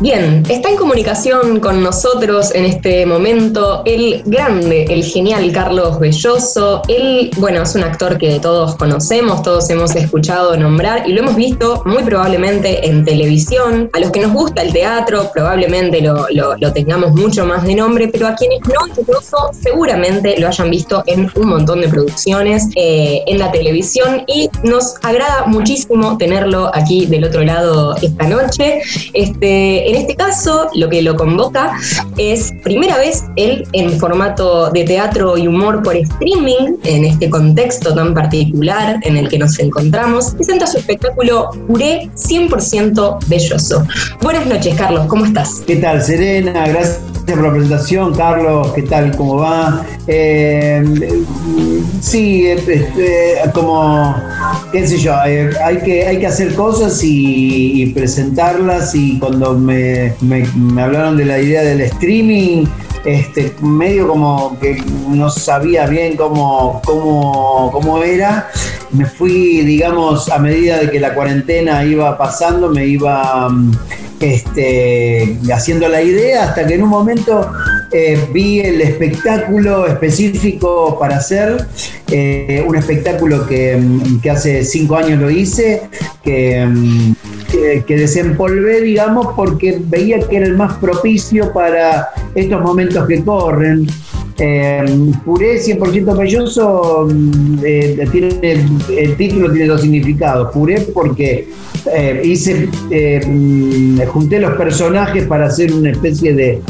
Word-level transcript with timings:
Bien, 0.00 0.44
está 0.48 0.70
en 0.70 0.76
comunicación 0.76 1.58
con 1.58 1.82
nosotros 1.82 2.54
en 2.54 2.66
este 2.66 3.04
momento 3.04 3.82
el 3.84 4.22
grande, 4.26 4.84
el 4.88 5.02
genial 5.02 5.50
Carlos 5.50 5.98
Belloso. 5.98 6.82
Él, 6.86 7.32
bueno, 7.38 7.62
es 7.62 7.74
un 7.74 7.82
actor 7.82 8.16
que 8.16 8.38
todos 8.38 8.76
conocemos, 8.76 9.42
todos 9.42 9.68
hemos 9.70 9.96
escuchado 9.96 10.56
nombrar 10.56 11.08
y 11.08 11.14
lo 11.14 11.22
hemos 11.22 11.34
visto 11.34 11.82
muy 11.84 12.04
probablemente 12.04 12.86
en 12.86 13.04
televisión. 13.04 13.90
A 13.92 13.98
los 13.98 14.12
que 14.12 14.20
nos 14.20 14.32
gusta 14.32 14.62
el 14.62 14.72
teatro, 14.72 15.32
probablemente 15.34 16.00
lo, 16.00 16.26
tengamos 16.72 17.12
mucho 17.14 17.44
más 17.44 17.64
de 17.64 17.74
nombre, 17.74 18.06
pero 18.06 18.28
a 18.28 18.36
quienes 18.36 18.60
no, 18.68 18.86
incluso 18.86 19.36
seguramente 19.60 20.38
lo 20.38 20.46
hayan 20.46 20.70
visto 20.70 21.02
en 21.06 21.28
un 21.34 21.48
montón 21.48 21.80
de 21.80 21.88
producciones 21.88 22.68
eh, 22.76 23.24
en 23.26 23.40
la 23.40 23.50
televisión 23.50 24.22
y 24.28 24.48
nos 24.62 24.94
agrada 25.02 25.46
muchísimo 25.46 26.16
tenerlo 26.18 26.70
aquí 26.72 27.06
del 27.06 27.24
otro 27.24 27.42
lado 27.42 27.96
esta 28.00 28.28
noche. 28.28 28.80
Este, 29.12 29.87
en 29.88 29.96
este 29.96 30.14
caso, 30.14 30.68
lo 30.74 30.88
que 30.88 31.00
lo 31.00 31.16
convoca 31.16 31.78
es 32.18 32.52
primera 32.62 32.98
vez 32.98 33.24
él 33.36 33.66
en 33.72 33.98
formato 33.98 34.70
de 34.70 34.84
teatro 34.84 35.38
y 35.38 35.46
humor 35.46 35.82
por 35.82 35.96
streaming, 35.96 36.76
en 36.84 37.04
este 37.06 37.30
contexto 37.30 37.94
tan 37.94 38.12
particular 38.12 39.00
en 39.02 39.16
el 39.16 39.28
que 39.28 39.38
nos 39.38 39.58
encontramos, 39.58 40.32
presenta 40.34 40.66
su 40.66 40.78
espectáculo 40.78 41.50
Puré 41.66 42.10
100% 42.14 43.18
belloso. 43.28 43.86
Buenas 44.20 44.46
noches, 44.46 44.74
Carlos, 44.76 45.06
¿cómo 45.06 45.24
estás? 45.24 45.62
¿Qué 45.66 45.76
tal, 45.76 46.02
Serena? 46.02 46.68
Gracias 46.68 47.00
por 47.34 47.42
la 47.42 47.50
presentación, 47.52 48.14
Carlos, 48.14 48.72
¿qué 48.74 48.82
tal? 48.82 49.14
¿Cómo 49.16 49.36
va? 49.36 49.84
Eh, 50.06 50.82
sí, 52.00 52.46
este, 52.46 53.38
como, 53.52 54.14
qué 54.72 54.86
sé 54.86 54.98
yo, 54.98 55.14
eh, 55.26 55.50
hay, 55.64 55.78
que, 55.78 56.06
hay 56.06 56.18
que 56.18 56.26
hacer 56.26 56.54
cosas 56.54 57.00
y, 57.02 57.92
presentarlas 57.94 58.94
y 58.94 59.18
cuando 59.18 59.54
me, 59.54 60.14
hablaron 60.80 61.16
de 61.16 61.24
la 61.24 61.38
idea 61.38 61.62
del 61.62 61.82
streaming, 61.82 62.64
este, 63.04 63.54
medio 63.60 64.08
como 64.08 64.58
que 64.60 64.82
no 65.08 65.30
sabía 65.30 65.86
bien 65.86 66.16
cómo, 66.16 66.80
cómo, 66.84 67.70
cómo 67.72 68.02
era, 68.02 68.48
me 68.90 69.04
fui, 69.06 69.62
digamos, 69.62 70.30
a 70.30 70.38
medida 70.38 70.78
de 70.78 70.90
que 70.90 71.00
la 71.00 71.14
cuarentena 71.14 71.84
iba 71.84 72.16
pasando, 72.16 72.70
me 72.70 72.86
iba 72.86 73.48
este, 74.20 75.36
haciendo 75.52 75.88
la 75.88 76.02
idea 76.02 76.44
hasta 76.44 76.66
que 76.66 76.74
en 76.74 76.82
un 76.82 76.88
momento 76.88 77.50
eh, 77.92 78.18
vi 78.32 78.60
el 78.60 78.80
espectáculo 78.80 79.86
específico 79.86 80.98
para 80.98 81.16
hacer, 81.16 81.66
eh, 82.10 82.64
un 82.66 82.76
espectáculo 82.76 83.46
mm, 83.48 84.20
que, 84.20 84.30
hace 84.30 84.64
cinco 84.64 84.96
años 84.96 85.20
lo 85.20 85.30
hice, 85.30 85.82
mm, 86.24 87.12
que, 87.50 87.84
que, 87.86 87.96
desempolvé, 87.96 88.82
digamos, 88.82 89.28
porque 89.34 89.78
veía 89.80 90.20
que 90.20 90.36
era 90.36 90.46
el 90.46 90.56
más 90.56 90.74
propicio 90.74 91.52
para 91.52 92.08
estos 92.34 92.60
momentos 92.60 93.06
que 93.06 93.24
corren. 93.24 93.86
Eh, 94.40 95.12
puré 95.24 95.58
100% 95.58 96.16
belloso, 96.16 97.08
mm, 97.10 97.58
tiene, 98.12 98.64
el 98.96 99.16
título 99.16 99.50
tiene 99.50 99.66
dos 99.66 99.80
significados. 99.80 100.52
Puré 100.52 100.80
porque 100.94 101.48
eh, 101.92 102.22
hice, 102.24 102.68
eh, 102.90 103.20
mm, 103.26 104.00
junté 104.08 104.40
los 104.40 104.56
personajes 104.56 105.26
para 105.26 105.46
hacer 105.46 105.72
una 105.72 105.90
especie 105.90 106.34
de, 106.34 106.62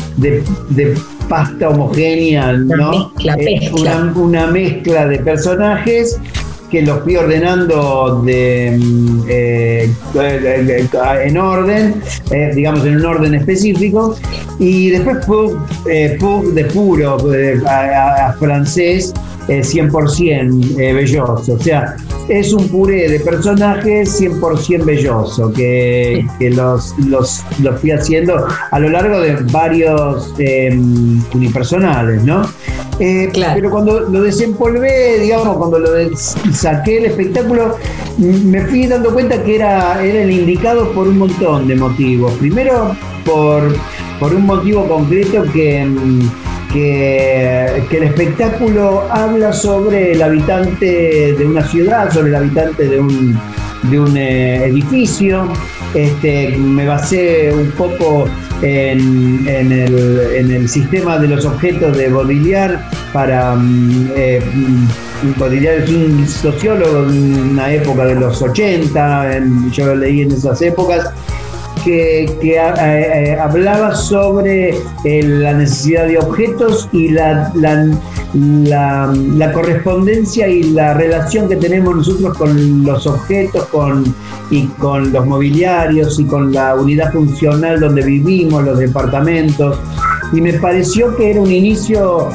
pasta 1.28 1.68
homogénea, 1.68 2.52
¿no? 2.52 3.12
Eh, 3.18 3.70
una, 4.16 4.46
mezcla 4.46 5.06
de 5.06 5.18
personajes 5.18 6.18
que 6.70 6.82
los 6.82 7.02
fui 7.02 7.16
ordenando 7.16 8.22
de, 8.24 8.78
mm, 8.78 9.28
en 11.24 11.36
orden, 11.38 12.02
digamos 12.54 12.84
en 12.84 12.96
un 12.96 13.06
orden 13.06 13.34
específico, 13.34 14.16
y 14.58 14.90
después 14.90 15.26
Pug, 15.26 16.52
de 16.52 16.64
puro 16.66 17.16
a, 17.66 18.34
francés 18.38 19.12
100% 19.48 20.76
belloso, 20.94 21.54
o 21.54 21.58
sea, 21.58 21.96
es 22.28 22.52
un 22.52 22.68
puré 22.68 23.08
de 23.08 23.20
personajes 23.20 24.20
100% 24.20 24.84
belloso, 24.84 25.52
que, 25.52 26.24
los, 26.40 26.94
los, 27.06 27.44
fui 27.80 27.90
haciendo 27.90 28.46
a 28.70 28.78
lo 28.78 28.88
largo 28.90 29.20
de 29.20 29.36
varios 29.50 30.34
em, 30.38 31.22
unipersonales, 31.34 32.22
¿no? 32.22 32.42
Eh, 33.00 33.30
pero 33.32 33.70
cuando 33.70 34.00
lo 34.00 34.22
desempolvé, 34.22 35.20
digamos, 35.20 35.56
cuando 35.56 35.78
lo 35.78 36.16
saqué 36.52 36.98
el 36.98 37.04
espectáculo, 37.06 37.76
me 38.18 38.60
fui 38.66 38.86
dando 38.86 39.12
cuenta 39.12 39.42
que 39.44 39.56
era, 39.56 40.04
era 40.04 40.22
el 40.22 40.30
indicado 40.30 40.90
por 40.92 41.06
un 41.06 41.18
montón 41.18 41.68
de 41.68 41.76
motivos. 41.76 42.32
Primero, 42.34 42.96
por, 43.24 43.62
por 44.18 44.34
un 44.34 44.46
motivo 44.46 44.88
concreto 44.88 45.44
que 45.52 45.86
que, 46.72 47.66
el 47.90 48.02
espectáculo 48.02 49.06
habla 49.10 49.52
sobre 49.52 50.12
el 50.12 50.22
habitante 50.22 51.34
de 51.36 51.46
una 51.46 51.66
ciudad, 51.66 52.12
sobre 52.12 52.28
el 52.28 52.36
habitante 52.36 52.88
de 52.88 53.00
un, 53.00 53.38
de 53.84 54.00
un 54.00 54.16
eh, 54.16 54.64
edificio. 54.64 55.52
Este, 55.94 56.56
me 56.58 56.86
basé 56.86 57.52
un 57.52 57.70
poco 57.72 58.28
en, 58.62 59.46
el, 59.46 60.68
sistema 60.68 61.18
de 61.18 61.28
los 61.28 61.44
objetos 61.44 61.96
de 61.96 62.08
Baudrillard 62.08 62.80
para... 63.12 63.54
Um, 63.54 64.08
eh, 64.16 64.42
es 65.20 65.90
un 65.90 66.28
sociólogo 66.28 67.06
de 67.06 67.20
una 67.20 67.72
época 67.72 68.04
de 68.04 68.14
los 68.14 68.40
80, 68.40 69.40
yo 69.72 69.86
lo 69.86 69.96
leí 69.96 70.22
en 70.22 70.30
esas 70.30 70.62
épocas, 70.62 71.10
que, 71.88 72.24
eh, 72.24 72.32
eh, 72.42 73.38
hablaba 73.40 73.94
sobre 73.94 74.76
eh, 75.04 75.22
la 75.22 75.54
necesidad 75.54 76.06
de 76.06 76.18
objetos 76.18 76.86
y 76.92 77.08
la, 77.08 77.50
la, 78.34 79.52
correspondencia 79.54 80.46
y 80.48 80.64
la 80.64 80.92
relación 80.92 81.48
que 81.48 81.56
tenemos 81.56 81.96
nosotros 81.96 82.36
con 82.36 82.84
los 82.84 83.06
objetos 83.06 83.64
con, 83.68 84.04
y 84.50 84.66
con 84.66 85.12
los 85.14 85.24
mobiliarios 85.24 86.20
y 86.20 86.26
con 86.26 86.52
la 86.52 86.74
unidad 86.74 87.10
funcional 87.10 87.80
donde 87.80 88.02
vivimos, 88.02 88.64
los 88.64 88.78
departamentos 88.78 89.78
y 90.32 90.40
me 90.40 90.52
pareció 90.54 91.16
que 91.16 91.30
era 91.30 91.40
un 91.40 91.50
inicio 91.50 92.28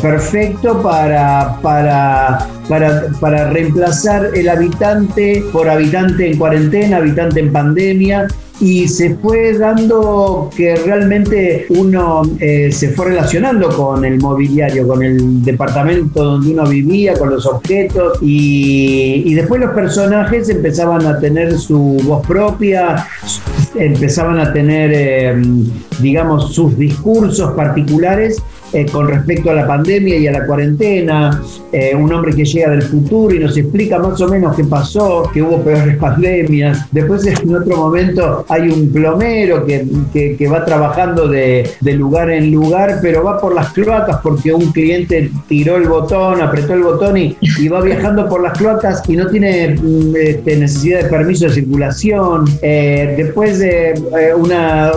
perfecto 0.00 0.82
para, 0.82 1.58
para, 1.60 2.46
para, 2.68 3.08
para, 3.20 3.50
reemplazar 3.50 4.30
el 4.34 4.48
habitante 4.48 5.44
por 5.52 5.68
habitante 5.68 6.30
en 6.30 6.38
cuarentena, 6.38 6.98
habitante 6.98 7.40
en 7.40 7.52
pandemia, 7.52 8.28
y 8.60 8.86
se 8.88 9.16
fue 9.16 9.56
dando 9.56 10.50
que 10.54 10.76
realmente 10.76 11.66
uno 11.70 12.22
eh, 12.38 12.70
se 12.70 12.90
fue 12.90 13.06
relacionando 13.06 13.70
con 13.70 14.04
el 14.04 14.18
mobiliario, 14.18 14.86
con 14.86 15.02
el 15.02 15.42
departamento 15.42 16.22
donde 16.22 16.52
uno 16.52 16.66
vivía, 16.66 17.14
con 17.14 17.30
los 17.30 17.46
objetos. 17.46 18.18
Y, 18.20 19.34
después 19.34 19.60
los 19.60 19.70
personajes 19.70 20.50
empezaban 20.50 21.06
a 21.06 21.18
tener 21.18 21.58
su 21.58 21.78
voz 22.04 22.26
propia, 22.26 23.06
empezaban 23.74 24.38
a 24.40 24.52
tener, 24.52 24.90
eh, 24.92 25.42
digamos, 26.00 26.54
sus 26.54 26.76
discursos 26.76 27.52
particulares 27.52 28.42
eh, 28.72 28.86
con 28.86 29.08
respecto 29.08 29.50
a 29.50 29.54
la 29.54 29.66
pandemia 29.66 30.16
y 30.16 30.26
a 30.28 30.32
la 30.32 30.46
cuarentena, 30.46 31.42
eh, 31.72 31.94
un 31.94 32.12
hombre 32.12 32.34
que 32.34 32.44
llega 32.44 32.70
del 32.70 32.82
futuro 32.82 33.34
y 33.34 33.38
nos 33.40 33.56
explica 33.56 33.98
más 33.98 34.20
o 34.20 34.28
menos 34.28 34.54
qué 34.54 34.64
pasó, 34.64 35.28
que 35.32 35.42
hubo 35.42 35.62
peores 35.62 35.96
pandemias. 36.00 36.86
Después 36.92 37.26
en 37.26 37.54
otro 37.54 37.76
momento 37.76 38.44
hay 38.48 38.68
un 38.68 38.92
plomero 38.92 39.64
que, 39.66 39.86
que, 40.12 40.48
va 40.48 40.64
trabajando 40.64 41.28
de, 41.28 41.68
de, 41.80 41.92
lugar 41.94 42.30
en 42.30 42.50
lugar, 42.50 42.98
pero 43.02 43.22
va 43.22 43.40
por 43.40 43.54
las 43.54 43.72
cloacas 43.72 44.18
porque 44.22 44.52
un 44.52 44.72
cliente 44.72 45.30
tiró 45.48 45.76
el 45.76 45.88
botón, 45.88 46.40
apretó 46.40 46.74
el 46.74 46.82
botón 46.82 47.16
y, 47.16 47.36
y 47.40 47.68
va 47.68 47.80
viajando 47.80 48.28
por 48.28 48.42
las 48.42 48.56
cloacas 48.58 49.02
y 49.08 49.16
no 49.16 49.26
tiene 49.26 49.76
mm, 49.80 50.16
este, 50.16 50.56
necesidad 50.56 51.02
de 51.02 51.08
permiso 51.08 51.46
de 51.46 51.52
circulación. 51.52 52.44
Eh, 52.62 53.14
después 53.16 53.58
de 53.58 53.94
una 54.36 54.92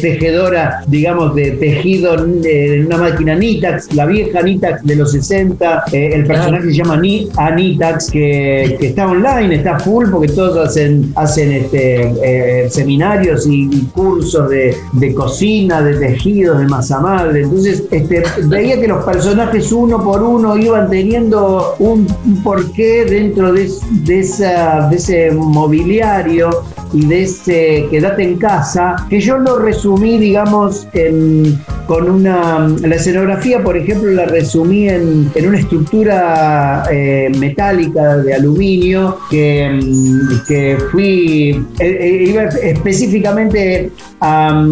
tejedora, 0.00 0.82
digamos, 0.86 1.34
de 1.34 1.52
tejido 1.52 2.14
una 2.24 2.98
Nitax, 3.20 3.94
la 3.94 4.06
vieja 4.06 4.42
Nitax 4.42 4.84
de 4.84 4.96
los 4.96 5.12
60. 5.12 5.84
Eh, 5.92 6.10
el 6.14 6.26
personaje 6.26 6.64
se 6.64 6.74
llama 6.74 7.00
Anitax, 7.36 8.10
que, 8.10 8.76
que, 8.78 8.88
está 8.88 9.06
online, 9.06 9.56
está 9.56 9.78
full, 9.78 10.10
porque 10.10 10.28
todos 10.28 10.68
hacen, 10.68 11.12
hacen 11.16 11.52
este, 11.52 12.64
eh, 12.64 12.70
seminarios 12.70 13.46
y, 13.46 13.84
cursos 13.94 14.48
de, 14.50 15.14
cocina, 15.14 15.82
de 15.82 15.94
tejidos, 15.96 16.58
de 16.58 16.66
masa 16.66 17.00
madre. 17.00 17.42
Entonces, 17.42 17.84
este, 17.90 18.22
veía 18.44 18.80
que 18.80 18.88
los 18.88 19.04
personajes 19.04 19.70
uno 19.72 20.02
por 20.02 20.22
uno 20.22 20.56
iban 20.56 20.88
teniendo 20.90 21.74
un, 21.78 22.06
porqué 22.42 23.04
dentro 23.04 23.52
de, 23.52 23.68
esa, 24.08 24.88
de 24.88 24.96
ese 24.96 25.30
mobiliario 25.32 26.64
y 26.94 27.06
de 27.06 27.22
ese 27.24 27.86
quédate 27.90 28.22
en 28.22 28.38
casa, 28.38 28.96
que 29.10 29.20
yo 29.20 29.36
lo 29.38 29.58
resumí, 29.58 30.16
digamos, 30.18 30.86
en, 30.92 31.58
con 31.86 32.08
una. 32.08 32.68
La 32.80 32.94
escenografía, 32.94 33.62
por 33.62 33.76
ejemplo, 33.76 34.10
la 34.12 34.26
resumí 34.26 34.88
en, 34.88 35.30
una 35.44 35.58
estructura 35.58 36.84
eh, 36.90 37.30
metálica 37.36 38.18
de 38.18 38.34
aluminio 38.34 39.18
que, 39.28 39.68
mm, 39.82 40.46
que 40.46 40.78
fui. 40.92 41.66
Eh, 41.80 41.98
eh, 42.00 42.24
iba 42.28 42.44
específicamente 42.44 43.90
a, 44.20 44.64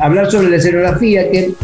hablar 0.00 0.30
sobre 0.30 0.48
la 0.48 0.56
escenografía 0.56 1.30
que 1.30 1.54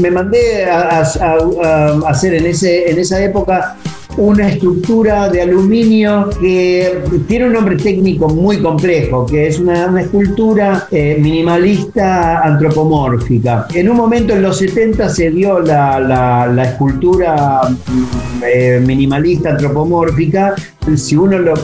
me 0.00 0.10
mandé 0.10 0.64
a, 0.64 1.00
a, 1.00 2.00
hacer 2.08 2.34
en, 2.34 2.46
ese, 2.46 2.90
en 2.90 2.98
esa 2.98 3.22
época 3.22 3.76
una 4.16 4.48
estructura 4.48 5.28
de 5.28 5.42
aluminio 5.42 6.30
que 6.40 7.02
tiene 7.28 7.46
un 7.46 7.52
nombre 7.52 7.76
técnico 7.76 8.28
muy 8.28 8.60
complejo, 8.60 9.26
que 9.26 9.46
es 9.48 9.58
una, 9.58 10.00
escultura 10.00 10.86
eh, 10.90 11.18
minimalista 11.20 12.40
antropomórfica. 12.40 13.66
En 13.74 13.88
un 13.88 13.96
momento 13.96 14.34
en 14.34 14.42
los 14.42 14.58
70 14.58 15.08
se 15.08 15.30
dio 15.30 15.60
la, 15.60 16.62
escultura 16.62 17.62
mm, 17.68 18.42
eh, 18.46 18.82
minimalista 18.84 19.50
antropomórfica 19.50 20.54
si 20.96 21.16
uno 21.16 21.38
lo, 21.38 21.54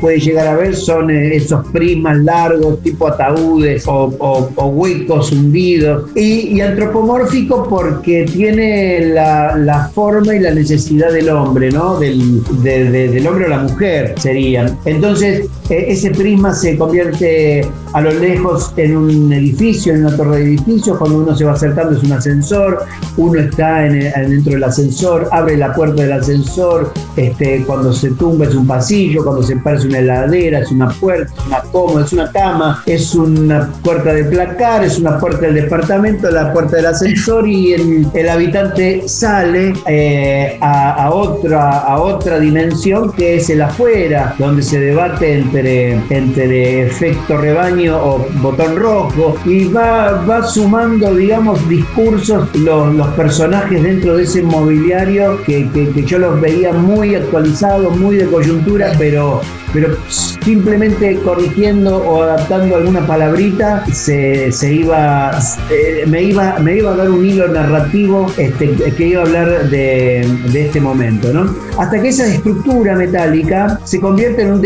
puede 0.00 0.18
llegar 0.20 0.46
a 0.48 0.56
ver, 0.56 0.74
son 0.74 1.10
eh, 1.10 1.36
esos 1.36 1.66
prismas 1.68 2.18
largos, 2.18 2.82
tipo 2.82 3.08
ataúdes 3.08 3.84
o, 3.86 4.08
huecos 4.56 5.32
hundidos. 5.32 6.10
Y, 6.16 6.60
antropomórfico 6.60 7.66
porque 7.68 8.24
tiene 8.24 9.10
la, 9.10 9.90
forma 9.94 10.34
y 10.34 10.40
la 10.40 10.52
necesidad 10.52 11.12
del 11.12 11.28
hombre, 11.28 11.70
¿no? 11.70 11.98
Del, 11.98 12.42
del 12.62 13.26
hombre 13.26 13.46
o 13.46 13.48
la 13.48 13.58
mujer 13.58 14.14
serían. 14.18 14.76
Entonces, 14.84 15.48
ese 15.68 16.10
prisma 16.10 16.54
se 16.54 16.76
convierte 16.76 17.68
a 17.92 18.00
lo 18.00 18.10
lejos 18.10 18.72
en 18.76 18.96
un 18.96 19.32
edificio, 19.32 19.94
en 19.94 20.06
una 20.06 20.16
torre 20.16 20.38
de 20.38 20.44
edificios. 20.44 20.98
Cuando 20.98 21.18
uno 21.18 21.36
se 21.36 21.44
va 21.44 21.52
acercando 21.52 21.96
es 21.96 22.02
un 22.02 22.12
ascensor, 22.12 22.84
uno 23.16 23.40
está 23.40 23.80
dentro 23.80 24.52
del 24.52 24.64
ascensor, 24.64 25.28
abre 25.32 25.56
la 25.56 25.72
puerta 25.74 26.02
del 26.02 26.12
ascensor, 26.12 26.92
este, 27.16 27.64
cuando 27.66 27.92
se 27.92 28.10
tumba 28.12 28.46
es 28.46 28.54
un 28.54 28.66
pasillo, 28.66 29.24
cuando 29.24 29.42
se 29.42 29.56
para 29.56 29.78
es 29.78 29.84
una 29.84 29.98
heladera, 29.98 30.60
es 30.60 30.70
una 30.70 30.88
puerta, 30.90 31.32
es 31.38 31.46
una 31.46 31.60
cómoda, 31.72 32.04
es 32.04 32.12
una 32.12 32.32
cama, 32.32 32.82
es 32.86 33.14
una 33.14 33.72
puerta 33.82 34.12
de 34.12 34.24
placar, 34.24 34.84
es 34.84 34.98
una 34.98 35.18
puerta 35.18 35.46
del 35.46 35.54
departamento, 35.54 36.30
la 36.30 36.52
puerta 36.52 36.76
del 36.76 36.86
ascensor 36.86 37.48
y 37.48 37.72
el, 37.72 38.28
habitante 38.28 39.08
sale 39.08 39.72
eh, 39.86 40.58
a, 40.60 41.10
otra, 41.12 41.78
a 41.78 42.00
otra 42.00 42.38
dimensión 42.38 43.12
que 43.12 43.36
es 43.36 43.48
el 43.50 43.62
afuera, 43.62 44.34
donde 44.38 44.62
se 44.62 44.78
debate 44.78 45.38
entre, 45.38 45.55
entre 45.60 46.86
efecto 46.86 47.36
rebaño 47.36 47.96
o 47.96 48.26
botón 48.42 48.76
rojo 48.76 49.36
y 49.44 49.64
va, 49.64 50.24
va 50.28 50.42
sumando, 50.42 51.14
digamos, 51.14 51.66
discursos 51.68 52.48
los, 52.56 52.94
los 52.94 53.08
personajes 53.08 53.82
dentro 53.82 54.16
de 54.16 54.24
ese 54.24 54.42
mobiliario 54.42 55.42
que, 55.44 55.68
que, 55.70 55.90
que 55.90 56.02
yo 56.02 56.18
los 56.18 56.40
veía 56.40 56.72
muy 56.72 57.14
actualizados, 57.14 57.96
muy 57.96 58.16
de 58.16 58.26
coyuntura, 58.26 58.92
pero 58.98 59.40
pero 59.76 59.94
simplemente 60.08 61.16
corrigiendo 61.16 61.98
o 61.98 62.22
adaptando 62.22 62.76
alguna 62.76 63.06
palabrita 63.06 63.84
se, 63.92 64.50
iba, 64.72 65.38
eh, 65.70 66.04
me, 66.06 66.22
iba, 66.22 66.58
me 66.60 66.78
iba 66.78 66.92
a 66.92 66.96
dar 66.96 67.10
un 67.10 67.22
hilo 67.22 67.46
narrativo 67.48 68.32
este, 68.38 68.70
que 68.70 69.08
iba 69.08 69.20
a 69.20 69.24
hablar 69.26 69.68
de, 69.68 70.20
este 70.54 70.80
momento. 70.80 71.30
¿no? 71.30 71.54
Hasta 71.78 72.00
que 72.00 72.08
esa 72.08 72.26
estructura 72.26 72.96
metálica 72.96 73.78
se 73.84 74.00
convierte 74.00 74.42
en 74.42 74.54
un 74.54 74.62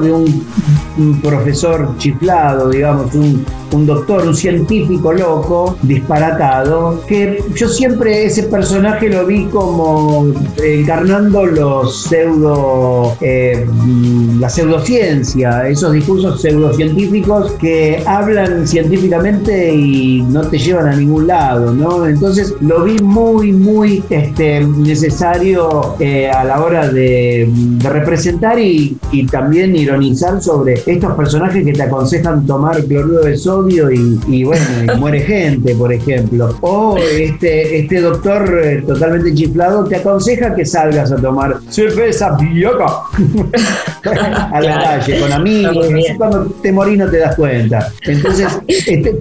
de 0.00 0.12
un, 0.12 1.20
profesor 1.20 1.96
chiflado, 1.98 2.70
digamos, 2.70 3.12
un, 3.14 3.44
un 3.72 3.86
doctor, 3.86 4.26
un 4.26 4.34
científico 4.34 5.12
loco, 5.12 5.76
disparatado, 5.82 7.04
que 7.06 7.42
yo 7.54 7.68
siempre 7.68 8.24
ese 8.26 8.44
personaje 8.44 9.08
lo 9.08 9.26
vi 9.26 9.44
como 9.46 10.32
encarnando 10.62 11.46
los 11.46 12.04
pseudo 12.04 13.16
eh, 13.20 13.66
Mm, 13.88 14.40
la 14.40 14.48
pseudociencia, 14.48 15.68
esos 15.68 15.92
discursos 15.92 16.40
pseudocientíficos 16.40 17.52
que 17.52 18.02
hablan 18.06 18.66
científicamente 18.66 19.74
y 19.74 20.22
no 20.22 20.42
te 20.42 20.58
llevan 20.58 20.88
a 20.88 20.96
ningún 20.96 21.26
lado, 21.26 21.72
¿no? 21.72 22.06
Entonces 22.06 22.54
lo 22.60 22.84
vi 22.84 22.98
muy, 22.98 23.52
muy 23.52 24.02
este, 24.10 24.60
necesario 24.60 25.96
eh, 26.00 26.30
a 26.30 26.44
la 26.44 26.62
hora 26.62 26.88
de, 26.88 27.50
representar 27.82 28.58
y, 28.58 28.96
también 29.30 29.74
ironizar 29.74 30.40
sobre 30.40 30.74
estos 30.86 31.14
personajes 31.14 31.64
que 31.64 31.72
te 31.72 31.82
aconsejan 31.82 32.46
tomar 32.46 32.82
cloruro 32.84 33.22
de 33.22 33.36
y, 33.68 34.44
bueno, 34.44 34.64
y 34.82 34.96
muere 34.98 35.20
gente, 35.20 35.74
por 35.74 35.92
ejemplo. 35.92 36.56
O 36.60 36.96
este, 36.98 37.80
este 37.80 38.00
doctor 38.00 38.60
eh, 38.62 38.82
totalmente 38.86 39.34
chiflado 39.34 39.84
te 39.84 39.96
aconseja 39.96 40.54
que 40.54 40.64
salgas 40.64 41.12
a 41.12 41.16
tomar 41.16 41.58
cerveza 41.68 42.36
vieja. 42.36 43.02
a 44.04 44.60
la 44.60 44.82
calle 44.82 45.20
con 45.20 45.32
amigos. 45.32 45.86
Cuando 46.16 46.46
te 46.62 46.72
morís 46.72 46.98
no 46.98 47.08
te 47.08 47.18
das 47.18 47.34
cuenta. 47.36 47.92
Entonces, 48.02 48.48
este, 48.66 49.14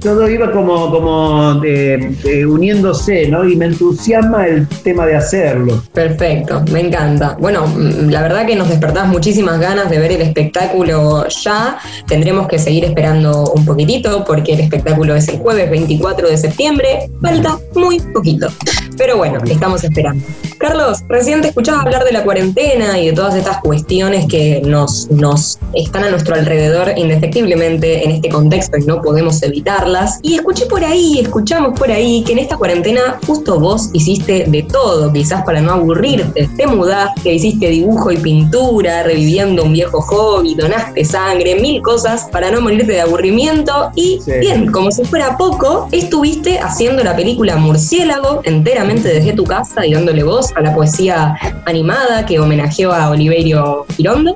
todo, 0.00 0.30
iba 0.30 0.50
como, 0.52 0.90
como 0.90 1.62
eh, 1.64 2.14
eh, 2.24 2.46
uniéndose, 2.46 3.28
¿no? 3.28 3.48
Y 3.48 3.56
me 3.56 3.66
entusiasma 3.66 4.46
el 4.46 4.66
tema 4.82 5.06
de 5.06 5.16
hacerlo. 5.16 5.82
Perfecto, 5.92 6.62
me 6.72 6.80
encanta. 6.80 7.36
Bueno, 7.38 7.66
mm, 7.66 8.10
la 8.10 8.22
verdad 8.22 8.46
que 8.46 8.56
nos 8.56 8.68
despertás 8.68 9.08
muchísimas 9.08 9.60
ganas 9.60 9.90
de 9.90 9.98
ver 9.98 10.12
el 10.12 10.22
espectáculo 10.22 11.26
ya. 11.28 11.78
Tendremos 12.06 12.48
que 12.48 12.58
seguir 12.58 12.84
esperando 12.84 13.44
un 13.54 13.64
poquitito 13.64 14.24
porque 14.24 14.54
el 14.54 14.60
espectáculo 14.60 15.14
es 15.14 15.28
el 15.28 15.38
jueves 15.38 15.70
24 15.70 16.28
de 16.28 16.36
septiembre. 16.36 17.10
Falta 17.20 17.58
muy 17.74 18.00
poquito. 18.00 18.48
Pero 18.96 19.16
bueno, 19.16 19.40
estamos 19.44 19.84
esperando. 19.84 20.24
Carlos, 20.60 20.98
recién 21.08 21.40
te 21.40 21.48
escuchaba 21.48 21.80
hablar 21.80 22.04
de 22.04 22.12
la 22.12 22.22
cuarentena 22.22 22.98
y 22.98 23.06
de 23.06 23.12
todas 23.14 23.34
estas 23.34 23.62
cuestiones 23.62 24.26
que 24.26 24.60
nos, 24.62 25.10
nos 25.10 25.58
están 25.72 26.04
a 26.04 26.10
nuestro 26.10 26.34
alrededor 26.34 26.92
indefectiblemente 26.98 28.04
en 28.04 28.10
este 28.10 28.28
contexto 28.28 28.76
y 28.76 28.84
no 28.84 29.00
podemos 29.00 29.42
evitarlas. 29.42 30.18
Y 30.22 30.34
escuché 30.34 30.66
por 30.66 30.84
ahí, 30.84 31.18
escuchamos 31.18 31.78
por 31.78 31.90
ahí 31.90 32.22
que 32.24 32.32
en 32.32 32.40
esta 32.40 32.58
cuarentena 32.58 33.18
justo 33.26 33.58
vos 33.58 33.88
hiciste 33.94 34.44
de 34.48 34.62
todo, 34.64 35.10
quizás 35.10 35.42
para 35.44 35.62
no 35.62 35.72
aburrirte. 35.72 36.50
Te 36.54 36.66
mudaste, 36.66 37.32
hiciste 37.32 37.68
dibujo 37.68 38.12
y 38.12 38.18
pintura, 38.18 39.02
reviviendo 39.02 39.64
un 39.64 39.72
viejo 39.72 40.02
hobby, 40.02 40.56
donaste 40.56 41.06
sangre, 41.06 41.54
mil 41.54 41.80
cosas 41.80 42.28
para 42.30 42.50
no 42.50 42.60
morirte 42.60 42.92
de 42.92 43.00
aburrimiento. 43.00 43.90
Y 43.94 44.20
bien, 44.40 44.70
como 44.70 44.92
si 44.92 45.04
fuera 45.06 45.38
poco, 45.38 45.88
estuviste 45.90 46.58
haciendo 46.58 47.02
la 47.02 47.16
película 47.16 47.56
Murciélago 47.56 48.42
enteramente 48.44 49.08
desde 49.08 49.32
tu 49.32 49.44
casa 49.44 49.86
y 49.86 49.94
dándole 49.94 50.22
voz 50.22 50.49
a 50.54 50.60
la 50.60 50.74
poesía 50.74 51.36
animada 51.66 52.26
que 52.26 52.38
homenajeó 52.38 52.92
a 52.92 53.10
Oliverio 53.10 53.86
Girondo. 53.96 54.34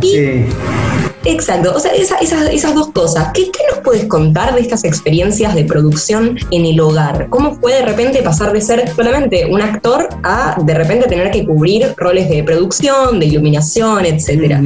Sí. 0.00 0.46
Exacto, 1.26 1.74
o 1.74 1.80
sea, 1.80 1.92
esas 1.92 2.74
dos 2.74 2.88
cosas. 2.88 3.30
¿Qué, 3.32 3.50
nos 3.70 3.78
puedes 3.82 4.04
contar 4.06 4.54
de 4.54 4.60
estas 4.60 4.84
experiencias 4.84 5.54
de 5.54 5.64
producción 5.64 6.36
en 6.50 6.66
el 6.66 6.78
hogar? 6.80 7.28
¿Cómo 7.30 7.54
fue 7.56 7.74
de 7.74 7.82
repente 7.82 8.22
pasar 8.22 8.52
de 8.52 8.60
ser 8.60 8.88
solamente 8.94 9.46
un 9.46 9.62
actor 9.62 10.08
a 10.22 10.56
de 10.62 10.74
repente 10.74 11.08
tener 11.08 11.30
que 11.30 11.46
cubrir 11.46 11.94
roles 11.96 12.28
de 12.28 12.44
producción, 12.44 13.18
de 13.20 13.26
iluminación, 13.26 14.04
etcétera? 14.04 14.60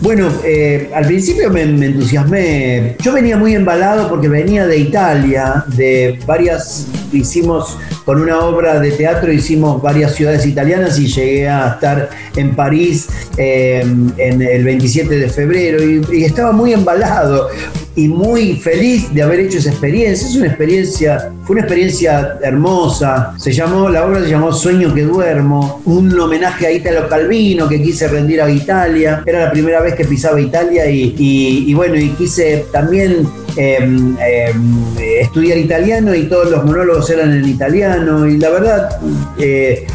Bueno, 0.00 0.28
eh, 0.44 0.90
al 0.94 1.06
principio 1.06 1.50
me, 1.50 1.64
me, 1.66 1.86
entusiasmé. 1.86 2.96
Yo 3.00 3.12
venía 3.12 3.36
muy 3.36 3.54
embalado 3.54 4.08
porque 4.08 4.28
venía 4.28 4.66
de 4.66 4.78
Italia, 4.78 5.64
de 5.68 6.18
varias, 6.26 6.86
hicimos 7.12 7.78
con 8.04 8.20
una 8.20 8.40
obra 8.40 8.80
de 8.80 8.92
teatro, 8.92 9.32
hicimos 9.32 9.80
varias 9.80 10.14
ciudades 10.14 10.44
italianas 10.46 10.98
y 10.98 11.06
llegué 11.06 11.48
a 11.48 11.68
estar 11.68 12.10
en 12.36 12.54
París 12.54 13.08
eh, 13.36 13.80
en 14.18 14.42
el 14.42 14.64
27 14.64 15.18
de 15.18 15.28
febrero 15.28 15.82
y, 15.82 16.24
estaba 16.24 16.52
muy 16.52 16.72
embalado 16.72 17.48
y 17.96 18.08
muy 18.08 18.56
feliz 18.56 19.12
de 19.14 19.22
haber 19.22 19.40
hecho 19.40 19.58
esa 19.58 19.70
experiencia. 19.70 20.26
Es 20.26 20.34
una 20.34 20.46
experiencia, 20.46 21.32
fue 21.44 21.54
una 21.54 21.62
experiencia 21.62 22.38
hermosa. 22.42 23.34
Se 23.38 23.52
llamó, 23.52 23.88
la 23.88 24.04
obra 24.04 24.20
se 24.20 24.30
llamó 24.30 24.52
Sueño 24.52 24.92
que 24.92 25.02
duermo, 25.02 25.80
un 25.84 26.18
homenaje 26.18 26.66
a 26.66 26.72
Italo 26.72 27.08
Calvino 27.08 27.68
que 27.68 27.80
quise 27.80 28.08
rendir 28.08 28.42
a 28.42 28.50
Italia. 28.50 29.22
Era 29.24 29.44
la 29.44 29.52
primera 29.52 29.80
vez 29.80 29.94
que 29.94 30.04
pisaba 30.04 30.40
Italia 30.40 30.86
y, 30.86 31.72
bueno, 31.74 31.94
y 31.96 32.08
quise 32.10 32.66
también 32.72 33.28
em, 33.56 34.16
em, 34.18 34.96
estudiar 35.20 35.58
italiano 35.58 36.12
y 36.14 36.24
todos 36.24 36.50
los 36.50 36.64
monólogos 36.64 37.08
eran 37.10 37.32
en 37.32 37.48
italiano 37.48 37.93
y 38.28 38.38
la 38.38 38.50
verdad 38.50 38.98
eh, 39.38 39.86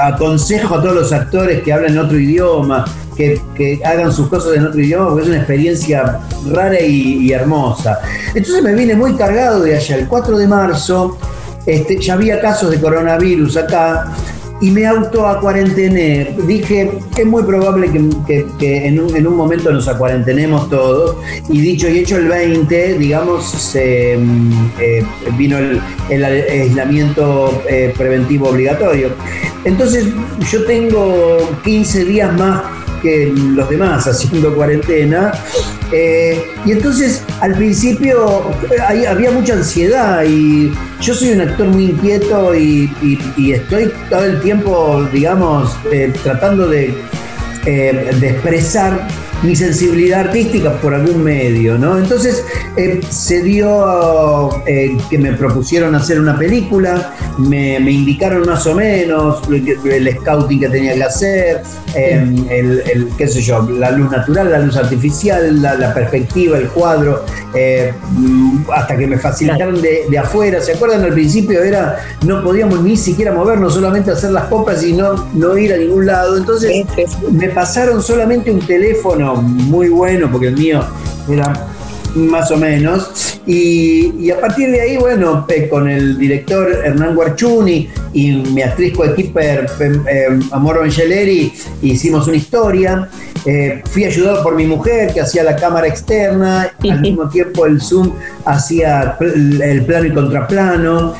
aconsejo 0.00 0.76
a 0.76 0.82
todos 0.82 0.94
los 0.94 1.12
actores 1.12 1.62
que 1.62 1.72
hablan 1.72 1.98
otro 1.98 2.18
idioma 2.18 2.84
que, 3.16 3.80
hagan 3.84 4.12
sus 4.12 4.28
cosas 4.28 4.56
en 4.56 4.66
otro 4.66 4.80
idioma, 4.80 5.08
porque 5.08 5.22
es 5.22 5.28
una 5.28 5.38
experiencia 5.38 6.20
rara 6.52 6.80
y, 6.80 7.32
hermosa. 7.32 7.98
Entonces 8.34 8.62
me 8.62 8.74
vine 8.74 8.94
muy 8.94 9.14
cargado 9.14 9.62
de 9.62 9.76
allá. 9.76 9.96
El 9.96 10.06
4 10.06 10.38
de 10.38 10.46
marzo 10.46 11.18
este, 11.66 12.00
ya 12.00 12.14
había 12.14 12.40
casos 12.40 12.70
de 12.70 12.80
coronavirus 12.80 13.56
acá 13.56 14.12
y 14.60 14.70
me 14.70 14.86
auto 14.86 15.24
cuarentené. 15.40 16.36
Dije, 16.46 16.90
es 17.16 17.26
muy 17.26 17.42
probable 17.42 17.90
que, 18.26 18.86
en, 18.86 18.98
un, 19.00 19.36
momento 19.36 19.72
nos 19.72 19.88
acuarentenemos 19.88 20.68
todos. 20.68 21.16
Y 21.48 21.60
dicho 21.60 21.88
y 21.88 21.98
hecho 21.98 22.16
el 22.16 22.28
20, 22.28 22.98
digamos, 22.98 23.44
se, 23.44 24.16
mm, 24.16 24.70
eh, 24.80 25.04
vino 25.36 25.58
el, 25.58 25.80
aislamiento 26.24 27.62
eh, 27.68 27.92
preventivo 27.96 28.48
obligatorio. 28.48 29.10
Entonces 29.64 30.06
yo 30.50 30.64
tengo 30.64 31.38
15 31.64 32.04
días 32.04 32.32
más 32.38 32.77
que 33.00 33.32
los 33.34 33.68
demás 33.68 34.06
haciendo 34.06 34.54
cuarentena. 34.54 35.32
Eh, 35.92 36.44
y 36.64 36.72
entonces 36.72 37.22
al 37.40 37.54
principio 37.54 38.50
había 38.86 39.30
mucha 39.30 39.54
ansiedad 39.54 40.22
y 40.24 40.72
yo 41.00 41.14
soy 41.14 41.30
un 41.30 41.40
actor 41.40 41.68
muy 41.68 41.86
inquieto 41.86 42.54
y, 42.54 42.90
estoy 43.52 43.90
todo 44.10 44.24
el 44.24 44.40
tiempo, 44.40 45.08
digamos, 45.12 45.76
eh, 45.90 46.12
tratando 46.22 46.70
eh, 46.72 46.94
de 47.64 48.28
expresar 48.28 49.06
mi 49.42 49.54
sensibilidad 49.54 50.20
artística 50.20 50.72
por 50.80 50.94
algún 50.94 51.22
medio, 51.22 51.78
¿no? 51.78 51.98
Entonces 51.98 52.44
eh, 52.76 53.00
se 53.08 53.42
dio 53.42 54.50
eh, 54.66 54.96
que 55.08 55.18
me 55.18 55.32
propusieron 55.34 55.94
hacer 55.94 56.18
una 56.18 56.36
película, 56.36 57.14
me, 57.38 57.78
indicaron 57.78 58.46
más 58.46 58.66
o 58.66 58.74
menos 58.74 59.40
el, 59.48 60.16
scouting 60.18 60.60
que 60.60 60.68
tenía 60.68 60.94
que 60.94 61.04
hacer, 61.04 61.62
el, 61.94 63.08
qué 63.16 63.28
sé 63.28 63.40
yo, 63.40 63.62
la 63.70 63.92
luz 63.92 64.10
natural, 64.10 64.50
la 64.50 64.58
luz 64.58 64.76
artificial, 64.76 65.62
la, 65.62 65.94
perspectiva, 65.94 66.58
el 66.58 66.68
cuadro, 66.68 67.24
eh, 67.54 67.92
hasta 68.74 68.96
que 68.96 69.06
me 69.06 69.18
facilitaron 69.18 69.80
de, 69.80 70.18
afuera. 70.18 70.60
¿Se 70.60 70.72
acuerdan? 70.72 71.02
Al 71.02 71.12
principio 71.12 71.62
era, 71.62 71.98
no 72.26 72.42
podíamos 72.42 72.82
ni 72.82 72.96
siquiera 72.96 73.32
movernos, 73.32 73.74
solamente 73.74 74.10
hacer 74.10 74.32
las 74.32 74.44
compras 74.44 74.82
y 74.82 74.92
no, 74.92 75.28
no 75.34 75.56
ir 75.56 75.72
a 75.72 75.76
ningún 75.76 76.06
lado. 76.06 76.36
Entonces 76.36 76.84
me 77.30 77.48
pasaron 77.50 78.02
solamente 78.02 78.50
un 78.50 78.60
teléfono 78.60 79.27
muy 79.36 79.88
bueno, 79.88 80.30
porque 80.30 80.48
el 80.48 80.56
mío 80.56 80.80
era 81.28 81.68
más 82.14 82.50
o 82.50 82.56
menos. 82.56 83.40
Y, 83.46 84.30
a 84.30 84.40
partir 84.40 84.70
de 84.70 84.80
ahí, 84.80 84.96
bueno, 84.96 85.46
eh, 85.48 85.68
con 85.68 85.88
el 85.88 86.18
director 86.18 86.70
Hernán 86.84 87.14
Guarchuni 87.14 87.88
y 88.12 88.32
mi 88.32 88.62
actriz 88.62 88.94
coequiper 88.94 89.66
eh, 89.80 90.38
Amor 90.52 90.80
Angeleri 90.82 91.52
hicimos 91.82 92.26
una 92.26 92.36
historia. 92.36 93.08
Eh, 93.44 93.82
fui 93.90 94.04
ayudado 94.04 94.42
por 94.42 94.54
mi 94.54 94.66
mujer 94.66 95.12
que 95.14 95.20
hacía 95.20 95.44
la 95.44 95.56
cámara 95.56 95.86
externa, 95.86 96.70
al 96.78 97.00
mismo 97.00 97.28
tiempo 97.28 97.66
el 97.66 97.80
Zoom 97.80 98.12
hacía 98.44 99.16
el 99.20 99.84
plano 99.84 100.06
y 100.06 100.12
contraplano. 100.12 101.14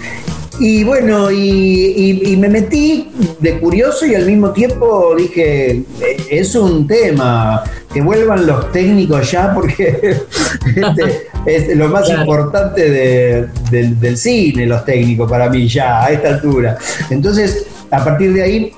Y 0.61 0.83
bueno, 0.83 1.31
y, 1.31 2.37
me 2.39 2.49
metí 2.49 3.11
de 3.39 3.61
curioso 3.61 4.07
y 4.07 4.15
al 4.15 4.27
mismo 4.27 4.51
tiempo 4.51 5.15
dije, 5.17 5.71
eh, 5.71 5.85
es 6.31 6.55
un 6.57 6.87
tema, 6.87 7.63
que 7.93 8.01
vuelvan 8.01 8.45
los 8.45 8.73
técnicos 8.73 9.31
ya 9.31 9.55
porque 9.55 10.01
este, 10.67 11.29
es 11.47 11.77
lo 11.77 11.89
más 11.89 12.11
importante 12.11 12.91
del 13.71 14.17
cine, 14.17 14.67
los 14.67 14.85
técnicos 14.85 15.31
para 15.31 15.49
mí 15.49 15.69
ya, 15.69 16.05
a 16.05 16.11
esta 16.11 16.31
altura. 16.31 16.77
Entonces, 17.09 17.67
a 17.91 18.05
partir 18.05 18.33
de 18.33 18.43
ahí, 18.43 18.73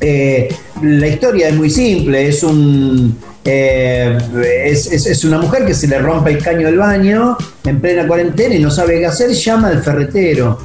eh, 0.00 0.48
la 0.82 1.06
historia 1.06 1.48
es 1.48 1.54
muy 1.54 1.70
simple, 1.70 2.28
es 2.28 2.42
un... 2.42 3.16
Eh, 3.46 4.16
es, 4.64 4.90
es, 4.90 5.22
una 5.22 5.36
mujer 5.36 5.66
que 5.66 5.74
se 5.74 5.86
le 5.86 5.98
rompe 5.98 6.30
el 6.30 6.42
caño 6.42 6.66
del 6.66 6.78
baño 6.78 7.36
en 7.66 7.78
plena 7.78 8.06
cuarentena 8.06 8.54
y 8.54 8.58
no 8.58 8.70
sabe 8.70 9.00
qué 9.00 9.04
hacer, 9.04 9.32
llama 9.32 9.68
al 9.68 9.82
ferretero 9.82 10.58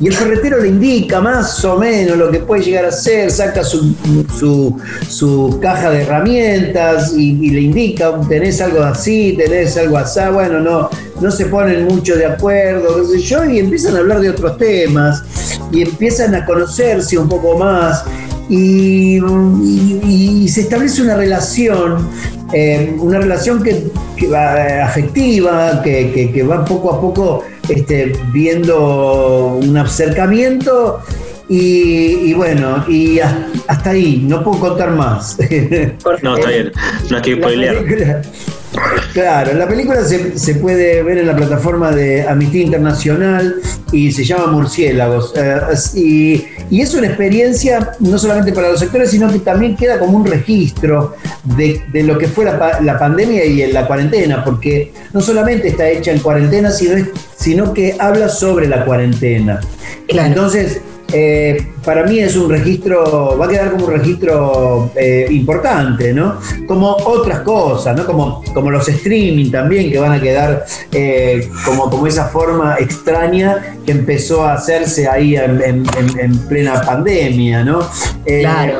y 0.00 0.08
el 0.08 0.14
ferretero 0.14 0.60
le 0.60 0.68
indica 0.68 1.20
más 1.20 1.64
o 1.64 1.78
menos 1.78 2.16
lo 2.16 2.30
que 2.30 2.40
puede 2.40 2.62
llegar 2.62 2.86
a 2.86 2.92
ser, 2.92 3.30
saca 3.30 3.62
su, 3.62 3.94
su, 5.08 5.58
caja 5.60 5.90
de 5.90 6.02
herramientas 6.02 7.12
y, 7.16 7.50
le 7.50 7.60
indica, 7.60 8.12
tenés 8.28 8.60
algo 8.60 8.82
así, 8.82 9.36
tenés 9.36 9.76
algo 9.76 9.98
así, 9.98 10.20
bueno, 10.32 10.60
no, 10.60 10.90
no 11.20 11.30
se 11.30 11.46
ponen 11.46 11.86
mucho 11.86 12.16
de 12.16 12.26
acuerdo, 12.26 12.96
qué 12.96 13.18
sé 13.18 13.20
yo, 13.20 13.44
y 13.44 13.60
empiezan 13.60 13.96
a 13.96 14.00
hablar 14.00 14.20
de 14.20 14.30
otros 14.30 14.58
temas 14.58 15.22
y 15.70 15.82
empiezan 15.82 16.34
a 16.34 16.44
conocerse 16.44 17.16
un 17.16 17.28
poco 17.28 17.56
más 17.56 18.04
y, 18.48 20.48
se 20.48 20.62
establece 20.62 21.02
una 21.02 21.16
relación, 21.16 22.08
eh, 22.52 22.94
una 22.98 23.18
relación 23.18 23.62
que, 23.62 23.90
va 24.28 24.68
eh, 24.68 24.80
afectiva, 24.80 25.82
que, 25.82 26.30
que 26.32 26.42
va 26.42 26.64
poco 26.64 26.94
a 26.94 27.00
poco 27.00 27.44
este, 27.68 28.12
viendo 28.32 29.58
un 29.62 29.76
acercamiento 29.76 31.00
y, 31.48 32.32
bueno, 32.32 32.84
y 32.88 33.18
hasta 33.20 33.90
ahí, 33.90 34.24
no 34.26 34.42
puedo 34.42 34.58
contar 34.58 34.92
más. 34.92 35.36
No, 36.22 36.36
está 36.36 36.48
bien, 36.48 36.72
no 37.10 37.16
hay 37.16 37.22
que 37.22 37.34
spoilear. 37.36 38.22
Claro, 39.12 39.52
la 39.54 39.68
película 39.68 40.02
se, 40.04 40.54
puede 40.54 41.02
ver 41.02 41.18
en 41.18 41.26
la 41.26 41.36
plataforma 41.36 41.90
de 41.90 42.22
Amnistía 42.26 42.62
Internacional 42.62 43.56
y 43.92 44.10
se 44.10 44.24
llama 44.24 44.46
Murciélagos. 44.46 45.34
Eh, 45.36 46.46
y, 46.70 46.80
es 46.80 46.94
una 46.94 47.08
experiencia 47.08 47.92
no 48.00 48.18
solamente 48.18 48.52
para 48.52 48.70
los 48.70 48.80
sectores, 48.80 49.10
sino 49.10 49.30
que 49.30 49.40
también 49.40 49.76
queda 49.76 49.98
como 49.98 50.16
un 50.16 50.26
registro 50.26 51.14
de, 51.56 51.82
lo 52.02 52.16
que 52.16 52.28
fue 52.28 52.46
la, 52.46 52.98
pandemia 52.98 53.44
y 53.44 53.70
la 53.70 53.86
cuarentena, 53.86 54.42
porque 54.42 54.92
no 55.12 55.20
solamente 55.20 55.68
está 55.68 55.88
hecha 55.88 56.10
en 56.10 56.20
cuarentena, 56.20 56.70
sino, 56.70 57.06
sino 57.36 57.74
que 57.74 57.94
habla 57.98 58.30
sobre 58.30 58.66
la 58.66 58.86
cuarentena. 58.86 59.60
Entonces, 60.08 60.80
eh, 61.12 61.66
para 61.84 62.04
mí 62.04 62.18
es 62.18 62.36
un 62.36 62.50
registro, 62.50 63.36
va 63.38 63.46
a 63.46 63.48
quedar 63.48 63.72
como 63.72 63.86
un 63.86 63.92
registro 63.92 64.90
eh, 64.96 65.26
importante, 65.30 66.12
¿no? 66.12 66.38
Como 66.66 66.90
otras 66.90 67.40
cosas, 67.40 67.96
¿no? 67.96 68.06
Como, 68.06 68.42
como 68.54 68.70
los 68.70 68.88
streaming 68.88 69.50
también, 69.50 69.90
que 69.90 69.98
van 69.98 70.12
a 70.12 70.20
quedar 70.20 70.64
eh, 70.92 71.48
como, 71.64 71.90
como 71.90 72.06
esa 72.06 72.26
forma 72.28 72.76
extraña 72.78 73.76
que 73.84 73.92
empezó 73.92 74.44
a 74.44 74.54
hacerse 74.54 75.08
ahí 75.08 75.36
en, 75.36 75.84
plena 76.48 76.80
pandemia, 76.82 77.64
¿no? 77.64 77.80
claro. 78.24 78.78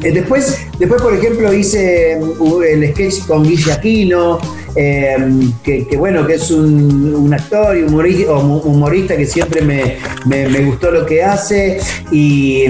Después, 0.00 0.58
después, 0.78 1.02
por 1.02 1.14
ejemplo, 1.14 1.52
hice 1.52 2.12
el 2.12 2.92
sketch 2.92 3.26
con 3.26 3.42
Guille 3.42 3.72
Aquino, 3.72 4.38
Em, 4.76 5.52
que, 5.62 5.86
bueno, 5.96 6.26
que 6.26 6.34
es 6.34 6.50
un, 6.50 7.32
actor 7.32 7.76
y 7.76 7.82
humorista, 7.82 8.32
humorista 8.34 9.16
que 9.16 9.24
siempre 9.24 9.62
me, 9.62 10.64
gustó 10.64 10.90
lo 10.90 11.06
que 11.06 11.22
hace 11.22 11.78
y, 12.10 12.64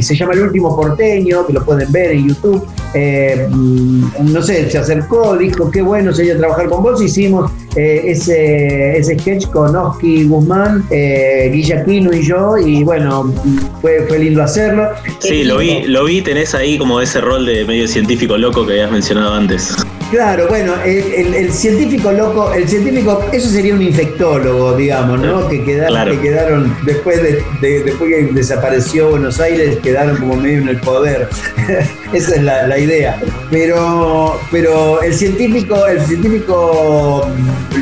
se 0.00 0.16
llama 0.16 0.32
El 0.32 0.42
Último 0.42 0.74
Porteño, 0.74 1.46
que 1.46 1.52
lo 1.52 1.64
pueden 1.64 1.90
ver 1.92 2.12
en 2.12 2.28
YouTube. 2.28 2.66
Em, 2.94 4.10
no 4.32 4.42
sé, 4.42 4.70
se 4.70 4.78
acercó, 4.78 5.36
dijo, 5.36 5.70
qué 5.70 5.82
bueno 5.82 6.12
sería 6.12 6.36
trabajar 6.36 6.68
con 6.68 6.82
vos, 6.82 7.02
hicimos 7.02 7.50
eh, 7.76 8.02
ese, 8.06 8.96
ese 8.98 9.18
sketch 9.18 9.46
con 9.46 9.76
Oski 9.76 10.24
Guzmán, 10.24 10.84
eh, 10.90 11.50
Guilla 11.52 11.84
y 11.86 12.22
yo, 12.22 12.56
y 12.58 12.82
bueno, 12.82 13.32
fue, 13.80 14.06
fue 14.08 14.18
lindo 14.18 14.42
hacerlo. 14.42 14.88
Sí, 15.20 15.44
lo 15.44 15.58
vi, 15.58 15.82
lo 15.82 16.04
vi, 16.04 16.22
tenés 16.22 16.54
ahí 16.54 16.69
como 16.78 17.00
ese 17.00 17.20
rol 17.20 17.46
de 17.46 17.64
medio 17.64 17.88
científico 17.88 18.36
loco 18.36 18.66
que 18.66 18.72
habías 18.72 18.90
mencionado 18.90 19.34
antes. 19.34 19.74
Claro, 20.10 20.48
bueno, 20.48 20.74
el, 20.84 21.52
científico 21.52 22.10
loco, 22.10 22.52
el 22.52 22.68
científico, 22.68 23.24
eso 23.32 23.48
sería 23.48 23.74
un 23.74 23.82
infectólogo, 23.82 24.76
digamos, 24.76 25.20
¿no? 25.20 25.48
Que 25.48 25.62
quedaron, 25.62 26.10
que 26.10 26.20
quedaron 26.20 26.76
después 26.84 27.22
de, 27.22 27.44
después 27.84 28.10
que 28.10 28.32
desapareció 28.32 29.10
Buenos 29.10 29.38
Aires, 29.38 29.78
quedaron 29.78 30.16
como 30.16 30.34
medio 30.34 30.62
en 30.62 30.68
el 30.68 30.80
poder. 30.80 31.28
Esa 32.12 32.34
es 32.34 32.42
la, 32.42 32.76
idea. 32.76 33.20
Pero, 33.52 34.40
pero 34.50 35.00
el 35.00 35.14
científico, 35.14 35.86
el 35.86 36.00
científico 36.00 37.28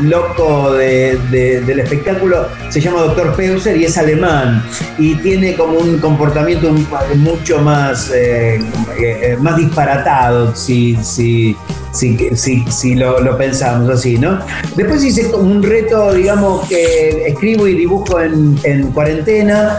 loco 0.02 0.75
del 0.75 1.80
espectáculo 1.80 2.47
se 2.68 2.80
llama 2.80 3.00
Dr. 3.02 3.35
Peuser 3.37 3.76
y 3.76 3.85
es 3.85 3.97
alemán 3.97 4.62
y 4.99 5.14
tiene 5.16 5.54
como 5.54 5.78
un 5.78 5.99
comportamiento 5.99 6.70
mucho 7.16 7.58
más, 7.61 8.11
eh, 8.14 8.61
eh, 8.99 9.37
más 9.40 9.56
disparatado, 9.56 10.54
si, 10.54 10.97
si, 10.97 11.56
si, 11.99 12.64
si, 12.69 12.95
lo, 12.95 13.37
pensamos 13.37 13.90
así, 13.90 14.19
¿no? 14.19 14.38
Después 14.76 15.02
hice 15.05 15.26
un 15.35 15.62
reto, 15.62 16.12
digamos, 16.14 16.69
que 16.69 17.26
escribo 17.26 17.67
y 17.67 17.75
dibujo 17.75 18.21
en, 18.21 18.93
cuarentena, 18.93 19.78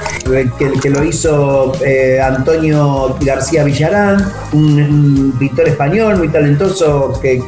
que, 0.57 0.89
lo 0.89 1.03
hizo 1.03 1.71
eh, 1.85 2.19
Antonio 2.21 3.17
García 3.21 3.63
Villarán, 3.63 4.31
un, 4.53 5.33
pintor 5.39 5.69
español 5.69 6.17
muy 6.17 6.27
talentoso 6.29 7.19
que, 7.21 7.39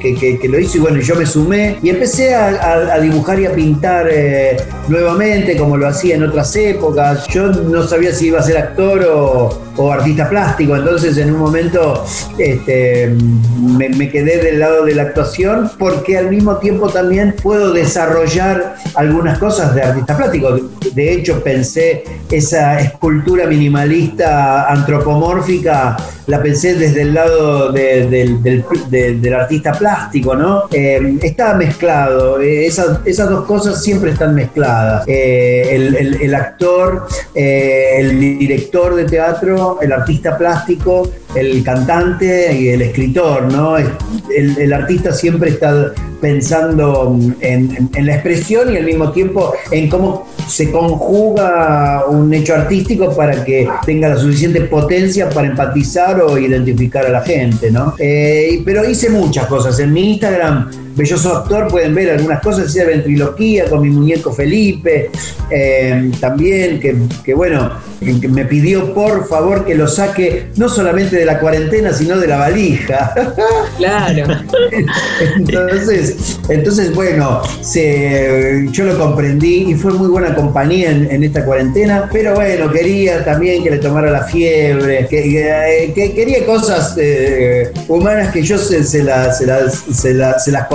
lo 0.47 0.59
hizo 0.59 0.77
y 0.77 0.81
bueno, 0.81 0.99
yo 0.99 1.15
me 1.15 1.25
sumé 1.25 1.77
y 1.81 1.89
empecé 1.89 2.33
a, 2.33 2.99
dibujar 2.99 3.39
y 3.39 3.45
a 3.45 3.53
pintar 3.53 4.07
eh, 4.09 4.57
nuevamente 4.87 5.57
como 5.57 5.77
lo 5.77 5.87
hacía 5.87 6.15
en 6.15 6.23
otras 6.23 6.55
épocas. 6.55 7.27
Yo 7.27 7.47
no 7.47 7.87
sabía 7.87 8.13
si 8.13 8.27
iba 8.27 8.39
a 8.39 8.43
ser 8.43 8.57
actor 8.57 9.03
o 9.11 9.70
o 9.77 9.91
artista 9.91 10.29
plástico. 10.29 10.75
Entonces 10.75 11.17
en 11.17 11.33
un 11.33 11.39
momento 11.39 12.03
este, 12.37 13.15
me, 13.59 14.09
quedé 14.09 14.37
del 14.37 14.59
lado 14.59 14.85
de 14.85 14.95
la 14.95 15.03
actuación 15.03 15.71
porque 15.77 16.17
al 16.17 16.29
mismo 16.29 16.57
tiempo 16.57 16.89
también 16.89 17.35
puedo 17.41 17.71
desarrollar 17.71 18.75
algunas 18.95 19.37
cosas 19.37 19.73
de 19.75 19.83
artista 19.83 20.17
plástico. 20.17 20.59
De 20.93 21.13
hecho 21.13 21.41
pensé 21.43 22.03
esa 22.29 22.79
escultura 22.79 23.45
minimalista 23.45 24.69
antropomórfica, 24.69 25.97
la 26.27 26.41
pensé 26.41 26.75
desde 26.75 27.01
el 27.01 27.13
lado 27.13 27.71
del, 27.71 28.63
artista 29.33 29.73
plástico, 29.73 30.35
¿no? 30.35 30.63
Eh, 30.71 31.17
está 31.21 31.55
mezclado, 31.55 32.39
eh, 32.39 32.65
esas, 32.65 33.03
dos 33.03 33.45
cosas 33.45 33.83
siempre 33.83 34.11
están 34.11 34.35
mezcladas. 34.35 35.03
Eh, 35.07 36.17
el, 36.21 36.35
actor, 36.35 37.07
el 37.33 38.19
director 38.19 38.95
de 38.95 39.05
teatro, 39.05 39.60
el 39.81 39.91
artista 39.91 40.37
plástico, 40.37 41.09
el 41.35 41.63
cantante 41.63 42.53
y 42.57 42.69
el 42.69 42.81
escritor, 42.81 43.51
¿no? 43.51 43.77
El, 43.77 44.73
artista 44.73 45.11
siempre 45.11 45.51
está 45.51 45.93
pensando 46.21 47.17
en, 47.41 47.89
la 48.05 48.13
expresión 48.13 48.73
y 48.73 48.77
al 48.77 48.85
mismo 48.85 49.11
tiempo 49.11 49.53
en 49.71 49.89
cómo 49.89 50.27
se 50.47 50.71
conjuga 50.71 52.05
un 52.07 52.33
hecho 52.33 52.53
artístico 52.53 53.15
para 53.15 53.43
que 53.43 53.67
tenga 53.85 54.09
la 54.09 54.17
suficiente 54.17 54.61
potencia 54.61 55.29
para 55.29 55.47
empatizar 55.47 56.21
o 56.21 56.37
identificar 56.37 57.05
a 57.05 57.09
la 57.09 57.21
gente, 57.21 57.71
¿no? 57.71 57.95
Eh, 57.97 58.61
pero 58.63 58.87
hice 58.87 59.09
muchas 59.09 59.47
cosas. 59.47 59.79
En 59.79 59.91
mi 59.91 60.11
Instagram 60.11 60.69
Belloso 60.95 61.37
Actor 61.37 61.67
pueden 61.69 61.95
ver 61.95 62.11
algunas 62.11 62.41
cosas, 62.41 62.69
hice 62.69 62.85
ventriloquía 62.85 63.65
con 63.69 63.81
mi 63.81 63.89
muñeco 63.89 64.31
Felipe, 64.31 65.09
eh, 65.49 66.11
también, 66.19 66.79
que, 66.79 66.95
que 67.23 67.33
bueno, 67.33 67.71
me 68.01 68.45
pidió 68.45 68.93
por 68.93 69.27
favor 69.27 69.65
que 69.65 69.75
lo 69.75 69.87
saque 69.87 70.47
no 70.57 70.67
solamente 70.67 71.15
de 71.15 71.25
la 71.25 71.39
cuarentena, 71.39 71.93
sino 71.93 72.17
de 72.17 72.27
la 72.27 72.37
valija. 72.37 73.13
Claro. 73.77 74.35
entonces, 75.37 76.10
entonces, 76.49 76.93
bueno, 76.93 77.41
yo 78.71 78.85
lo 78.85 78.97
comprendí 78.97 79.71
y 79.71 79.75
fue 79.75 79.93
muy 79.93 80.07
buena 80.07 80.35
compañía 80.35 80.91
en, 80.91 81.23
esta 81.23 81.45
cuarentena, 81.45 82.09
pero 82.11 82.33
bueno, 82.35 82.71
quería 82.71 83.23
también 83.23 83.63
que 83.63 83.71
le 83.71 83.77
tomara 83.77 84.09
la 84.09 84.23
fiebre, 84.23 85.07
que, 85.07 86.11
quería 86.15 86.45
cosas 86.45 86.95
eh, 86.97 87.71
humanas 87.87 88.31
que 88.31 88.41
yo 88.41 88.57
se, 88.57 88.83
se, 88.83 89.03
las, 89.03 89.37
se, 89.37 89.45
las, 89.45 89.75
se, 89.75 90.13
las, 90.13 90.43
se, 90.43 90.51
las 90.51 90.67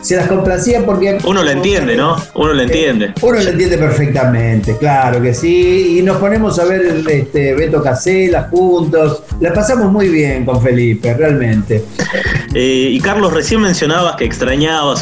se 0.00 0.16
las 0.16 0.28
complacía 0.28 0.84
porque... 0.84 1.18
Uno 1.24 1.42
lo 1.42 1.50
entiende, 1.50 1.96
¿no? 1.96 2.16
Uno 2.34 2.52
lo 2.52 2.62
entiende. 2.62 3.12
Uno 3.22 3.40
lo 3.40 3.50
entiende 3.50 3.78
perfectamente, 3.78 4.76
claro 4.76 5.20
que 5.22 5.34
sí, 5.34 5.98
y 5.98 6.02
nos 6.02 6.18
ponemos 6.18 6.58
a 6.58 6.64
ver 6.64 7.02
este, 7.08 7.54
Beto 7.54 7.82
Casela 7.82 8.48
juntos. 8.50 9.22
La 9.40 9.52
pasamos 9.52 9.90
muy 9.90 10.08
bien 10.08 10.44
con 10.44 10.62
Felipe, 10.62 11.14
realmente. 11.14 11.84
Eh, 12.54 12.88
y 12.90 13.00
Carlos, 13.00 13.32
recién 13.32 13.60
mencionabas 13.60 14.16
que 14.16 14.24
extrañabas 14.24 14.51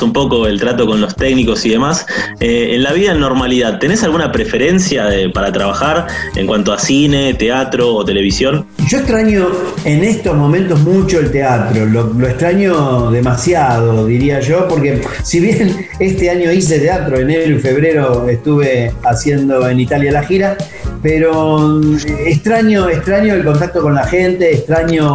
un 0.02 0.12
poco 0.12 0.47
el 0.47 0.61
trato 0.61 0.87
con 0.87 1.00
los 1.00 1.16
técnicos 1.16 1.66
y 1.66 1.71
demás. 1.71 2.07
Eh, 2.38 2.75
en 2.75 2.85
la 2.85 2.92
vida 2.92 3.12
en 3.12 3.21
normalidad, 3.21 3.80
¿tenés 3.80 4.04
alguna 4.04 4.30
preferencia 4.30 5.09
para 5.35 5.50
trabajar 5.50 6.07
en 6.37 6.47
cuanto 6.47 6.73
a 6.73 6.78
cine, 6.78 7.35
teatro 7.35 7.95
o 7.95 8.04
televisión? 8.04 8.64
Yo 8.88 8.99
extraño 8.99 9.49
en 9.85 10.04
estos 10.04 10.37
momentos 10.37 10.78
mucho 10.80 11.19
el 11.19 11.33
teatro, 11.33 11.85
lo, 11.85 12.12
lo 12.14 12.28
extraño 12.28 13.11
demasiado, 13.11 14.07
diría 14.07 14.38
yo, 14.40 14.69
porque 14.69 15.02
si 15.25 15.40
bien 15.40 15.87
este 15.99 16.30
año 16.30 16.52
hice 16.52 16.78
teatro, 16.78 17.19
enero 17.19 17.57
y 17.57 17.59
febrero 17.59 18.28
estuve 18.28 18.92
haciendo 19.02 19.69
en 19.69 19.80
Italia 19.80 20.12
la 20.12 20.23
gira, 20.23 20.57
pero 21.02 21.80
eh, 21.83 22.25
extraño, 22.26 22.88
extraño 22.88 23.35
el 23.35 23.45
contacto 23.45 23.83
con 23.83 23.95
la 23.95 24.07
gente, 24.07 24.54
extraño, 24.54 25.12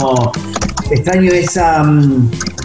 extraño 0.92 1.32
esa... 1.32 1.86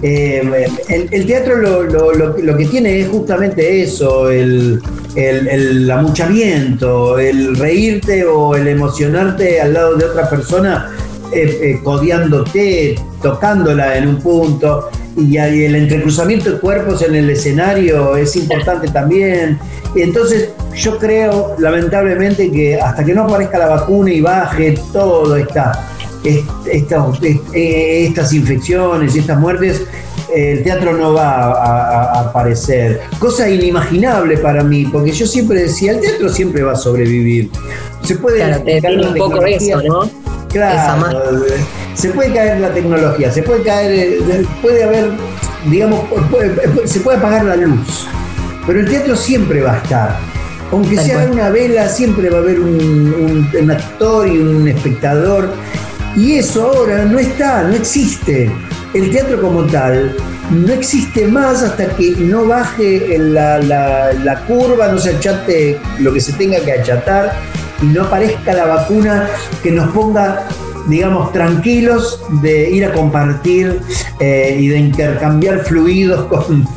Eh, 0.02 0.69
el, 0.88 1.26
teatro 1.26 1.57
lo, 1.57 2.57
que 2.57 2.64
tiene 2.66 3.00
es 3.00 3.09
justamente 3.09 3.83
eso, 3.83 4.30
el, 4.30 4.80
el, 5.14 5.90
amuchamiento, 5.90 7.19
el 7.19 7.57
reírte 7.57 8.25
o 8.25 8.57
el 8.57 8.69
emocionarte 8.69 9.61
al 9.61 9.75
lado 9.75 9.97
de 9.97 10.07
otra 10.07 10.28
persona, 10.30 10.90
eh, 11.33 11.78
codiándote, 11.85 12.97
tocándola 13.23 13.99
en 13.99 14.09
un 14.09 14.16
punto 14.16 14.88
y 15.16 15.37
el 15.37 15.75
entrecruzamiento 15.75 16.52
de 16.52 16.59
cuerpos 16.59 17.02
en 17.02 17.14
el 17.14 17.30
escenario 17.30 18.16
es 18.16 18.37
importante 18.37 18.88
también. 18.88 19.59
Entonces 19.95 20.50
yo 20.75 20.99
creo, 20.99 21.57
lamentablemente, 21.59 22.50
que 22.50 22.80
hasta 22.80 23.04
que 23.04 23.12
no 23.12 23.25
aparezca 23.25 23.59
la 23.59 23.66
vacuna 23.66 24.11
y 24.11 24.21
baje 24.21 24.78
todo 24.92 25.37
esta, 25.37 25.89
eh, 26.24 26.44
estas 28.06 28.32
infecciones 28.32 29.16
y 29.16 29.20
estas 29.20 29.38
muertes, 29.38 29.82
el 30.34 30.62
teatro 30.62 30.92
no 30.92 31.14
va 31.14 31.52
a, 31.52 32.20
aparecer. 32.20 33.00
Cosa 33.18 33.49
inimaginable 33.49 34.38
para 34.38 34.62
mí, 34.62 34.86
porque 34.86 35.12
yo 35.12 35.26
siempre 35.26 35.62
decía, 35.62 35.92
el 35.92 36.00
teatro 36.00 36.28
siempre 36.28 36.62
va 36.62 36.73
a 36.73 36.76
sobrevivir. 36.76 37.50
Se 38.02 38.16
puede 38.16 38.38
claro, 38.38 38.62
te 38.62 39.08
un 39.08 39.14
poco 39.14 39.45
eso, 39.45 39.82
¿no? 39.82 40.10
Claro, 40.49 41.45
se 41.95 42.10
puede 42.10 42.32
caer 42.32 42.60
la 42.60 42.73
tecnología, 42.73 43.30
se 43.30 43.42
puede 43.42 43.62
caer, 43.62 43.92
eh, 43.92 44.47
puede 44.60 44.82
haber, 44.82 45.10
digamos, 45.71 46.00
se 46.84 47.00
puede 47.00 47.18
apagar 47.18 47.45
la 47.45 47.56
luz, 47.56 48.08
pero 48.66 48.80
el 48.80 48.88
teatro 48.88 49.14
siempre 49.16 49.62
va 49.62 49.75
a 49.75 49.76
estar. 49.76 50.18
Aunque 50.73 50.97
sea 50.99 51.28
una 51.30 51.50
vela, 51.50 51.88
siempre 51.88 52.30
va 52.30 52.38
a 52.38 52.40
haber 52.40 52.60
un, 52.60 53.71
actor 53.71 54.28
y 54.28 54.38
un 54.38 54.68
espectador. 54.68 55.52
Y 56.16 56.36
eso 56.36 56.66
ahora 56.66 57.04
no 57.04 57.18
está, 57.18 57.62
no 57.62 57.75
existe. 57.75 58.50
El 58.94 59.10
teatro 59.10 59.40
como 59.40 59.64
tal 59.66 60.16
no 60.50 60.73
existe 60.73 61.26
más 61.26 61.62
hasta 61.62 61.86
que 61.96 62.10
no 62.16 62.46
baje 62.46 63.16
la, 63.18 63.60
la 63.60 64.40
curva, 64.46 64.88
no 64.88 64.99
se 64.99 65.10
achate 65.10 65.78
lo 66.00 66.12
que 66.12 66.20
se 66.20 66.32
tenga 66.32 66.58
que 66.60 66.73
achatar 66.73 67.32
y 67.82 67.86
no 67.86 68.02
aparezca 68.02 68.52
la 68.52 68.66
vacuna 68.66 69.28
que 69.62 69.70
nos 69.70 69.92
ponga 69.92 70.46
digamos, 70.86 71.32
tranquilos 71.32 72.21
de 72.43 72.71
ir 72.71 72.84
a 72.84 72.93
compartir 72.93 73.80
eh, 74.19 74.56
y 74.58 74.69
de 74.69 74.78
intercambiar 74.78 75.64
fluidos 75.64 76.26
con, 76.28 76.69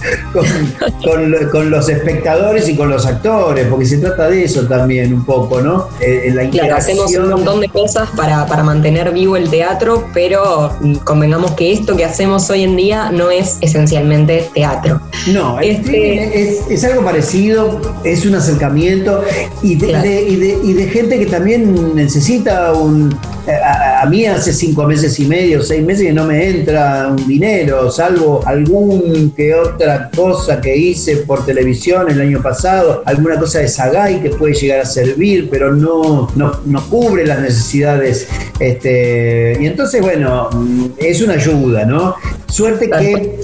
con, 1.52 1.70
los 1.70 1.89
espectadores 1.89 2.68
y 2.70 2.76
con 2.76 2.89
los 2.89 3.06
actores, 3.06 3.68
porque 3.68 3.86
se 3.86 3.98
trata 3.98 4.30
de 4.30 4.44
eso 4.44 4.68
también 4.68 5.13
un 5.13 5.26
poco, 5.26 5.62
¿no? 5.62 5.88
Eh, 6.00 6.32
la 6.34 6.50
claro, 6.50 6.76
hacemos 6.76 7.16
un 7.16 7.30
montón 7.30 7.62
de 7.62 7.70
cosas 7.70 8.10
para, 8.16 8.46
mantener 8.63 9.12
vivo 9.12 9.36
el 9.36 9.50
teatro, 9.50 10.08
pero 10.13 10.72
convengamos 11.04 11.52
que 11.52 11.74
esto 11.74 11.98
que 11.98 12.06
hacemos 12.06 12.50
hoy 12.50 12.63
en 12.63 12.76
día 12.78 13.12
no 13.12 13.30
es 13.30 13.58
esencialmente 13.62 14.50
teatro. 14.54 15.02
No, 15.28 15.60
este... 15.60 16.50
es, 16.70 16.84
algo 16.84 17.04
parecido, 17.04 17.80
es 18.04 18.26
un 18.26 18.36
acercamiento 18.36 19.24
y 19.62 19.76
de, 19.76 20.22
y 20.63 20.74
de 20.74 20.88
gente 20.88 21.20
que 21.20 21.26
también 21.26 21.96
necesita 21.96 22.74
un 22.74 23.18
a, 23.48 24.06
mí 24.06 24.26
hace 24.26 24.54
cinco 24.54 24.86
meses 24.86 25.20
y 25.20 25.26
medio, 25.26 25.62
seis 25.62 25.84
meses 25.84 26.08
que 26.08 26.14
no 26.14 26.26
me 26.26 26.48
entra 26.48 27.08
un 27.10 27.28
dinero, 27.28 27.92
salvo 27.92 28.42
algún 28.46 29.32
que 29.36 29.54
otra 29.54 30.10
cosa 30.16 30.62
que 30.62 30.76
hice 30.76 31.18
por 31.18 31.46
televisión 31.46 32.10
el 32.10 32.22
año 32.22 32.42
pasado, 32.42 33.04
alguna 33.06 33.38
cosa 33.38 33.60
de 33.60 33.68
Sagay 33.68 34.22
que 34.22 34.30
puede 34.30 34.54
llegar 34.54 34.82
a 34.82 34.86
servir, 34.86 35.50
pero 35.50 35.74
no, 35.74 36.30
no, 36.36 36.90
cubre 36.90 37.26
las 37.26 37.40
necesidades. 37.40 38.28
Este, 38.60 39.58
y 39.60 39.66
entonces, 39.66 40.02
bueno, 40.02 40.50
es 40.98 41.22
una 41.22 41.34
ayuda, 41.34 41.86
¿no? 41.86 42.16
Suerte 42.48 42.90
que 42.90 43.42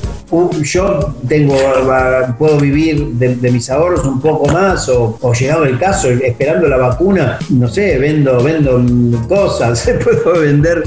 yo 0.63 1.15
tengo, 1.27 1.55
puedo 2.37 2.57
vivir 2.57 3.05
de, 3.13 3.51
mis 3.51 3.69
ahorros 3.69 4.05
un 4.05 4.21
poco 4.21 4.47
más 4.51 4.87
o, 4.89 5.17
llegado 5.33 5.65
el 5.65 5.79
caso, 5.79 6.09
esperando 6.09 6.67
la 6.67 6.77
vacuna, 6.77 7.39
no 7.49 7.67
sé, 7.67 7.97
vendo, 7.97 8.41
vendo 8.43 8.81
cosas, 9.27 9.89
puedo 10.03 10.39
vender, 10.39 10.83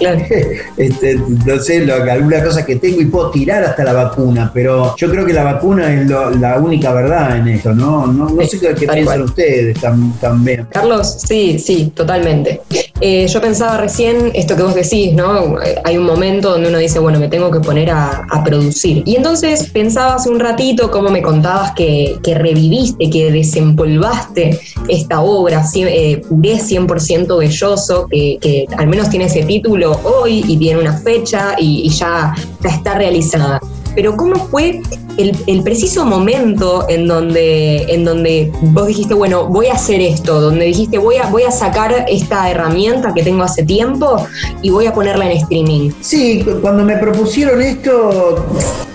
este, 0.76 1.20
no 1.46 1.58
sé, 1.58 1.90
alguna 1.90 2.42
cosa 2.42 2.64
que 2.64 2.76
tengo 2.76 3.00
y 3.00 3.06
puedo 3.06 3.30
tirar 3.30 3.64
hasta 3.64 3.84
la 3.84 3.92
vacuna, 3.92 4.50
pero 4.52 4.96
yo 4.96 5.10
creo 5.10 5.26
que 5.26 5.32
la 5.32 5.44
vacuna 5.44 5.92
es 5.92 6.08
la 6.08 6.58
única 6.58 6.92
verdad 6.92 7.38
en 7.38 7.48
esto, 7.48 7.74
¿no? 7.74 8.06
No, 8.06 8.44
sé 8.44 8.58
qué, 8.58 8.86
piensan 8.86 9.22
ustedes 9.22 9.78
también. 10.20 10.66
Carlos, 10.70 11.16
sí, 11.26 11.58
sí, 11.58 11.92
totalmente. 11.94 12.60
Eh, 13.00 13.28
yo 13.28 13.40
pensaba 13.40 13.76
recién 13.76 14.32
esto 14.34 14.56
que 14.56 14.62
vos 14.62 14.74
decís, 14.74 15.14
¿no? 15.14 15.56
Hay 15.84 15.96
un 15.96 16.04
momento 16.04 16.50
donde 16.50 16.68
uno 16.68 16.78
dice, 16.78 16.98
bueno, 16.98 17.20
me 17.20 17.28
tengo 17.28 17.50
que 17.50 17.60
poner 17.60 17.90
a, 17.90 18.26
producir 18.44 19.02
y 19.04 19.16
entonces 19.16 19.68
pensaba 19.70 20.14
hace 20.14 20.30
un 20.30 20.38
ratito 20.38 20.90
cómo 20.90 21.10
me 21.10 21.20
contabas 21.20 21.72
que, 21.72 22.18
reviviste, 22.24 23.10
que 23.10 23.32
desempolvaste 23.32 24.58
esta 24.88 25.20
obra 25.20 25.64
eh, 25.74 26.22
de 26.30 26.54
100% 26.54 27.38
belloso, 27.38 28.06
que, 28.08 28.66
al 28.76 28.86
menos 28.86 29.10
tiene 29.10 29.26
ese 29.26 29.42
título 29.42 30.00
hoy 30.04 30.44
y 30.46 30.56
tiene 30.56 30.80
una 30.80 30.92
fecha 30.92 31.56
y, 31.58 31.88
ya, 31.90 32.34
está 32.62 32.94
realizada. 32.94 33.60
Pero 33.98 34.16
¿cómo 34.16 34.36
fue 34.46 34.80
el, 35.16 35.62
preciso 35.64 36.04
momento 36.04 36.86
en 36.88 37.08
donde, 37.08 37.82
en 37.92 38.04
donde 38.04 38.48
vos 38.60 38.86
dijiste, 38.86 39.12
bueno, 39.12 39.48
voy 39.48 39.66
a 39.66 39.72
hacer 39.72 40.00
esto, 40.00 40.40
donde 40.40 40.66
dijiste, 40.66 40.98
voy 40.98 41.16
a, 41.16 41.28
voy 41.30 41.42
a 41.42 41.50
sacar 41.50 42.06
esta 42.08 42.48
herramienta 42.48 43.12
que 43.12 43.24
tengo 43.24 43.42
hace 43.42 43.64
tiempo 43.64 44.24
y 44.62 44.70
voy 44.70 44.86
a 44.86 44.94
ponerla 44.94 45.28
en 45.28 45.38
streaming? 45.38 45.90
Sí, 46.00 46.46
cuando 46.62 46.84
me 46.84 46.96
propusieron 46.98 47.60
esto, 47.60 48.46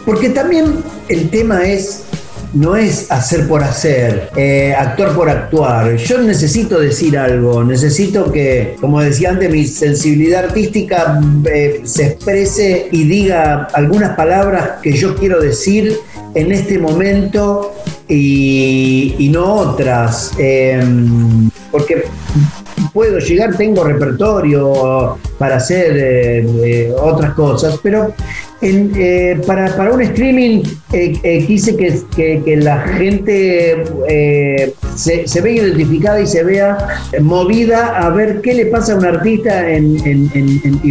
porque 0.06 0.30
también 0.30 0.82
el 1.10 1.30
tema 1.30 1.64
es 1.64 2.06
no 2.54 2.76
es 2.76 3.12
hacer 3.12 3.48
por 3.48 3.64
hacer, 3.64 4.30
eh, 4.36 4.74
actuar 4.78 5.14
por 5.14 5.30
actuar. 5.30 5.96
Yo 5.96 6.20
necesito 6.20 6.80
decir 6.80 7.18
algo, 7.18 7.64
necesito 7.64 8.32
que, 8.32 8.76
como 8.80 9.02
decía 9.02 9.32
antes, 9.32 9.50
mi 9.50 9.66
sensibilidad 9.66 10.46
artística 10.46 11.20
eh, 11.52 11.82
se 11.84 12.08
exprese 12.08 12.88
y 12.92 13.04
diga 13.04 13.68
algunas 13.74 14.16
palabras 14.16 14.82
que 14.82 14.94
yo 14.94 15.16
quiero 15.16 15.42
decir 15.42 15.98
en 16.36 16.52
este 16.52 16.78
momento 16.78 17.74
y, 18.08 19.30
no 19.34 19.54
otras. 19.56 20.32
Em, 20.38 21.50
porque 21.72 22.04
puedo 22.94 23.18
llegar, 23.18 23.56
tengo 23.58 23.84
repertorio 23.84 25.18
para 25.40 25.56
hacer 25.56 25.98
eh, 25.98 26.94
otras 27.00 27.34
cosas, 27.34 27.80
pero 27.82 28.14
eh, 28.66 29.42
para, 29.46 29.76
para, 29.76 29.92
un 29.92 30.02
streaming 30.02 30.64
eh, 30.94 31.20
eh, 31.24 31.46
quise 31.46 31.76
que, 31.76 32.02
que, 32.16 32.56
la 32.56 32.80
gente 32.80 33.84
se, 34.96 35.28
se, 35.28 35.42
vea 35.42 35.54
identificada 35.54 36.22
y 36.22 36.28
se 36.28 36.44
vea 36.46 36.78
movida 37.20 37.98
a 37.98 38.10
ver 38.10 38.40
qué 38.42 38.54
le 38.54 38.68
pasa 38.68 38.94
a 38.94 38.96
un 38.96 39.06
artista 39.06 39.70
en, 39.70 39.98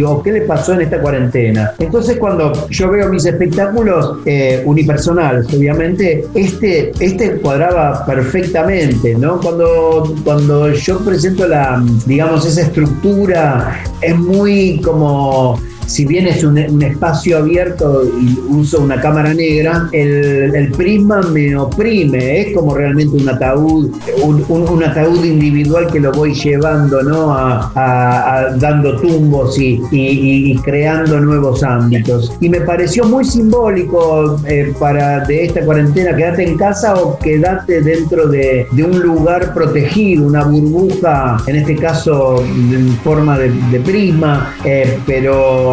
o 0.05 0.21
qué 0.21 0.31
le 0.33 0.41
pasó 0.41 0.73
en 0.73 0.81
esta 0.81 1.01
cuarentena. 1.01 1.73
Entonces 1.79 2.17
cuando 2.17 2.69
yo 2.69 2.91
veo 2.91 3.09
mis 3.09 3.25
espectáculos 3.25 4.19
unipersonales, 4.65 5.51
obviamente, 5.51 6.25
este, 6.35 6.91
este 6.99 7.37
cuadraba 7.37 8.05
perfectamente, 8.05 9.15
¿no? 9.15 9.39
Cuando, 9.41 10.15
cuando 10.23 10.71
yo 10.73 10.99
presento 10.99 11.47
la, 11.47 11.83
digamos, 12.05 12.45
esa 12.45 12.61
estructura, 12.61 13.83
es 14.01 14.15
muy 14.15 14.79
como 14.81 15.59
si 15.85 16.05
bien 16.05 16.27
es 16.27 16.43
un, 16.43 16.57
espacio 16.83 17.37
abierto 17.37 18.03
y 18.19 18.37
uso 18.49 18.81
una 18.81 18.99
cámara 18.99 19.33
negra, 19.33 19.89
el, 19.91 20.71
prisma 20.75 21.21
me 21.21 21.55
oprime, 21.55 22.41
es 22.41 22.55
como 22.55 22.75
realmente 22.75 23.17
un 23.17 23.29
ataúd, 23.29 23.91
un, 24.21 24.83
ataúd 24.83 25.23
individual 25.23 25.87
que 25.91 25.99
lo 25.99 26.11
voy 26.11 26.33
llevando, 26.33 27.01
¿no? 27.03 27.33
A, 27.33 28.55
dando 28.57 28.95
tumbos 28.97 29.57
y, 29.59 30.55
creando 30.63 31.19
nuevos 31.19 31.63
ámbitos. 31.63 32.35
Y 32.39 32.49
me 32.49 32.61
pareció 32.61 33.05
muy 33.05 33.25
simbólico 33.25 34.39
eh, 34.47 34.73
para 34.79 35.21
de 35.21 35.45
esta 35.45 35.63
cuarentena, 35.65 36.15
quedarte 36.15 36.47
en 36.47 36.57
casa 36.57 36.95
o 36.95 37.17
quedarte 37.19 37.81
dentro 37.81 38.27
de, 38.27 38.67
un 38.83 38.99
lugar 38.99 39.53
protegido, 39.53 40.27
una 40.27 40.43
burbuja, 40.43 41.37
en 41.47 41.55
este 41.55 41.75
caso 41.75 42.43
en 42.43 42.89
forma 43.03 43.37
de, 43.37 43.79
prisma, 43.83 44.53
eh, 44.65 44.97
pero 45.05 45.72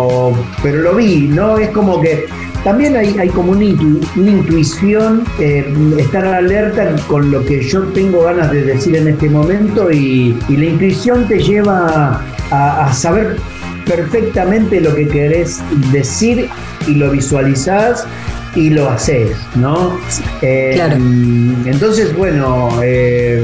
pero, 0.62 0.82
lo 0.82 0.94
vi, 0.94 1.28
¿no? 1.28 1.58
Es 1.58 1.70
como 1.70 2.00
que 2.00 2.26
también 2.64 2.96
hay, 2.96 3.16
hay 3.18 3.28
como 3.30 3.52
una, 3.52 3.64
intuición, 3.64 5.24
eh, 5.38 5.72
estar 5.98 6.26
alerta 6.26 6.94
con 7.08 7.30
lo 7.30 7.44
que 7.44 7.62
yo 7.62 7.82
tengo 7.94 8.24
ganas 8.24 8.50
de 8.52 8.62
decir 8.64 8.96
en 8.96 9.08
este 9.08 9.30
momento 9.30 9.90
y, 9.90 10.36
la 10.48 10.64
intuición 10.64 11.26
te 11.26 11.38
lleva 11.38 12.22
a, 12.50 12.92
saber 12.92 13.36
perfectamente 13.86 14.80
lo 14.80 14.94
que 14.94 15.08
querés 15.08 15.62
decir 15.90 16.48
y 16.86 16.94
lo 16.94 17.10
visualizás 17.10 18.06
y 18.54 18.70
lo 18.70 18.90
haces, 18.90 19.36
¿no? 19.54 19.98
Eh, 20.42 20.78
entonces, 21.64 22.14
bueno, 22.16 22.68
eh, 22.82 23.42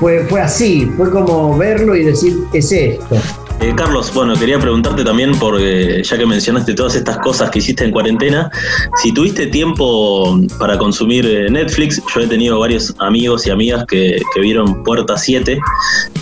fue, 0.00 0.20
fue 0.28 0.40
así, 0.40 0.90
fue 0.96 1.10
como 1.10 1.56
verlo 1.56 1.96
y 1.96 2.04
decir, 2.04 2.36
es 2.52 2.70
esto. 2.72 3.16
Eh, 3.60 3.72
Carlos, 3.76 4.12
bueno, 4.12 4.34
quería 4.34 4.58
preguntarte 4.58 5.04
también, 5.04 5.32
porque 5.38 6.02
ya 6.04 6.18
que 6.18 6.26
mencionaste 6.26 6.74
todas 6.74 6.96
estas 6.96 7.18
cosas 7.18 7.50
que 7.50 7.60
hiciste 7.60 7.84
en 7.84 7.92
cuarentena, 7.92 8.50
si 8.96 9.12
tuviste 9.12 9.46
tiempo 9.46 10.38
para 10.58 10.76
consumir 10.76 11.24
eh, 11.24 11.48
Netflix, 11.48 12.02
yo 12.14 12.20
he 12.20 12.26
tenido 12.26 12.58
varios 12.58 12.94
amigos 12.98 13.46
y 13.46 13.50
amigas 13.50 13.84
que, 13.86 14.20
vieron 14.40 14.82
Puerta 14.82 15.16
7, 15.16 15.58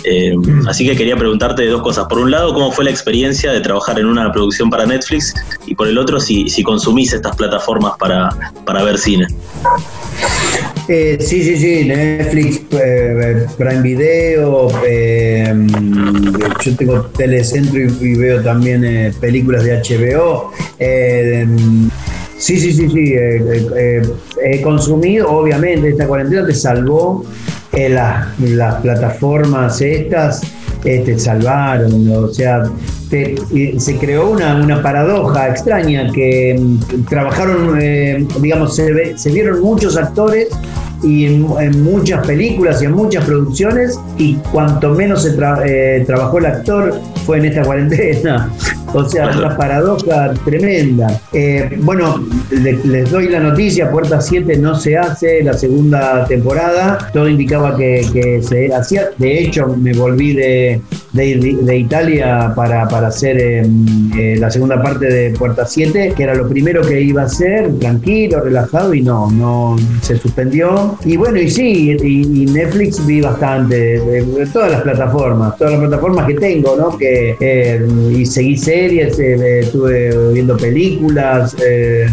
eh, 0.03 0.35
así 0.67 0.85
que 0.85 0.95
quería 0.95 1.15
preguntarte 1.15 1.65
dos 1.67 1.81
cosas. 1.81 2.05
Por 2.07 2.19
un 2.19 2.31
lado, 2.31 2.53
¿cómo 2.53 2.71
fue 2.71 2.85
la 2.85 2.91
experiencia 2.91 3.51
de 3.51 3.61
trabajar 3.61 3.99
en 3.99 4.05
una 4.05 4.31
producción 4.31 4.69
para 4.69 4.85
Netflix? 4.85 5.33
Y 5.65 5.75
por 5.75 5.87
el 5.87 5.97
otro, 5.97 6.19
si, 6.19 6.49
si 6.49 6.63
consumís 6.63 7.13
estas 7.13 7.35
plataformas 7.35 7.93
para, 7.97 8.29
para 8.65 8.83
ver 8.83 8.97
cine. 8.97 9.27
Eh, 10.89 11.17
sí, 11.19 11.43
sí, 11.43 11.57
sí, 11.57 11.85
Netflix, 11.85 12.61
eh, 12.71 13.45
Prime 13.57 13.81
Video, 13.81 14.67
eh, 14.85 15.53
yo 16.61 16.75
tengo 16.75 17.01
Telecentro 17.05 17.79
y, 17.79 18.15
veo 18.15 18.41
también 18.41 19.13
películas 19.21 19.63
de 19.63 19.77
HBO. 19.77 20.51
sí, 22.37 22.57
sí, 22.57 22.73
sí, 22.73 22.89
sí, 22.89 23.13
he 23.15 24.61
consumido, 24.61 25.31
obviamente, 25.31 25.89
esta 25.89 26.05
cuarentena 26.05 26.45
te 26.45 26.53
salvó 26.53 27.25
las, 27.73 28.39
las 28.39 28.75
plataformas 28.75 29.81
estas 29.81 30.41
te 30.83 31.17
salvaron, 31.17 32.11
o 32.11 32.27
sea, 32.27 32.63
se 33.09 33.97
creó 33.99 34.31
una, 34.31 34.55
una, 34.55 34.81
paradoja 34.81 35.47
extraña 35.49 36.11
que 36.11 36.59
mm, 36.59 37.05
trabajaron, 37.05 37.79
digamos, 38.41 38.75
se, 38.75 39.17
se 39.17 39.31
vieron 39.31 39.61
muchos 39.61 39.95
actores 39.95 40.49
y 41.03 41.25
en, 41.25 41.83
muchas 41.83 42.25
películas 42.25 42.81
y 42.81 42.85
en 42.85 42.93
muchas 42.93 43.25
producciones 43.25 43.99
y 44.17 44.35
cuanto 44.51 44.91
menos 44.91 45.23
se 45.23 45.35
eh, 45.65 46.03
trabajó 46.05 46.39
el 46.39 46.45
actor 46.47 46.99
fue 47.25 47.37
en 47.37 47.45
esta 47.45 47.63
cuarentena. 47.63 48.49
O 48.93 49.09
sea, 49.09 49.31
una 49.35 49.57
paradoja 49.57 50.33
tremenda. 50.45 51.19
Eh, 51.31 51.77
bueno, 51.81 52.23
les 52.51 53.09
doy 53.09 53.29
la 53.29 53.39
noticia, 53.39 53.89
Puerta 53.89 54.21
7 54.21 54.57
no 54.57 54.75
se 54.75 54.97
hace 54.97 55.43
la 55.43 55.53
segunda 55.53 56.25
temporada, 56.25 57.09
todo 57.11 57.27
indicaba 57.27 57.75
que, 57.75 58.41
se 58.41 58.73
hacía, 58.73 59.09
de 59.17 59.39
hecho 59.41 59.67
me 59.67 59.93
volví 59.93 60.33
de, 60.33 60.81
de, 61.13 61.77
Italia 61.77 62.53
para, 62.55 62.87
para 62.87 63.07
hacer 63.07 63.39
em, 63.39 64.11
eh, 64.17 64.35
la 64.37 64.49
segunda 64.49 64.81
parte 64.81 65.05
de 65.05 65.31
Puerta 65.31 65.65
7, 65.65 66.13
que 66.15 66.23
era 66.23 66.35
lo 66.35 66.47
primero 66.47 66.81
que 66.81 67.01
iba 67.01 67.23
a 67.23 67.25
hacer, 67.25 67.77
tranquilo, 67.79 68.41
relajado, 68.41 68.93
y 68.93 69.01
no, 69.01 69.29
no 69.31 69.75
se 70.01 70.17
suspendió. 70.17 70.97
Y 71.05 71.17
bueno, 71.17 71.39
y 71.39 71.49
sí, 71.49 71.97
y, 72.01 72.43
Netflix 72.53 73.05
vi 73.05 73.21
bastante, 73.21 73.99
de, 73.99 74.47
todas 74.51 74.71
las 74.71 74.81
plataformas, 74.81 75.57
todas 75.57 75.73
las 75.73 75.81
plataformas 75.81 76.27
que 76.27 76.33
tengo, 76.35 76.75
¿no? 76.75 76.97
Que, 76.97 77.35
eh, 77.39 77.87
y 78.11 78.25
seguí 78.25 78.57
series, 78.83 79.19
eh, 79.19 79.59
estuve 79.59 80.33
viendo 80.33 80.57
películas, 80.57 81.55
eh, 81.65 82.05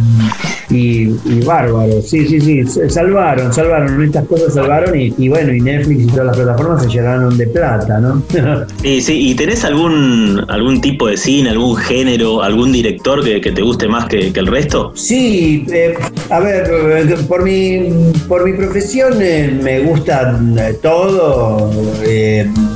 y, 0.71 1.07
bárbaro. 1.45 2.01
Sí, 2.03 2.27
sí, 2.27 2.41
sí, 2.41 2.65
salvaron, 2.89 3.53
salvaron, 3.53 4.03
estas 4.05 4.27
cosas 4.27 4.55
salvaron 4.55 4.99
y, 4.99 5.29
bueno, 5.29 5.53
y 5.53 5.61
Netflix 5.61 6.05
y 6.05 6.07
todas 6.07 6.27
las 6.27 6.37
plataformas 6.37 6.83
se 6.83 6.89
llenaron 6.89 7.37
de 7.37 7.47
plata, 7.49 7.99
¿no? 7.99 8.23
sí, 8.83 9.01
sí, 9.01 9.31
¿y 9.31 9.35
tenés 9.35 9.65
algún, 9.65 10.45
algún 10.49 10.81
tipo 10.81 11.09
de 11.09 11.17
cine, 11.17 11.51
algún 11.51 11.77
género, 11.77 12.43
algún 12.43 12.73
director 12.73 13.25
que, 13.25 13.41
te 13.51 13.63
guste 13.63 13.89
más 13.89 14.07
que, 14.07 14.29
el 14.29 14.47
resto? 14.47 14.93
Sí, 14.95 15.67
eh, 15.73 15.95
a 16.31 16.41
ver, 16.41 17.17
por 17.29 17.43
mi, 17.43 18.13
por 18.29 18.45
mi 18.45 18.57
profesión 18.57 19.15
eh, 19.21 19.59
me 19.63 19.81
gusta 19.81 20.39
todo, 20.83 21.71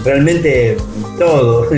realmente 0.05 0.77
todo. 1.19 1.69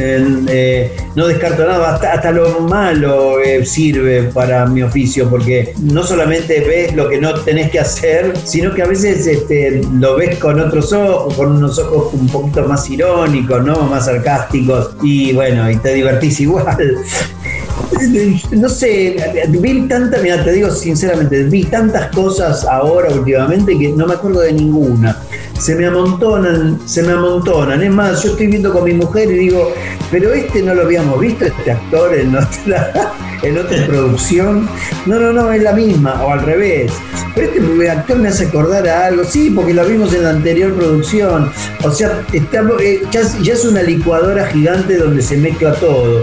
no 1.14 1.26
descarto 1.26 1.66
nada, 1.66 1.94
hasta, 1.94 2.12
hasta 2.12 2.32
lo 2.32 2.60
malo 2.60 3.36
sirve 3.64 4.24
para 4.24 4.66
mi 4.66 4.82
oficio, 4.82 5.28
porque 5.28 5.74
no 5.80 6.02
solamente 6.02 6.60
ves 6.60 6.94
lo 6.94 7.08
que 7.08 7.20
no 7.20 7.34
tenés 7.34 7.70
que 7.70 7.80
hacer, 7.80 8.36
sino 8.44 8.74
que 8.74 8.82
a 8.82 8.86
veces 8.86 9.26
este, 9.26 9.82
lo 9.92 10.16
ves 10.16 10.38
con 10.38 10.60
otros 10.60 10.92
ojos, 10.92 11.34
con 11.34 11.56
unos 11.56 11.78
ojos 11.78 12.14
un 12.14 12.28
poquito 12.28 12.64
más 12.64 12.88
irónicos, 12.88 13.64
¿no? 13.64 13.82
Más 13.82 14.06
sarcásticos, 14.06 14.90
y 15.02 15.32
bueno, 15.32 15.70
y 15.70 15.76
te 15.76 15.94
divertís 15.94 16.40
igual. 16.40 16.76
No 18.50 18.68
sé, 18.68 19.16
vi 19.48 19.82
tantas, 19.88 20.22
mira, 20.22 20.42
te 20.44 20.52
digo 20.52 20.70
sinceramente, 20.70 21.44
vi 21.44 21.64
tantas 21.64 22.10
cosas 22.14 22.64
ahora 22.64 23.10
últimamente 23.10 23.78
que 23.78 23.88
no 23.90 24.06
me 24.06 24.14
acuerdo 24.14 24.40
de 24.40 24.52
ninguna. 24.52 25.16
Se 25.58 25.74
me 25.74 25.86
amontonan, 25.86 26.78
se 26.86 27.02
me 27.02 27.12
amontonan. 27.12 27.82
Es 27.82 27.90
más, 27.90 28.22
yo 28.22 28.30
estoy 28.30 28.48
viendo 28.48 28.72
con 28.72 28.84
mi 28.84 28.92
mujer 28.92 29.30
y 29.30 29.38
digo, 29.38 29.72
pero 30.10 30.32
este 30.32 30.62
no 30.62 30.74
lo 30.74 30.82
habíamos 30.82 31.18
visto, 31.20 31.46
este 31.46 31.72
actor 31.72 32.14
en 32.14 32.36
otra 32.36 33.14
en 33.42 33.58
otra 33.58 33.86
producción. 33.86 34.68
No, 35.06 35.18
no, 35.18 35.32
no, 35.32 35.52
es 35.52 35.62
la 35.62 35.72
misma, 35.72 36.22
o 36.24 36.32
al 36.32 36.42
revés. 36.42 36.92
Pero 37.34 37.52
este 37.52 37.90
actor 37.90 38.18
me 38.18 38.28
hace 38.28 38.46
acordar 38.46 38.86
a 38.88 39.06
algo, 39.06 39.24
sí, 39.24 39.50
porque 39.50 39.74
lo 39.74 39.84
vimos 39.84 40.12
en 40.14 40.24
la 40.24 40.30
anterior 40.30 40.74
producción. 40.74 41.50
O 41.84 41.90
sea, 41.90 42.22
está, 42.32 42.62
eh, 42.80 43.02
ya, 43.10 43.20
es 43.20 43.64
una 43.64 43.82
licuadora 43.82 44.46
gigante 44.46 44.96
donde 44.96 45.22
se 45.22 45.36
mezcla 45.36 45.74
todo. 45.74 46.22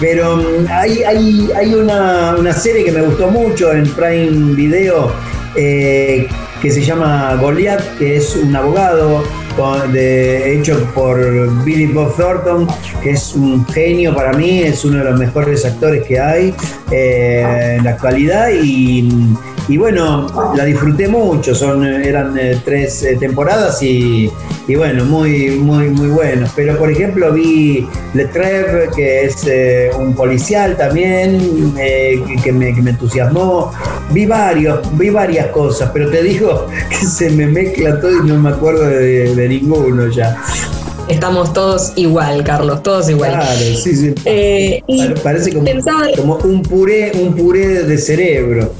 Pero 0.00 0.36
mm, 0.36 0.66
hay, 0.70 1.02
hay, 1.04 1.48
hay 1.56 1.74
una, 1.74 2.36
una, 2.38 2.52
serie 2.52 2.84
que 2.84 2.92
me 2.92 3.02
gustó 3.02 3.28
mucho 3.28 3.72
en 3.72 3.88
Prime 3.90 4.54
Video 4.54 5.12
eh, 5.54 6.28
que 6.60 6.70
se 6.70 6.82
llama 6.82 7.36
Goliath, 7.40 7.96
que 7.98 8.16
es 8.16 8.36
un 8.36 8.54
abogado 8.54 9.24
de, 9.92 10.54
hecho 10.54 10.78
por 10.94 11.64
Billy 11.64 11.86
Bob 11.86 12.14
Thornton, 12.16 12.66
que 13.02 13.10
es 13.10 13.34
un 13.34 13.64
genio 13.66 14.14
para 14.14 14.32
mí, 14.34 14.60
es 14.60 14.84
uno 14.84 14.98
de 14.98 15.04
los 15.04 15.18
mejores 15.18 15.64
actores 15.64 16.04
que 16.06 16.20
hay 16.20 16.54
eh, 16.90 17.76
en 17.78 17.84
la 17.84 17.92
actualidad 17.92 18.50
y, 18.50 19.08
y, 19.68 19.76
bueno, 19.78 20.26
la 20.54 20.64
disfruté 20.64 21.08
mucho, 21.08 21.54
son, 21.54 21.84
eran 21.84 22.36
eh, 22.38 22.60
tres 22.64 23.02
eh, 23.02 23.16
temporadas 23.18 23.82
y, 23.82 24.30
y, 24.68 24.74
bueno, 24.74 25.06
muy, 25.06 25.52
muy, 25.52 25.88
muy 25.88 26.08
buenos. 26.08 26.50
Pero 26.54 26.76
por 26.76 26.90
ejemplo 26.90 27.32
vi 27.32 27.86
Le 28.12 28.26
Trèvre, 28.26 28.90
que 28.94 29.24
es 29.24 29.46
un 29.98 30.14
policial 30.14 30.76
también, 30.76 31.74
que, 31.74 32.52
me, 32.52 32.74
que, 32.74 32.82
me, 32.82 32.90
entusiasmó. 32.90 33.72
Vi 34.10 34.26
varios, 34.26 34.80
vi 34.98 35.08
varias 35.10 35.46
cosas, 35.48 35.90
pero 35.92 36.10
te 36.10 36.22
digo 36.22 36.66
que 36.90 37.06
se 37.06 37.30
me 37.30 37.46
mezcla 37.46 37.98
todo 38.00 38.24
y 38.24 38.28
no 38.28 38.38
me 38.38 38.50
acuerdo 38.50 38.86
de 38.86 39.45
ninguno 39.48 40.08
ya. 40.08 40.36
Estamos 41.08 41.52
todos 41.52 41.92
igual, 41.94 42.42
Carlos, 42.42 42.82
todos 42.82 43.08
igual. 43.08 43.32
Claro, 43.32 43.58
sí, 43.58 43.94
sí. 43.94 44.14
Eh, 44.24 44.82
Parece 45.22 45.52
como, 45.52 45.66
como, 46.16 46.36
un 46.38 46.62
puré, 46.62 47.12
un 47.14 47.34
puré 47.34 47.84
de 47.84 47.96
cerebro. 47.96 48.72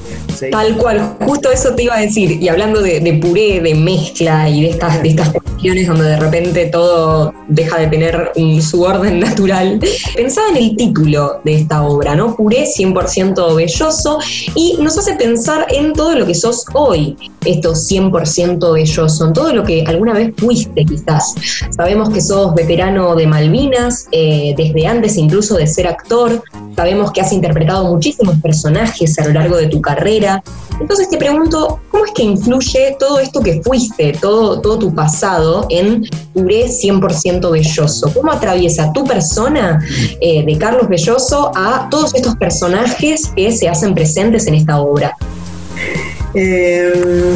Tal 0.51 0.77
cual, 0.77 1.17
justo 1.21 1.51
eso 1.51 1.75
te 1.75 1.85
iba 1.85 1.95
a 1.95 2.01
decir. 2.01 2.43
Y 2.43 2.49
hablando 2.49 2.83
de, 2.83 3.19
puré, 3.23 3.61
de 3.61 3.75
mezcla 3.75 4.49
y 4.49 4.63
de 4.63 4.71
estas, 4.71 5.03
de 5.03 5.11
estas 5.11 5.31
cuestiones 5.67 5.89
donde 5.89 6.05
de 6.05 6.17
repente 6.17 6.67
todo 6.67 7.35
deja 7.49 7.79
de 7.79 7.89
tener 7.89 8.33
su 8.61 8.83
orden 8.83 9.19
natural, 9.27 9.81
pensaba 10.15 10.51
en 10.51 10.57
el 10.57 10.77
título 10.77 11.41
de 11.45 11.57
esta 11.57 11.83
obra, 11.83 12.15
¿no? 12.15 12.37
Puré 12.37 12.67
100% 12.67 13.57
belloso 13.57 14.19
y 14.55 14.77
nos 14.81 14.97
hace 14.97 15.15
pensar 15.15 15.67
en 15.71 15.93
todo 15.93 16.15
lo 16.15 16.27
que 16.27 16.35
sos 16.35 16.65
hoy, 16.75 17.17
esto 17.45 17.73
100% 17.73 18.75
belloso, 18.75 19.27
en 19.27 19.33
todo 19.33 19.53
lo 19.53 19.65
que 19.65 19.83
alguna 19.87 20.13
vez 20.13 20.33
fuiste 20.37 20.85
quizás. 20.85 21.35
Sabemos 21.77 22.11
que 22.11 22.21
sos 22.21 22.55
veterano 22.55 23.17
de 23.17 23.27
Malvinas, 23.27 24.07
eh, 24.13 24.55
desde 24.57 24.87
antes 24.87 25.17
incluso 25.17 25.57
de 25.57 25.67
ser 25.67 25.89
actor, 25.89 26.43
sabemos 26.77 27.11
que 27.11 27.23
has 27.23 27.33
interpretado 27.33 27.89
muchísimos 27.89 28.37
personajes 28.41 29.19
a 29.19 29.27
lo 29.27 29.33
largo 29.33 29.57
de 29.57 29.67
tu 29.67 29.81
carrera 29.81 30.43
entonces 30.81 31.09
te 31.09 31.17
pregunto, 31.17 31.81
¿cómo 31.91 32.05
es 32.05 32.13
que 32.13 32.23
influye 32.23 32.97
todo 32.99 33.19
esto 33.19 33.41
que 33.41 33.63
fuiste, 33.63 34.13
todo, 34.21 34.61
todo 34.61 34.79
tu 34.79 34.95
pasado 34.95 35.56
en 35.71 36.05
Puré 36.35 36.66
100% 36.66 37.51
Belloso? 37.51 38.12
¿Cómo 38.12 38.33
atraviesa 38.33 38.92
tu 38.92 39.05
persona 39.05 39.81
eh, 40.21 40.45
de 40.45 40.59
Carlos 40.59 40.88
Belloso 40.88 41.53
a 41.55 41.88
todos 41.90 42.14
estos 42.14 42.37
personajes 42.37 43.31
que 43.35 43.51
se 43.51 43.69
hacen 43.69 43.95
presentes 43.95 44.47
en 44.47 44.55
esta 44.55 44.81
obra? 44.81 45.16
Eh, 46.35 47.35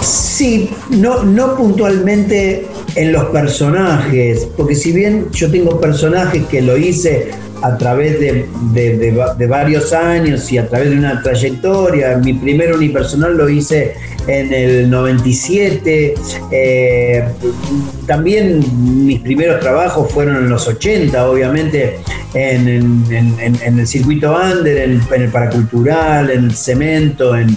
sí, 0.00 0.70
no, 0.90 1.24
no 1.24 1.56
puntualmente 1.56 2.66
en 2.94 3.12
los 3.12 3.24
personajes, 3.26 4.46
porque 4.56 4.74
si 4.74 4.92
bien 4.92 5.28
yo 5.32 5.50
tengo 5.50 5.80
personajes 5.80 6.46
que 6.46 6.62
lo 6.62 6.76
hice 6.76 7.30
a 7.62 7.76
través 7.76 8.20
de, 8.20 9.46
varios 9.48 9.92
años 9.92 10.50
y 10.52 10.58
a 10.58 10.68
través 10.68 10.90
de 10.90 10.96
una 10.96 11.22
trayectoria. 11.22 12.16
Mi 12.18 12.34
primer 12.34 12.72
unipersonal 12.74 13.36
lo 13.36 13.48
hice 13.48 13.94
en 14.26 14.52
el 14.52 14.90
97. 14.90 16.14
Eh, 16.50 17.24
también 18.06 18.62
mis 19.06 19.20
primeros 19.20 19.60
trabajos 19.60 20.12
fueron 20.12 20.36
en 20.36 20.48
los 20.48 20.66
80, 20.68 21.28
obviamente, 21.28 21.98
en, 22.34 22.68
el 23.08 23.86
circuito 23.86 24.36
under, 24.36 24.76
en, 24.76 25.00
en, 25.12 25.22
el 25.22 25.28
paracultural, 25.28 26.30
en 26.30 26.44
el 26.44 26.54
cemento, 26.54 27.36
en, 27.36 27.56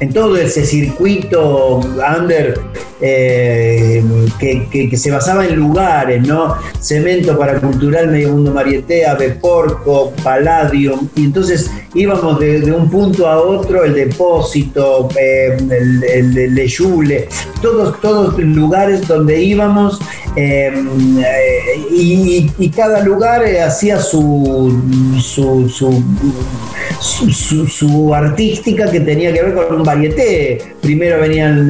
en 0.00 0.12
todo 0.12 0.36
ese 0.36 0.64
circuito 0.64 1.80
under 2.18 2.60
eh, 3.00 4.02
que, 4.38 4.96
se 4.96 5.10
basaba 5.10 5.44
en 5.44 5.56
lugares, 5.56 6.26
¿no? 6.26 6.56
Cemento 6.80 7.38
para 7.38 7.60
Cultural, 7.60 8.08
Medio 8.08 8.30
Mundo 8.30 8.52
Marietea, 8.52 9.14
Beporco, 9.14 10.12
Palladium, 10.22 11.08
y 11.14 11.24
entonces 11.24 11.70
íbamos 11.94 12.40
de, 12.40 12.72
un 12.72 12.88
punto 12.88 13.28
a 13.28 13.40
otro, 13.40 13.84
el 13.84 13.94
depósito, 13.94 15.08
eh, 15.18 15.56
el, 15.58 16.04
el, 16.04 16.38
el, 16.58 16.70
todos, 17.60 18.00
todos 18.00 18.38
lugares 18.38 19.06
donde 19.06 19.42
íbamos 19.42 19.98
eh, 20.36 20.72
y, 21.90 22.68
cada 22.76 23.00
lugar 23.00 23.42
hacía 23.64 23.98
su 23.98 24.78
su, 25.18 25.66
su, 27.00 27.66
su, 27.66 28.14
artística 28.14 28.90
que 28.90 29.00
tenía 29.00 29.32
que 29.32 29.42
ver 29.42 29.54
con 29.54 29.76
un 29.76 29.82
varieté. 29.86 30.58
Primero 30.82 31.18
venían, 31.18 31.68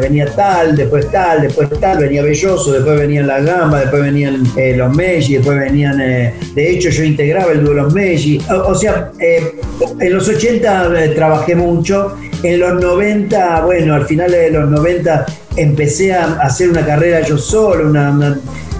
venía 0.00 0.26
tal, 0.34 0.74
después 0.74 1.10
tal, 1.10 1.42
después 1.42 1.68
tal, 1.80 1.98
venía 1.98 2.22
Belloso, 2.22 2.72
después 2.72 2.98
venían 2.98 3.26
las 3.26 3.44
gambas, 3.44 3.82
después 3.82 4.02
venían 4.02 4.42
eh, 4.56 4.74
los 4.76 4.94
Meji, 4.94 5.34
después 5.34 5.58
venían, 5.58 6.00
eh, 6.00 6.34
de 6.54 6.70
hecho 6.70 6.90
yo 6.90 7.04
integraba 7.04 7.52
el 7.52 7.64
dúo 7.64 7.74
Los 7.74 7.92
Meji. 7.92 8.40
O, 8.48 8.74
sea, 8.74 9.10
eh, 9.20 9.60
en 10.00 10.14
los 10.14 10.28
80 10.28 11.14
trabajé 11.14 11.54
mucho, 11.54 12.16
en 12.42 12.60
los 12.60 12.80
90, 12.80 13.62
bueno, 13.62 13.94
al 13.94 14.06
final 14.06 14.30
de 14.30 14.50
los 14.50 14.70
90 14.70 15.26
empecé 15.56 16.14
a 16.14 16.34
hacer 16.40 16.70
una 16.70 16.86
carrera 16.86 17.20
yo 17.20 17.36
solo, 17.36 17.92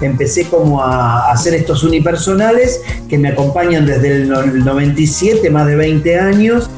empecé 0.01 0.45
como 0.45 0.81
a 0.81 1.31
hacer 1.31 1.53
estos 1.55 1.83
unipersonales 1.83 2.81
que 3.09 3.17
me 3.17 3.29
acompañan 3.29 3.85
desde 3.85 4.23
el 4.23 4.29
97, 4.29 5.49
más 5.49 5.67
de 5.67 5.75
20 5.75 6.19
años. 6.19 6.69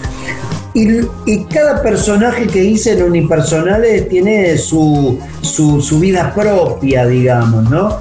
Y, 0.74 1.44
cada 1.46 1.82
personaje 1.82 2.48
que 2.48 2.64
hice 2.64 2.94
en 2.94 3.04
Unipersonales 3.04 4.08
tiene 4.08 4.58
su, 4.58 5.20
su, 5.42 6.00
vida 6.00 6.34
propia, 6.34 7.06
digamos, 7.06 7.70
¿no? 7.70 7.98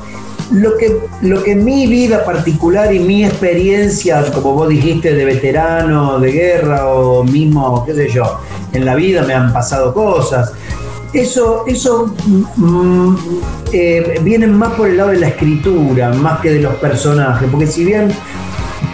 Lo 0.52 0.76
que, 0.76 0.96
lo 1.22 1.42
que 1.42 1.54
mi 1.54 1.86
vida 1.86 2.24
particular 2.24 2.92
y 2.94 3.00
mi 3.00 3.24
experiencia, 3.24 4.24
como 4.32 4.54
vos 4.54 4.68
dijiste, 4.68 5.14
de 5.14 5.24
veterano, 5.24 6.18
de 6.20 6.32
guerra 6.32 6.86
o 6.88 7.24
mismo, 7.24 7.84
qué 7.84 7.94
sé 7.94 8.08
yo, 8.08 8.38
en 8.72 8.84
la 8.84 8.94
vida 8.94 9.22
me 9.22 9.34
han 9.34 9.52
pasado 9.52 9.92
cosas. 9.92 10.52
Eso, 11.12 11.64
eso 11.66 12.14
mm, 12.56 13.14
eh, 13.72 14.20
viene 14.22 14.46
más 14.46 14.74
por 14.74 14.88
el 14.88 14.96
lado 14.96 15.10
de 15.10 15.18
la 15.18 15.28
escritura, 15.28 16.12
más 16.12 16.40
que 16.40 16.52
de 16.52 16.60
los 16.60 16.74
personajes, 16.76 17.48
porque 17.50 17.66
si 17.66 17.84
bien 17.84 18.12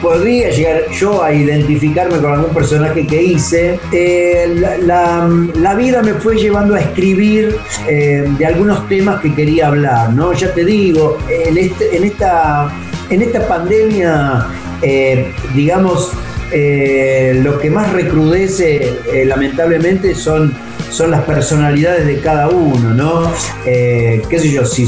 podría 0.07 0.51
llegar 0.51 0.88
yo 0.92 1.21
a 1.21 1.33
identificarme 1.33 2.19
con 2.19 2.33
algún 2.33 2.55
personaje 2.55 3.05
que 3.09 3.21
hice. 3.21 3.81
Eh, 3.90 4.47
la, 4.83 5.75
vida 5.75 6.01
me 6.01 6.14
fue 6.14 6.37
llevando 6.37 6.77
a 6.77 6.81
escribir 6.81 7.57
eh, 7.88 8.25
de 8.38 8.47
algunos 8.47 8.88
temas 8.88 9.21
que 9.21 9.35
quería 9.35 9.66
hablar, 9.66 10.12
¿no? 10.12 10.33
Ya 10.33 10.55
te 10.55 10.64
digo, 10.64 11.19
en, 11.29 11.59
este, 11.59 11.97
esta, 11.97 12.73
en 13.11 13.23
esta 13.23 13.49
pandemia, 13.49 14.47
eh, 14.81 15.33
digamos, 15.57 16.12
lo 16.53 17.59
que 17.59 17.69
más 17.69 17.92
recrudece 17.92 19.25
lamentablemente 19.27 20.14
son, 20.14 20.55
son 20.90 21.11
las 21.11 21.23
personalidades 21.25 22.07
de 22.07 22.21
cada 22.21 22.49
uno, 22.49 22.95
¿no? 22.95 23.33
qué 23.64 24.38
sé 24.38 24.53
yo, 24.53 24.64
si 24.64 24.87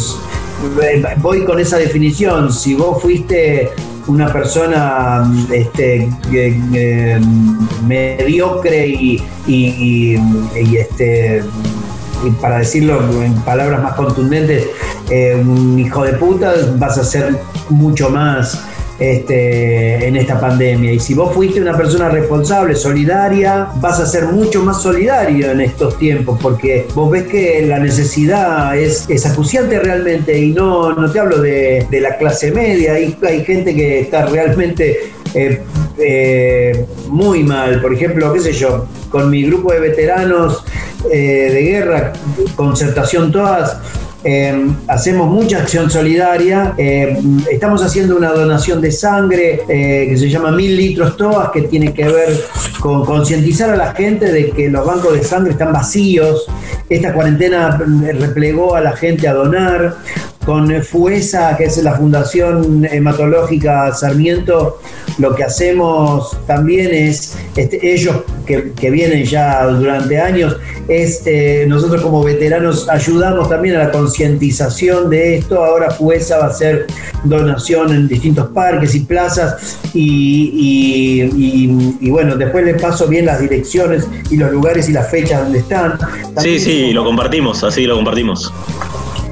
voy 1.16 1.44
con 1.44 1.58
esa 1.58 1.76
definición, 1.76 2.52
si 2.52 2.74
vos 2.74 3.02
fuiste 3.02 3.72
una 4.08 4.32
persona 4.32 5.30
este, 5.52 6.08
mediocre 7.86 8.86
y, 8.88 9.22
este, 10.76 11.44
para 12.40 12.58
decirlo 12.58 13.00
en 13.22 13.34
palabras 13.42 13.82
más 13.82 13.94
contundentes, 13.94 14.66
eh, 15.10 15.36
un 15.36 15.78
hijo 15.78 16.04
de 16.04 16.14
puta, 16.14 16.52
vas 16.78 16.98
a 16.98 17.04
ser 17.04 17.38
mucho 17.68 18.10
más 18.10 18.67
este, 18.98 20.06
en 20.06 20.16
esta 20.16 20.40
pandemia. 20.40 20.92
Y 20.92 21.00
si 21.00 21.14
vos 21.14 21.32
fuiste 21.32 21.60
una 21.60 21.76
persona 21.76 22.08
responsable, 22.08 22.74
solidaria, 22.74 23.68
vas 23.76 24.00
a 24.00 24.06
ser 24.06 24.26
mucho 24.26 24.62
más 24.62 24.82
solidario 24.82 25.50
en 25.50 25.60
estos 25.60 25.98
tiempos, 25.98 26.38
porque 26.42 26.86
vos 26.94 27.10
ves 27.10 27.24
que 27.28 27.64
la 27.66 27.78
necesidad 27.78 28.76
es, 28.76 29.08
es 29.08 29.26
acuciante 29.26 29.78
realmente, 29.78 30.38
y 30.38 30.52
no, 30.52 30.92
no 30.92 31.10
te 31.10 31.20
hablo 31.20 31.40
de, 31.40 31.86
la 31.90 32.16
clase 32.16 32.52
media, 32.52 32.94
hay, 32.94 33.16
hay 33.26 33.44
gente 33.44 33.74
que 33.74 34.00
está 34.00 34.26
realmente 34.26 35.12
eh, 35.34 35.62
eh, 35.98 36.86
muy 37.08 37.42
mal. 37.42 37.80
Por 37.80 37.92
ejemplo, 37.92 38.32
qué 38.32 38.40
sé 38.40 38.52
yo, 38.52 38.86
con 39.10 39.30
mi 39.30 39.42
grupo 39.44 39.72
de 39.72 39.80
veteranos 39.80 40.64
eh, 41.10 41.50
de 41.52 41.62
guerra, 41.62 42.12
concertación 42.56 43.32
todas, 43.32 43.78
eh, 44.24 44.68
hacemos 44.88 45.30
mucha 45.30 45.58
acción 45.58 45.90
solidaria. 45.90 46.74
Eh, 46.76 47.16
estamos 47.50 47.82
haciendo 47.84 48.16
una 48.16 48.30
donación 48.30 48.80
de 48.80 48.90
sangre 48.90 49.62
eh, 49.68 50.06
que 50.08 50.16
se 50.16 50.28
llama 50.28 50.50
Mil 50.50 50.76
Litros 50.76 51.16
Toas, 51.16 51.50
que 51.50 51.62
tiene 51.62 51.92
que 51.92 52.04
ver 52.04 52.40
con 52.80 53.04
concientizar 53.04 53.70
a 53.70 53.76
la 53.76 53.94
gente 53.94 54.32
de 54.32 54.50
que 54.50 54.68
los 54.68 54.84
bancos 54.84 55.14
de 55.14 55.22
sangre 55.22 55.52
están 55.52 55.72
vacíos. 55.72 56.46
Esta 56.88 57.12
cuarentena 57.12 57.76
replegó 58.18 58.74
a 58.74 58.80
la 58.80 58.96
gente 58.96 59.28
a 59.28 59.34
donar 59.34 59.96
con 60.48 60.82
FUESA, 60.82 61.58
que 61.58 61.64
es 61.64 61.76
la 61.82 61.92
Fundación 61.92 62.88
Hematológica 62.90 63.92
Sarmiento, 63.92 64.78
lo 65.18 65.34
que 65.34 65.44
hacemos 65.44 66.38
también 66.46 66.88
es, 66.90 67.36
este, 67.54 67.92
ellos 67.92 68.22
que, 68.46 68.90
vienen 68.90 69.26
ya 69.26 69.66
durante 69.66 70.18
años, 70.18 70.56
es 70.88 71.20
eh, 71.26 71.66
nosotros 71.68 72.00
como 72.00 72.24
veteranos 72.24 72.88
ayudamos 72.88 73.50
también 73.50 73.76
a 73.76 73.80
la 73.80 73.90
concientización 73.90 75.10
de 75.10 75.36
esto. 75.36 75.62
Ahora 75.62 75.90
FUESA 75.90 76.38
va 76.38 76.44
a 76.44 76.48
hacer 76.48 76.86
donación 77.24 77.92
en 77.92 78.08
distintos 78.08 78.48
parques 78.48 78.94
y 78.94 79.00
plazas 79.00 79.78
y, 79.92 82.08
bueno, 82.08 82.36
después 82.36 82.64
les 82.64 82.80
paso 82.80 83.06
bien 83.06 83.26
las 83.26 83.38
direcciones 83.38 84.08
y 84.30 84.38
los 84.38 84.50
lugares 84.50 84.88
y 84.88 84.92
las 84.92 85.10
fechas 85.10 85.42
donde 85.42 85.58
están. 85.58 85.98
sí, 86.38 86.58
sí, 86.58 86.92
lo 86.94 87.04
compartimos, 87.04 87.62
así 87.62 87.84
lo 87.84 87.96
compartimos. 87.96 88.50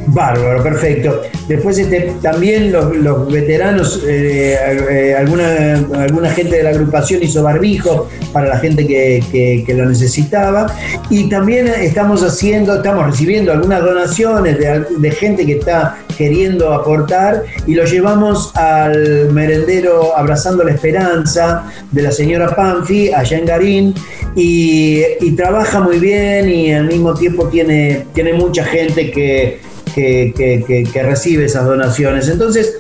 Bárbaro, 0.09 0.63
perfecto. 0.63 1.23
Después 1.49 1.79
este, 1.79 2.13
también 2.23 2.73
los, 2.73 3.31
veteranos, 3.31 4.03
eh, 4.07 4.57
eh, 4.91 5.15
alguna, 5.17 5.75
alguna 5.99 6.31
gente 6.31 6.57
de 6.57 6.63
la 6.63 6.71
agrupación 6.71 7.23
hizo 7.23 7.43
barbijo 7.43 8.09
para 8.33 8.49
la 8.49 8.59
gente 8.59 8.87
que, 8.87 9.65
lo 9.77 9.87
necesitaba. 9.87 10.67
Y 11.11 11.29
también 11.29 11.67
estamos 11.69 12.23
haciendo, 12.23 12.77
estamos 12.77 13.07
recibiendo 13.07 13.53
algunas 13.53 13.83
donaciones 13.83 14.59
de, 14.59 15.11
gente 15.11 15.47
que 15.47 15.53
está 15.53 15.99
queriendo 16.19 16.73
aportar 16.73 17.45
y 17.67 17.75
lo 17.75 17.85
llevamos 17.85 18.55
al 18.57 19.31
merendero 19.33 20.17
Abrazando 20.17 20.65
la 20.65 20.73
Esperanza 20.73 21.65
de 21.93 22.03
la 22.03 22.11
señora 22.11 22.55
Panfi, 22.55 23.13
allá 23.13 23.39
en 23.39 23.47
Garín, 23.47 23.95
y, 24.35 25.03
y 25.21 25.33
trabaja 25.33 25.81
muy 25.81 25.99
bien 25.99 26.51
y 26.51 26.73
al 26.73 26.87
mismo 26.87 27.15
tiempo 27.15 27.49
tiene, 27.49 28.07
tiene 28.13 28.35
mucha 28.35 28.65
gente 28.65 29.11
que 29.11 29.61
que, 29.97 31.03
recibe 31.03 31.47
esas 31.47 31.65
donaciones. 31.65 32.29
Entonces, 32.29 32.77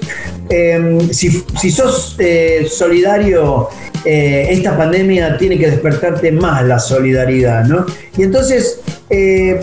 em, 0.49 1.11
si, 1.11 1.71
sos 1.71 2.15
eh, 2.19 2.67
solidario, 2.71 3.69
eh, 4.05 4.49
esta 4.51 4.77
pandemia 4.77 5.37
tiene 5.39 5.59
que 5.59 5.71
despertarte 5.71 6.31
más 6.33 6.65
la 6.65 6.79
solidaridad, 6.79 7.65
¿no? 7.65 7.87
Y 8.17 8.23
entonces, 8.23 8.81
eh, 9.09 9.61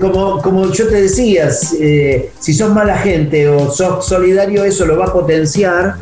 como, 0.00 0.40
como 0.40 0.72
yo 0.72 0.88
te 0.88 1.02
decía, 1.02 1.50
si 1.50 2.54
sos 2.54 2.72
mala 2.72 2.96
gente 2.98 3.48
o 3.48 3.70
sos 3.70 4.06
solidario, 4.06 4.64
eso 4.64 4.86
lo 4.86 4.96
va 4.96 5.06
a 5.06 5.12
potenciar 5.12 5.96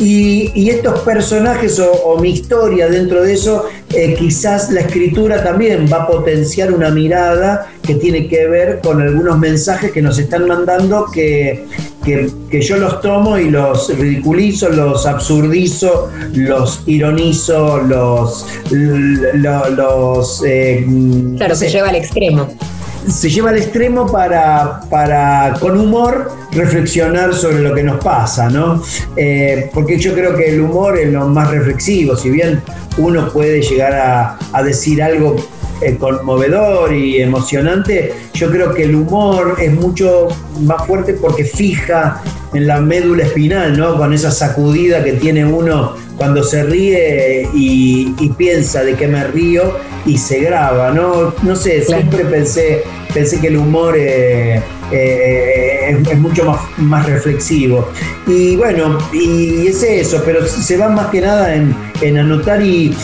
y, 0.00 0.70
estos 0.70 1.00
personajes 1.00 1.78
o, 1.78 2.16
mi 2.18 2.30
historia 2.30 2.88
dentro 2.88 3.22
de 3.22 3.34
eso, 3.34 3.66
eh, 3.92 4.14
quizás 4.18 4.70
la 4.70 4.80
escritura 4.80 5.42
también 5.42 5.86
va 5.92 6.04
a 6.04 6.06
potenciar 6.06 6.72
una 6.72 6.90
mirada 6.90 7.70
que 7.82 7.94
tiene 7.96 8.26
que 8.28 8.46
ver 8.46 8.80
con 8.82 9.02
algunos 9.02 9.38
mensajes 9.38 9.92
que 9.92 10.00
nos 10.00 10.18
están 10.18 10.46
mandando 10.46 11.06
que, 11.12 11.66
que, 12.04 12.60
yo 12.62 12.76
los 12.78 13.00
tomo 13.02 13.36
y 13.36 13.50
los 13.50 13.94
ridiculizo, 13.96 14.70
los 14.70 15.06
absurdizo, 15.06 16.10
los 16.32 16.82
ironizo, 16.86 17.78
los... 17.78 18.46
los, 18.70 20.42
eh, 20.46 20.86
claro, 21.36 21.54
se 21.54 21.68
lleva 21.68 21.88
al 21.90 21.96
extremo. 21.96 22.48
Se 23.06 23.28
lleva 23.28 23.50
al 23.50 23.56
extremo 23.56 24.06
para, 24.10 24.80
para, 24.90 25.54
con 25.60 25.78
humor, 25.78 26.30
reflexionar 26.52 27.34
sobre 27.34 27.60
lo 27.60 27.74
que 27.74 27.82
nos 27.82 28.02
pasa, 28.02 28.48
¿no? 28.48 28.82
Eh, 29.16 29.70
porque 29.72 29.98
yo 29.98 30.14
creo 30.14 30.36
que 30.36 30.50
el 30.50 30.60
humor 30.60 30.98
es 30.98 31.12
lo 31.12 31.28
más 31.28 31.50
reflexivo, 31.50 32.16
si 32.16 32.30
bien 32.30 32.62
uno 32.98 33.28
puede 33.32 33.62
llegar 33.62 33.94
a, 33.94 34.38
a 34.52 34.62
decir 34.62 35.02
algo 35.02 35.36
eh, 35.82 35.96
conmovedor 35.96 36.92
y 36.92 37.22
emocionante, 37.22 38.12
yo 38.34 38.50
creo 38.50 38.74
que 38.74 38.82
el 38.82 38.94
humor 38.94 39.56
es 39.58 39.72
mucho 39.72 40.28
más 40.60 40.86
fuerte 40.86 41.14
porque 41.14 41.44
fija 41.44 42.20
en 42.52 42.66
la 42.66 42.82
médula 42.82 43.24
espinal, 43.24 43.78
¿no? 43.78 43.96
Con 43.96 44.12
esa 44.12 44.30
sacudida 44.30 45.02
que 45.02 45.14
tiene 45.14 45.46
uno 45.46 45.94
cuando 46.18 46.42
se 46.42 46.64
ríe 46.64 47.48
y, 47.54 48.12
piensa 48.36 48.84
de 48.84 48.94
qué 48.94 49.08
me 49.08 49.24
río 49.28 49.74
y 50.04 50.18
se 50.18 50.40
graba, 50.40 50.90
¿no? 50.90 51.32
No 51.42 51.56
sé, 51.56 51.82
siempre 51.82 52.26
pensé, 52.26 52.82
pensé 53.14 53.40
que 53.40 53.46
el 53.46 53.56
humor 53.56 53.94
eh, 53.96 54.62
eh, 54.92 56.02
es, 56.10 56.18
mucho 56.18 56.44
más, 56.44 56.60
más 56.78 57.06
reflexivo. 57.06 57.88
Y 58.26 58.56
bueno, 58.56 58.98
y 59.12 59.66
es 59.68 59.82
eso, 59.82 60.22
pero 60.24 60.46
se 60.46 60.76
va 60.76 60.88
más 60.88 61.06
que 61.08 61.20
nada 61.20 61.54
en, 61.54 61.74
en 62.00 62.18
anotar 62.18 62.62
y 62.62 62.94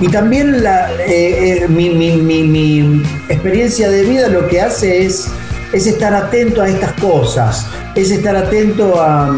y 0.00 0.08
también 0.08 0.62
la, 0.62 0.92
eh, 1.02 1.64
eh, 1.64 1.68
mi, 1.68 3.02
experiencia 3.28 3.90
de 3.90 4.04
vida 4.04 4.28
lo 4.28 4.46
que 4.46 4.60
hace 4.60 5.04
es, 5.04 5.28
es 5.72 5.86
estar 5.86 6.14
atento 6.14 6.62
a 6.62 6.68
estas 6.68 6.92
cosas, 7.00 7.66
es 7.96 8.12
estar 8.12 8.36
atento 8.36 9.00
a, 9.00 9.36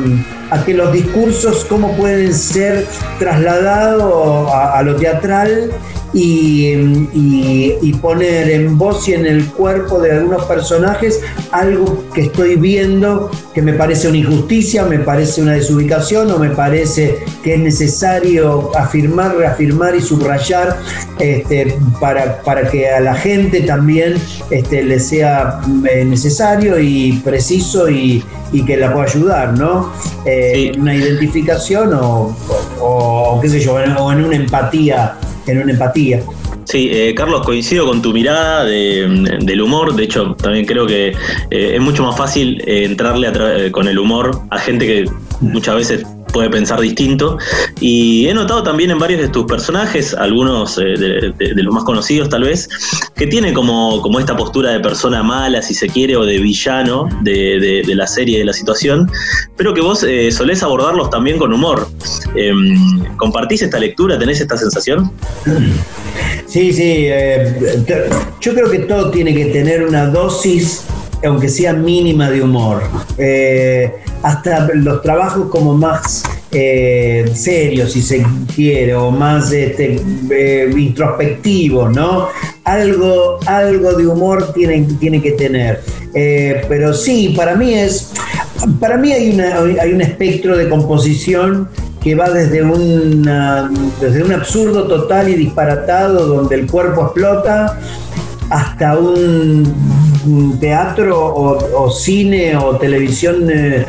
que 0.66 0.74
los 0.74 0.92
discursos, 0.92 1.64
cómo 1.64 1.96
pueden 1.96 2.35
ser 2.35 2.85
trasladados 3.18 4.52
a 4.52 4.83
lo 4.83 4.96
teatral 4.96 5.70
y, 6.12 7.92
poner 8.01 8.51
en 8.51 8.79
voz 8.79 9.09
y 9.09 9.12
en 9.12 9.27
el 9.27 9.46
cuerpo 9.46 10.01
de 10.01 10.12
algunos 10.12 10.44
personajes 10.44 11.20
algo 11.53 12.05
que 12.14 12.23
estoy 12.23 12.57
viendo 12.57 13.31
que 13.55 13.61
me 13.61 13.75
parece 13.75 14.09
una 14.09 14.16
injusticia, 14.16 14.85
me 14.85 15.01
parece 15.01 15.42
una 15.42 15.53
desubicación 15.53 16.31
o 16.31 16.38
me 16.38 16.51
parece 16.51 17.18
que 17.42 17.55
es 17.55 17.61
necesario 17.61 18.70
afirmar, 18.77 19.37
reafirmar 19.37 19.94
y 19.94 20.01
subrayar 20.01 20.79
este, 21.18 21.77
para, 22.01 22.40
para, 22.42 22.68
que 22.70 22.88
a 22.88 23.01
la 23.01 23.14
gente 23.14 23.61
también 23.62 24.14
este, 24.51 24.83
le 24.83 24.99
sea 24.99 25.61
eh, 25.90 26.05
necesario 26.05 26.79
y 26.79 27.20
preciso 27.25 27.90
y, 27.90 28.25
que 28.66 28.77
la 28.77 28.92
pueda 28.92 29.07
ayudar, 29.07 29.57
¿no? 29.57 29.92
Eh, 30.25 30.73
una 30.77 30.94
identificación 30.94 31.94
o, 31.94 32.37
o, 32.81 33.38
qué 33.40 33.49
sé 33.49 33.61
yo, 33.61 33.75
o 33.75 34.12
en 34.12 34.25
una 34.25 34.37
empatía 34.37 35.16
en 35.46 35.62
una 35.62 35.72
empatía. 35.72 36.22
Sí, 36.64 36.88
eh, 36.92 37.14
Carlos, 37.14 37.42
coincido 37.44 37.87
con 37.87 38.00
tu 38.00 38.12
mirada 38.12 38.64
del 38.64 39.61
humor. 39.61 39.94
De 39.94 40.05
hecho, 40.05 40.35
también 40.35 40.66
creo 40.66 40.87
que 40.87 41.09
eh, 41.50 41.72
es 41.74 41.81
mucho 41.81 42.05
más 42.05 42.16
fácil 42.16 42.62
eh, 42.66 42.85
entrarle 42.85 43.70
con 43.72 43.88
el 43.88 43.98
humor 43.98 44.40
a 44.50 44.59
gente 44.59 44.87
que 44.87 45.11
muchas 45.40 45.74
veces 45.74 46.07
puede 46.33 46.51
pensar 46.51 46.81
distinto. 46.81 47.38
Y 47.81 48.27
he 48.27 48.35
notado 48.35 48.62
también 48.62 48.90
en 48.90 48.99
varios 48.99 49.21
de 49.21 49.29
tus 49.29 49.47
personajes, 49.47 50.14
algunos 50.14 50.77
de, 50.77 51.33
los 51.38 51.75
más 51.75 51.85
conocidos 51.85 52.29
tal 52.29 52.45
vez, 52.45 52.69
que 53.16 53.27
tienen 53.27 53.55
como, 53.55 54.01
como 54.03 54.19
esta 54.19 54.37
postura 54.37 54.71
de 54.71 54.81
persona 54.81 55.23
mala, 55.23 55.62
si 55.62 55.75
se 55.75 55.88
quiere, 55.88 56.16
o 56.16 56.25
de 56.25 56.38
villano 56.38 57.09
de, 57.23 57.83
la 57.87 58.07
serie, 58.07 58.38
de 58.38 58.45
la 58.45 58.53
situación, 58.53 59.11
pero 59.57 59.75
que 59.75 59.81
vos 59.81 60.05
solés 60.31 60.62
abordarlos 60.62 61.11
también 61.11 61.38
con 61.38 61.53
humor. 61.53 61.88
Em, 62.35 63.05
¿Compartís 63.16 63.62
esta 63.62 63.79
lectura? 63.79 64.19
¿Tenés 64.19 64.40
esta 64.40 64.57
sensación? 64.57 65.11
Sí, 66.47 66.73
sí. 66.73 67.07
Eh, 67.07 67.85
yo 68.40 68.55
creo 68.55 68.71
que 68.71 68.81
todo 68.81 69.11
tiene 69.11 69.35
que 69.35 69.47
tener 69.47 69.85
una 69.85 70.07
dosis, 70.07 70.85
aunque 71.25 71.49
sea 71.49 71.73
mínima, 71.73 72.31
de 72.31 72.43
humor. 72.43 72.83
Eh, 73.19 73.93
hasta 74.22 74.68
los 74.74 75.02
trabajos 75.02 75.48
como 75.48 75.74
más 75.74 76.22
eh, 76.52 77.30
serios, 77.35 77.92
si 77.92 78.02
se 78.02 78.24
quiere, 78.54 78.94
o 78.94 79.11
más 79.11 79.52
este, 79.52 80.00
introspectivos, 80.76 81.94
¿no? 81.94 82.28
Algo, 82.64 83.38
algo 83.46 83.92
de 83.94 84.06
humor 84.06 84.52
tiene, 84.52 84.87
tiene 84.98 85.22
que 85.22 85.33
tener. 85.33 85.80
pero 86.68 86.92
sí, 86.92 87.35
para 87.37 87.54
mí 87.54 87.74
es. 87.74 88.12
Para 88.78 88.98
mí 88.98 89.11
hay, 89.11 89.30
una, 89.30 89.56
hay 89.80 89.92
un 89.92 90.02
espectro 90.02 90.54
de 90.54 90.68
composición 90.68 91.68
que 92.02 92.14
va 92.14 92.30
desde, 92.30 92.62
desde 94.00 94.22
un 94.22 94.33
absurdo 94.33 94.85
total 94.87 95.28
y 95.28 95.35
disparatado 95.35 96.26
donde 96.26 96.56
el 96.56 96.66
cuerpo 96.66 97.04
explota 97.04 97.78
hasta 98.48 98.98
un 98.98 99.64
teatro 100.59 101.18
o, 101.18 101.90
cine 101.90 102.56
o 102.56 102.76
televisión 102.76 103.48
eh, 103.50 103.87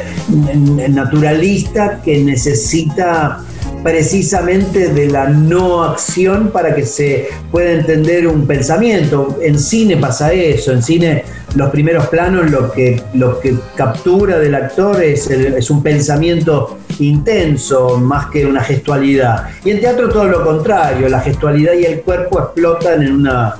naturalista 0.89 2.01
que 2.03 2.19
necesita 2.19 3.43
precisamente 3.83 4.89
de 4.89 5.07
la 5.07 5.27
no 5.27 5.83
acción 5.83 6.51
para 6.51 6.75
que 6.75 6.85
se 6.85 7.29
pueda 7.49 7.71
entender 7.71 8.27
un 8.27 8.45
pensamiento. 8.45 9.37
En 9.41 9.57
cine 9.57 9.97
pasa 9.97 10.31
eso, 10.33 10.71
en 10.71 10.83
cine 10.83 11.23
los 11.55 11.69
primeros 11.69 12.07
planos 12.07 12.49
lo 12.49 12.71
que, 12.71 13.01
lo 13.13 13.39
que 13.39 13.55
captura 13.75 14.37
del 14.39 14.55
actor 14.55 15.01
es, 15.03 15.29
es 15.29 15.69
un 15.69 15.81
pensamiento 15.83 16.77
intenso 16.99 17.97
más 17.97 18.27
que 18.27 18.45
una 18.45 18.63
gestualidad. 18.63 19.49
Y 19.65 19.71
en 19.71 19.81
teatro 19.81 20.09
todo 20.09 20.25
lo 20.25 20.43
contrario, 20.43 21.09
la 21.09 21.19
gestualidad 21.19 21.73
y 21.73 21.85
el 21.85 22.01
cuerpo 22.01 22.39
explotan 22.39 23.03
en 23.03 23.13
una 23.13 23.55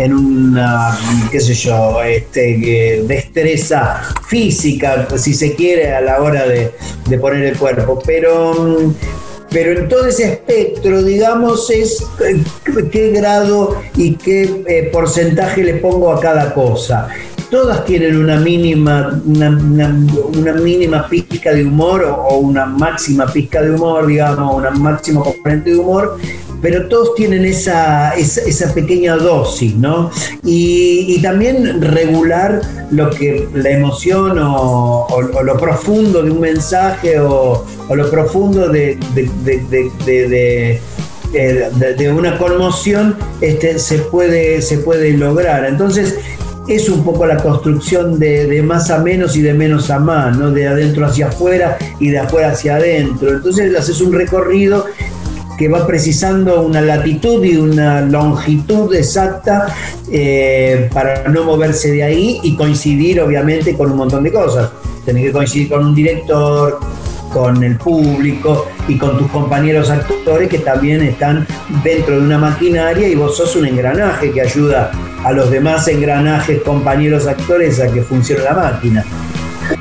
en 0.00 0.14
una, 0.14 0.98
qué 1.30 1.40
sé 1.40 1.54
yo, 1.54 2.02
este, 2.02 3.02
destreza 3.06 4.02
física, 4.28 5.06
si 5.16 5.34
se 5.34 5.54
quiere, 5.54 5.92
a 5.92 6.00
la 6.00 6.22
hora 6.22 6.46
de, 6.46 6.72
de 7.08 7.18
poner 7.18 7.44
el 7.44 7.58
cuerpo. 7.58 7.98
Pero 8.04 8.94
pero 9.50 9.72
en 9.72 9.88
todo 9.88 10.06
ese 10.06 10.32
espectro, 10.32 11.02
digamos, 11.02 11.70
es 11.70 12.06
eh, 12.24 12.40
qué 12.92 13.10
grado 13.10 13.82
y 13.96 14.14
qué 14.14 14.62
eh, 14.66 14.90
porcentaje 14.92 15.64
le 15.64 15.74
pongo 15.74 16.12
a 16.12 16.20
cada 16.20 16.54
cosa. 16.54 17.08
todas 17.50 17.84
tienen 17.84 18.16
una 18.16 18.36
mínima, 18.36 19.20
una, 19.26 20.52
mínima 20.52 21.08
pizca 21.08 21.52
de 21.52 21.64
humor 21.64 22.04
o, 22.04 22.38
una 22.38 22.64
máxima 22.64 23.26
pizca 23.26 23.60
de 23.60 23.74
humor, 23.74 24.06
digamos, 24.06 24.54
una 24.54 24.70
máxima 24.70 25.20
componente 25.20 25.70
de 25.70 25.76
humor, 25.78 26.16
pero 26.62 26.88
todos 26.88 27.14
tienen 27.14 27.44
esa, 27.44 28.14
esa, 28.14 28.74
pequeña 28.74 29.16
dosis, 29.16 29.74
¿no? 29.74 30.10
Y, 30.44 31.20
también 31.22 31.80
regular 31.82 32.60
lo 32.90 33.10
que 33.10 33.48
la 33.54 33.70
emoción 33.70 34.38
o, 34.40 35.06
lo 35.42 35.56
profundo 35.58 36.22
de 36.22 36.30
un 36.30 36.40
mensaje 36.40 37.18
o, 37.20 37.64
lo 37.94 38.10
profundo 38.10 38.68
de, 38.68 38.98
de, 41.32 42.12
una 42.12 42.38
conmoción 42.38 43.16
este, 43.40 43.78
se, 43.78 43.98
puede, 43.98 44.62
se 44.62 44.78
puede 44.78 45.12
lograr. 45.12 45.64
Entonces, 45.64 46.16
es 46.68 46.88
un 46.88 47.02
poco 47.04 47.26
la 47.26 47.36
construcción 47.38 48.18
de, 48.18 48.62
más 48.62 48.90
a 48.90 48.98
menos 48.98 49.36
y 49.36 49.42
de 49.42 49.54
menos 49.54 49.90
a 49.90 49.98
más, 49.98 50.36
¿no? 50.36 50.50
de 50.50 50.68
adentro 50.68 51.04
hacia 51.06 51.28
afuera 51.28 51.76
y 51.98 52.10
de 52.10 52.18
afuera 52.18 52.52
hacia 52.52 52.76
adentro. 52.76 53.30
Entonces 53.30 53.74
haces 53.76 54.00
un 54.00 54.12
recorrido 54.12 54.86
que 55.60 55.68
va 55.68 55.86
precisando 55.86 56.62
una 56.62 56.80
latitud 56.80 57.44
y 57.44 57.54
una 57.58 58.00
longitud 58.00 58.94
exacta 58.94 59.66
eh, 60.10 60.88
para 60.90 61.28
no 61.28 61.44
moverse 61.44 61.92
de 61.92 62.02
ahí 62.02 62.40
y 62.42 62.56
coincidir 62.56 63.20
obviamente 63.20 63.76
con 63.76 63.90
un 63.90 63.98
montón 63.98 64.24
de 64.24 64.32
cosas. 64.32 64.70
Tenés 65.04 65.24
que 65.24 65.32
coincidir 65.32 65.68
con 65.68 65.84
un 65.84 65.94
director, 65.94 66.80
con 67.30 67.62
el 67.62 67.76
público 67.76 68.68
y 68.88 68.96
con 68.96 69.18
tus 69.18 69.30
compañeros 69.30 69.90
actores 69.90 70.48
que 70.48 70.60
también 70.60 71.02
están 71.02 71.46
dentro 71.84 72.18
de 72.18 72.24
una 72.24 72.38
maquinaria 72.38 73.06
y 73.06 73.14
vos 73.14 73.36
sos 73.36 73.54
un 73.54 73.66
engranaje 73.66 74.32
que 74.32 74.40
ayuda 74.40 74.90
a 75.22 75.30
los 75.32 75.50
demás 75.50 75.86
engranajes, 75.88 76.62
compañeros 76.62 77.26
actores 77.26 77.80
a 77.80 77.92
que 77.92 78.00
funcione 78.00 78.44
la 78.44 78.54
máquina. 78.54 79.04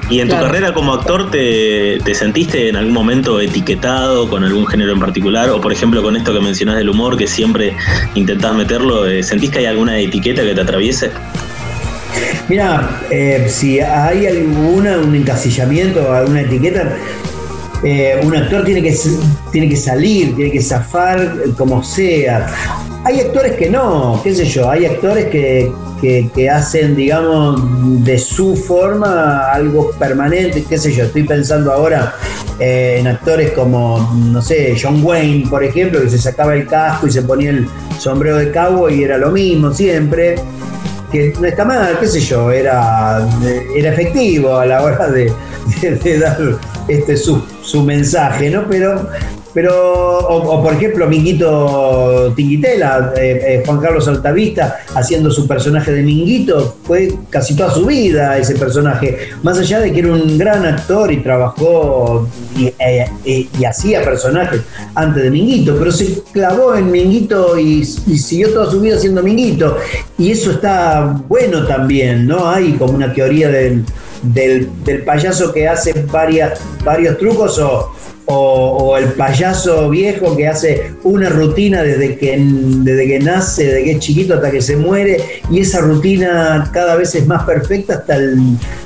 ¿Y 0.10 0.22
en 0.22 0.28
tu 0.28 0.36
carrera 0.36 0.74
como 0.74 0.94
actor 0.94 1.30
te, 1.30 2.00
sentiste 2.16 2.70
en 2.70 2.76
algún 2.76 2.94
momento 2.94 3.40
etiquetado 3.40 4.28
con 4.28 4.44
algún 4.44 4.66
género 4.66 4.92
en 4.94 5.00
particular? 5.00 5.50
O 5.52 5.62
por 5.62 5.72
ejemplo 5.72 6.02
con 6.02 6.16
esto 6.16 6.34
que 6.34 6.40
mencionás 6.40 6.78
del 6.78 6.90
humor, 6.90 7.16
que 7.16 7.28
siempre 7.28 7.76
intentás 8.16 8.56
meterlo, 8.56 9.06
eh, 9.06 9.22
¿sentís 9.22 9.52
que 9.52 9.60
hay 9.60 9.66
alguna 9.66 10.00
etiqueta 10.00 10.42
que 10.42 10.56
te 10.56 10.62
atraviese? 10.62 11.12
Mira, 12.48 13.02
eh, 13.12 13.46
si 13.48 13.80
hay 13.80 14.26
alguna, 14.26 14.98
un 14.98 15.14
encasillamiento, 15.14 16.12
alguna 16.12 16.42
etiqueta, 16.42 16.96
eh, 17.84 18.20
un 18.24 18.36
actor 18.36 18.66
tiene 18.66 18.82
que, 18.82 18.98
tiene 19.52 19.70
que 19.70 19.78
salir, 19.78 20.36
tiene 20.36 20.52
que 20.52 20.62
zafar 20.62 21.36
como 21.56 21.84
sea. 21.84 22.48
Hay 23.06 23.22
actores 23.22 23.56
que 23.56 23.70
no, 23.70 24.20
qué 24.24 24.36
sé 24.36 24.46
yo, 24.46 24.70
hay 24.70 24.86
actores 24.86 25.26
que, 25.28 26.50
hacen, 26.50 26.96
digamos, 26.96 28.04
de 28.04 28.18
su 28.18 28.56
forma 28.56 29.52
algo 29.52 29.92
permanente, 29.92 30.66
qué 30.68 30.78
sé 30.78 30.94
yo, 30.94 31.06
estoy 31.06 31.24
pensando 31.24 31.72
ahora 31.72 32.16
eh, 32.60 32.98
en 33.00 33.08
actores 33.08 33.52
como, 33.52 34.14
no 34.14 34.42
sé, 34.42 34.76
John 34.82 35.02
Wayne, 35.04 35.48
por 35.50 35.64
ejemplo, 35.64 36.02
que 36.02 36.10
se 36.10 36.18
sacaba 36.18 36.54
el 36.56 36.68
casco 36.68 37.08
y 37.08 37.12
se 37.12 37.22
ponía 37.22 37.52
el 37.52 37.68
sombrero 37.98 38.38
de 38.38 38.52
cabo 38.52 38.90
y 38.90 39.04
era 39.04 39.18
lo 39.18 39.32
mismo 39.32 39.74
siempre 39.74 40.36
que 41.12 41.34
no 41.40 41.48
está 41.48 41.66
mal, 41.66 41.98
qué 42.00 42.08
sé 42.08 42.20
yo, 42.20 42.52
era, 42.52 43.28
era 43.76 43.94
efectivo 43.94 44.58
a 44.58 44.66
la 44.66 44.84
hora 44.84 45.08
de, 45.10 45.32
dar 46.20 46.38
este, 46.88 47.18
su, 47.18 47.42
su 47.64 47.84
mensaje, 47.84 48.50
¿no? 48.50 48.68
Pero 48.70 49.08
pero, 49.54 50.20
o, 50.20 50.62
por 50.62 50.74
ejemplo, 50.74 51.08
Minguito 51.08 52.34
Tinguitela, 52.36 53.14
eh, 53.18 53.42
eh, 53.46 53.64
Juan 53.66 53.80
Carlos 53.80 54.08
Altavista, 54.08 54.80
haciendo 54.94 55.32
su 55.32 55.48
personaje 55.48 55.92
de 55.92 56.04
Minguito, 56.04 56.78
fue 56.84 57.14
casi 57.30 57.56
toda 57.56 57.72
su 57.72 57.86
vida 57.86 58.38
ese 58.38 58.56
personaje. 58.56 59.30
Más 59.42 59.58
allá 59.58 59.80
de 59.80 59.92
que 59.92 60.00
era 60.00 60.14
un 60.14 60.38
gran 60.38 60.66
actor 60.66 61.12
y 61.12 61.18
trabajó 61.18 62.28
y, 62.56 62.72
eh, 62.78 63.50
hacía 63.68 64.04
personajes 64.04 64.62
antes 64.94 65.24
de 65.24 65.32
Minguito, 65.32 65.76
pero 65.80 65.92
se 65.92 66.22
clavó 66.32 66.76
en 66.76 66.92
Minguito 66.92 67.58
y, 67.58 67.84
siguió 67.84 68.52
toda 68.54 68.70
su 68.70 68.80
vida 68.80 69.00
siendo 69.00 69.24
Minguito. 69.24 69.78
Y 70.18 70.32
eso 70.32 70.52
está 70.52 71.22
bueno 71.28 71.66
también, 71.66 72.28
¿no? 72.28 72.50
Hay 72.50 72.74
como 72.74 72.94
una 72.94 73.14
teoría 73.14 73.50
del, 73.50 73.84
del, 74.24 74.68
payaso 75.06 75.52
que 75.54 75.68
hace 75.68 76.06
varias, 76.12 76.60
varios 76.84 77.18
trucos 77.18 77.58
o 77.60 77.92
o, 78.32 78.96
el 78.98 79.14
payaso 79.14 79.90
viejo 79.90 80.36
que 80.38 80.48
hace 80.48 80.92
una 81.04 81.30
rutina 81.30 81.82
desde 81.82 82.18
que, 82.18 82.38
desde 82.38 83.08
que 83.08 83.20
nace, 83.20 83.66
desde 83.66 83.84
que 83.84 83.92
es 83.94 84.00
chiquito 84.00 84.36
hasta 84.36 84.52
que 84.52 84.62
se 84.62 84.76
muere, 84.76 85.18
y 85.50 85.62
esa 85.62 85.80
rutina 85.82 86.70
cada 86.72 86.96
vez 86.96 87.16
es 87.16 87.26
más 87.26 87.44
perfecta 87.44 87.96
hasta, 87.96 88.18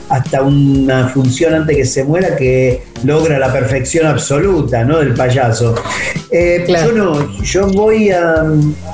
hasta 0.09 0.41
una 0.43 1.09
función 1.09 1.53
antes 1.53 1.75
que 1.75 1.85
se 1.85 2.03
muera 2.05 2.35
que 2.37 2.83
logra 3.03 3.37
la 3.37 3.51
perfección 3.51 4.07
absoluta 4.07 4.85
¿no? 4.85 4.99
del 4.99 5.13
payaso. 5.13 5.75
Eh, 6.31 6.65
yo 6.67 6.91
no, 6.93 7.41
yo 7.41 7.67
voy 7.67 8.11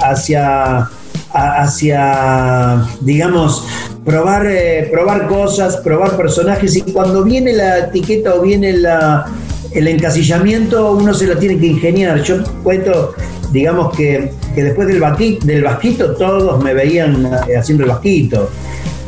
hacia 0.02 0.90
hacia, 1.32 2.84
digamos, 3.02 3.64
probar, 4.04 4.48
eh, 4.48 4.90
probar 4.92 5.28
cosas, 5.28 5.78
probar 5.78 6.18
personajes 6.18 6.76
y 6.76 6.82
cuando 6.82 7.24
viene 7.24 7.54
la 7.54 7.78
etiqueta 7.78 8.34
o 8.34 8.42
viene 8.42 8.74
la, 8.74 9.28
el 9.72 9.88
encasillamiento 9.88 10.94
uno 10.94 11.14
se 11.14 11.28
lo 11.28 11.38
tiene 11.38 11.60
que 11.60 11.68
ingeniar. 11.68 12.22
Yo 12.24 12.44
cuento, 12.64 13.14
digamos 13.52 13.96
que, 13.96 14.32
después 14.56 14.88
del, 14.88 15.02
del 15.44 15.64
vasquito 15.64 16.16
todos 16.16 16.64
me 16.64 16.74
veían 16.74 17.26
eh, 17.48 17.58
haciendo 17.58 17.84
el 17.84 17.90
vasquito. 17.90 18.50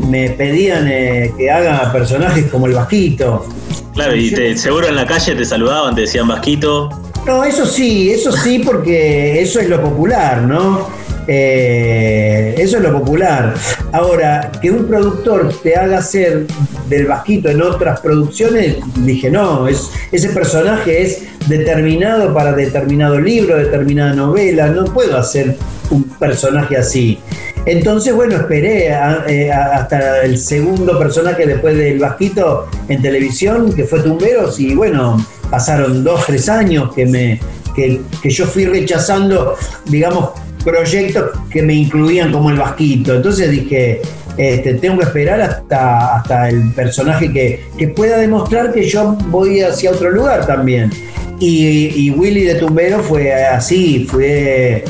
Me 0.10 0.30
pedían 0.32 0.88
eh, 0.88 1.32
que 1.38 1.52
haga 1.52 1.92
personajes 1.92 2.46
como 2.46 2.68
el 2.68 2.74
vasquito. 2.74 3.46
Claro, 3.94 4.16
y 4.16 4.58
seguro 4.58 4.88
en 4.88 4.96
la 4.96 5.06
calle 5.06 5.36
te 5.36 5.46
saludaban, 5.46 5.96
te 5.96 6.02
decían 6.02 6.28
vasquito. 6.28 6.90
No, 7.26 7.44
eso 7.44 7.66
sí, 7.66 8.10
eso 8.10 8.32
sí, 8.32 8.60
porque 8.66 9.42
eso 9.42 9.60
es 9.60 9.70
lo 9.70 9.82
popular, 9.82 10.42
¿no? 10.42 10.88
Eh, 11.34 12.56
eso 12.58 12.76
es 12.76 12.84
lo 12.84 12.92
popular. 12.92 13.54
Ahora, 13.94 14.52
que 14.62 14.70
un 14.70 14.86
productor 14.86 15.54
te 15.64 15.78
haga 15.78 16.00
hacer 16.00 16.46
del 16.90 17.06
Vasquito 17.06 17.48
en 17.48 17.62
otras 17.62 18.02
producciones, 18.02 18.76
dije, 18.98 19.32
no, 19.32 19.66
es, 19.66 19.92
ese 20.12 20.28
personaje 20.32 21.04
es 21.04 21.24
determinado 21.48 22.34
para 22.34 22.52
determinado 22.52 23.18
libro, 23.18 23.56
determinada 23.56 24.14
novela, 24.14 24.68
no 24.68 24.84
puedo 24.84 25.18
hacer 25.18 25.56
un 25.90 26.04
personaje 26.04 26.76
así. 26.76 27.18
Entonces, 27.66 28.14
bueno, 28.14 28.36
esperé 28.36 28.88
eh, 29.28 29.52
hasta 29.54 30.24
el 30.24 30.38
segundo 30.38 31.00
personaje 31.00 31.48
después 31.48 31.78
del 31.78 31.98
Vasquito 31.98 32.68
en 32.90 33.02
televisión, 33.02 33.72
que 33.74 33.86
fue 33.86 34.02
Tumberos, 34.02 34.60
y 34.60 34.76
bueno, 34.76 35.26
pasaron 35.50 36.04
dos, 36.04 36.26
tres 36.26 36.50
años 36.50 36.94
que 36.94 37.06
me 37.06 37.40
que 37.74 38.30
yo 38.30 38.46
fui 38.46 38.66
rechazando, 38.66 39.56
digamos, 39.86 40.32
proyectos 40.64 41.32
que 41.50 41.62
me 41.62 41.74
incluían 41.74 42.32
como 42.32 42.50
el 42.50 42.58
vasquito. 42.58 43.16
Entonces 43.16 43.50
dije, 43.52 44.02
este, 44.38 44.76
tengo 44.76 44.98
que 44.98 45.06
esperar 45.06 45.42
hasta, 45.42 46.18
hasta 46.18 46.50
el 46.50 46.72
personaje 46.72 47.32
que, 47.32 47.88
pueda 47.90 48.18
demostrar 48.18 48.72
que 48.72 48.84
yo 48.88 49.18
voy 49.28 49.62
hacia 49.62 49.92
otro 49.92 50.12
lugar 50.12 50.46
también. 50.46 50.92
Y, 51.40 52.12
Willy 52.12 52.44
de 52.44 52.56
Tumbero 52.56 53.00
fue 53.00 53.34
así, 53.34 54.06
fue, 54.10 54.84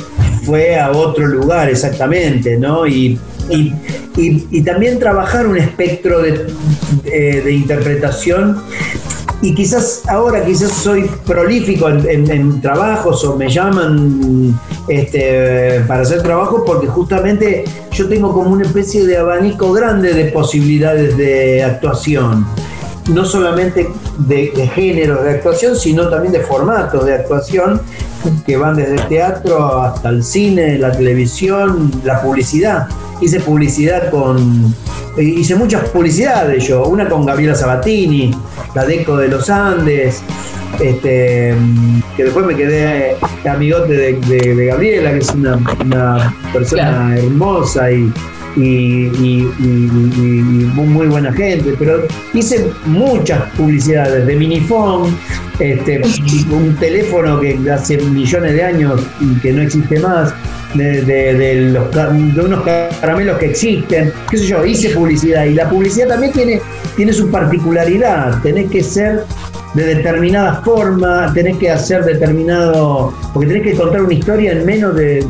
fue 0.44 0.78
a 0.78 0.92
otro 0.92 1.26
lugar 1.26 1.70
exactamente, 1.70 2.58
¿no? 2.58 2.86
Y, 2.86 3.18
y, 3.50 4.62
también 4.64 5.00
trabajar 5.00 5.48
un 5.48 5.58
espectro 5.58 6.22
de, 6.22 6.46
de 7.04 7.52
interpretación 7.52 8.62
y 9.42 9.56
quizás 9.56 10.04
ahora 10.08 10.46
quizás 10.46 10.72
soy 10.72 11.10
prolífico 11.26 11.90
en, 11.90 12.62
trabajos 12.62 13.24
o 13.26 13.36
me 13.36 13.50
llaman 13.50 14.58
este, 14.88 15.82
para 15.88 16.04
hacer 16.04 16.22
trabajo 16.22 16.64
porque 16.66 16.88
justamente 16.88 17.66
yo 17.92 18.08
tengo 18.08 18.34
como 18.34 18.52
una 18.52 18.64
especie 18.64 19.06
de 19.06 19.18
abanico 19.18 19.72
grande 19.74 20.14
de 20.14 20.26
posibilidades 20.26 21.18
de 21.18 21.64
actuación. 21.64 22.46
No 23.12 23.26
solamente 23.26 23.90
de, 24.20 24.52
de 24.56 24.68
géneros 24.68 25.24
de 25.24 25.32
actuación, 25.32 25.76
sino 25.76 26.08
también 26.08 26.34
de 26.34 26.42
formatos 26.42 27.04
de 27.04 27.16
actuación 27.16 27.82
que 28.46 28.58
van 28.58 28.76
desde 28.76 28.94
el 28.94 29.08
teatro 29.08 29.80
hasta 29.82 30.10
el 30.10 30.24
cine, 30.24 30.78
la 30.78 30.92
televisión, 30.92 31.92
la 32.04 32.22
publicidad. 32.22 32.88
Hice 33.20 33.40
publicidad 33.40 34.12
con 34.12 34.74
hice 35.18 35.56
muchas 35.56 35.90
publicidades 35.90 36.68
yo, 36.68 36.86
una 36.86 37.10
con 37.10 37.26
Gabriela 37.26 37.56
Sabatini, 37.56 38.32
la 38.76 38.86
Deco 38.86 39.18
de 39.18 39.28
los 39.28 39.50
Andes, 39.50 40.24
este, 40.80 41.54
que 42.16 42.24
después 42.24 42.46
me 42.46 42.56
quedé 42.56 43.16
amigote 43.50 43.94
de, 43.94 44.66
Gabriela, 44.68 45.12
que 45.12 45.20
es 45.20 45.30
una, 45.34 46.34
persona 46.54 47.16
hermosa 47.18 47.92
y, 47.92 48.12
y, 48.56 49.52
muy 50.76 51.08
buena 51.08 51.32
gente, 51.34 51.76
pero 51.78 52.06
hice 52.34 52.70
muchas 52.86 53.50
publicidades 53.52 54.26
de 54.26 54.36
Minifone, 54.36 55.14
este, 55.60 56.02
un 56.52 56.76
teléfono 56.78 57.40
que 57.40 57.60
hace 57.72 57.98
millones 57.98 58.54
de 58.54 58.64
años 58.64 59.02
y 59.20 59.36
que 59.40 59.54
no 59.54 59.62
existe 59.62 60.00
más, 60.00 60.34
de, 60.74 61.70
los, 61.72 61.94
de 61.94 62.42
unos 62.42 62.64
caramelos 62.64 63.38
que 63.38 63.48
existen, 63.48 64.12
qué 64.30 64.38
sé 64.38 64.46
yo, 64.46 64.66
hice 64.66 64.90
publicidad 64.90 65.46
y 65.46 65.54
la 65.54 65.70
publicidad 65.70 66.10
también 66.10 66.32
tiene, 66.32 66.62
tiene 66.96 67.14
su 67.14 67.30
particularidad, 67.30 68.42
tenés 68.42 68.70
que 68.70 68.84
ser 68.84 69.26
de 69.74 69.96
determinada 69.96 70.62
forma, 70.64 71.32
tenés 71.34 71.58
que 71.58 71.70
hacer 71.72 72.04
determinado, 72.04 73.14
porque 73.34 73.48
tenés 73.48 73.64
que 73.64 73.76
contar 73.76 74.02
una 74.02 74.14
historia 74.14 74.52
en 74.52 74.66
menos 74.66 74.96
de, 74.96 75.26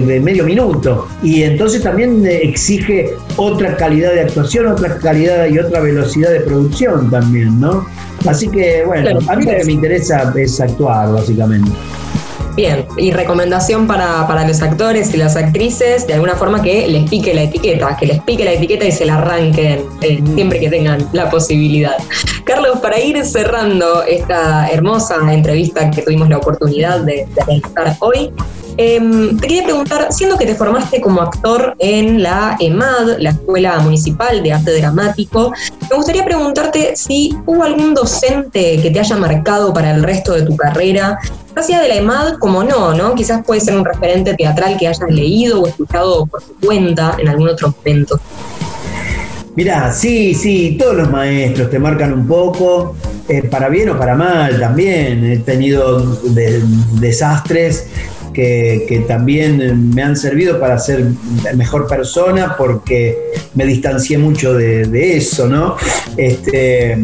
medio 0.00 0.44
minuto. 0.44 1.08
Y 1.22 1.42
entonces 1.42 1.82
también 1.82 2.26
exige 2.26 3.10
otra 3.36 3.76
calidad 3.76 4.12
de 4.12 4.22
actuación, 4.22 4.66
otra 4.66 4.98
calidad 4.98 5.46
y 5.46 5.58
otra 5.58 5.80
velocidad 5.80 6.30
de 6.30 6.40
producción 6.40 7.10
también, 7.10 7.60
¿no? 7.60 7.86
Así 8.26 8.48
que, 8.48 8.82
bueno, 8.84 9.20
a 9.28 9.36
mí 9.36 9.44
lo 9.44 9.52
que 9.52 9.64
me 9.64 9.72
interesa 9.72 10.32
es 10.36 10.60
actuar, 10.60 11.12
básicamente. 11.12 11.70
Bien, 12.58 12.84
y 12.96 13.12
recomendación 13.12 13.86
para, 13.86 14.44
los 14.44 14.62
actores 14.62 15.14
y 15.14 15.16
las 15.16 15.36
actrices, 15.36 16.08
de 16.08 16.14
alguna 16.14 16.34
forma 16.34 16.60
que 16.60 16.88
les 16.88 17.08
pique 17.08 17.32
la 17.32 17.44
etiqueta, 17.44 17.96
que 17.96 18.06
les 18.06 18.20
pique 18.22 18.44
la 18.44 18.54
etiqueta 18.54 18.84
y 18.84 18.90
se 18.90 19.06
la 19.06 19.18
arranquen 19.18 19.84
eh, 20.00 20.20
siempre 20.34 20.58
que 20.58 20.68
tengan 20.68 21.08
la 21.12 21.30
posibilidad. 21.30 21.94
Carlos, 22.42 22.80
para 22.80 22.98
ir 22.98 23.24
cerrando 23.24 24.02
esta 24.02 24.68
hermosa 24.70 25.32
entrevista 25.32 25.88
que 25.92 26.02
tuvimos 26.02 26.28
la 26.30 26.38
oportunidad 26.38 27.02
de, 27.02 27.28
de 27.32 27.44
realizar 27.46 27.96
hoy, 28.00 28.32
Em, 28.80 29.36
te 29.36 29.48
quería 29.48 29.64
preguntar, 29.64 30.06
siendo 30.12 30.38
que 30.38 30.46
te 30.46 30.54
formaste 30.54 31.00
como 31.00 31.20
actor 31.20 31.74
en 31.80 32.22
la 32.22 32.56
EMAD, 32.60 33.18
la 33.18 33.30
Escuela 33.30 33.80
Municipal 33.80 34.40
de 34.40 34.52
Arte 34.52 34.78
Dramático, 34.78 35.52
me 35.90 35.96
gustaría 35.96 36.24
preguntarte 36.24 36.94
si 36.94 37.36
hubo 37.44 37.64
algún 37.64 37.92
docente 37.92 38.80
que 38.80 38.92
te 38.92 39.00
haya 39.00 39.16
marcado 39.16 39.74
para 39.74 39.90
el 39.90 40.04
resto 40.04 40.32
de 40.32 40.42
tu 40.42 40.56
carrera, 40.56 41.18
ya 41.68 41.82
de 41.82 41.88
la 41.88 41.96
EMAD 41.96 42.38
como 42.38 42.62
no, 42.62 42.94
¿no? 42.94 43.16
Quizás 43.16 43.44
puede 43.44 43.60
ser 43.60 43.76
un 43.76 43.84
referente 43.84 44.34
teatral 44.34 44.76
que 44.78 44.86
hayas 44.86 45.10
leído 45.10 45.62
o 45.62 45.66
escuchado 45.66 46.26
por 46.26 46.40
tu 46.40 46.54
cuenta 46.64 47.16
en 47.18 47.26
algún 47.26 47.48
otro 47.48 47.74
momento. 47.76 48.20
Mirá, 49.56 49.92
sí, 49.92 50.34
sí, 50.34 50.76
todos 50.78 50.94
los 50.94 51.10
maestros 51.10 51.68
te 51.68 51.80
marcan 51.80 52.12
un 52.12 52.28
poco, 52.28 52.94
eh, 53.28 53.42
para 53.42 53.68
bien 53.68 53.88
o 53.88 53.98
para 53.98 54.14
mal 54.14 54.60
también. 54.60 55.24
He 55.24 55.38
tenido 55.38 56.16
desastres 57.00 57.88
que, 58.38 59.04
también 59.08 59.90
me 59.94 60.02
han 60.02 60.16
servido 60.16 60.60
para 60.60 60.78
ser 60.78 61.06
mejor 61.56 61.88
persona 61.88 62.54
porque 62.56 63.16
me 63.54 63.64
distancié 63.66 64.16
mucho 64.16 64.54
de, 64.54 64.86
de 64.86 65.16
eso, 65.16 65.48
¿no? 65.48 65.76
Este, 66.16 66.96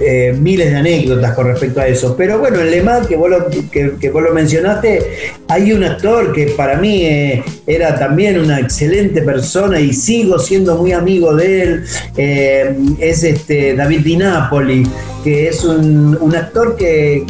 eh, 0.00 0.32
miles 0.38 0.70
de 0.70 0.76
anécdotas 0.76 1.34
con 1.34 1.48
respecto 1.48 1.80
a 1.80 1.86
eso. 1.88 2.14
Pero 2.16 2.38
bueno, 2.38 2.60
en 2.60 2.70
Le 2.70 2.84
que 3.08 3.16
vos 3.16 3.28
lo, 3.28 3.46
que, 3.48 4.10
vos 4.10 4.22
lo 4.22 4.32
mencionaste, 4.32 5.00
hay 5.48 5.72
un 5.72 5.82
actor 5.82 6.32
que 6.32 6.46
para 6.56 6.76
mí 6.76 7.02
eh, 7.02 7.42
era 7.66 7.98
también 7.98 8.38
una 8.38 8.60
excelente 8.60 9.22
persona 9.22 9.80
y 9.80 9.92
sigo 9.92 10.38
siendo 10.38 10.76
muy 10.76 10.92
amigo 10.92 11.34
de 11.34 11.62
él. 11.62 11.84
Eh, 12.16 12.76
es 13.00 13.24
este 13.24 13.74
David 13.74 14.00
Di 14.00 14.16
Napoli, 14.16 14.86
que 15.24 15.48
es 15.48 15.64
un, 15.64 16.16
actor 16.36 16.76
que 16.76 17.24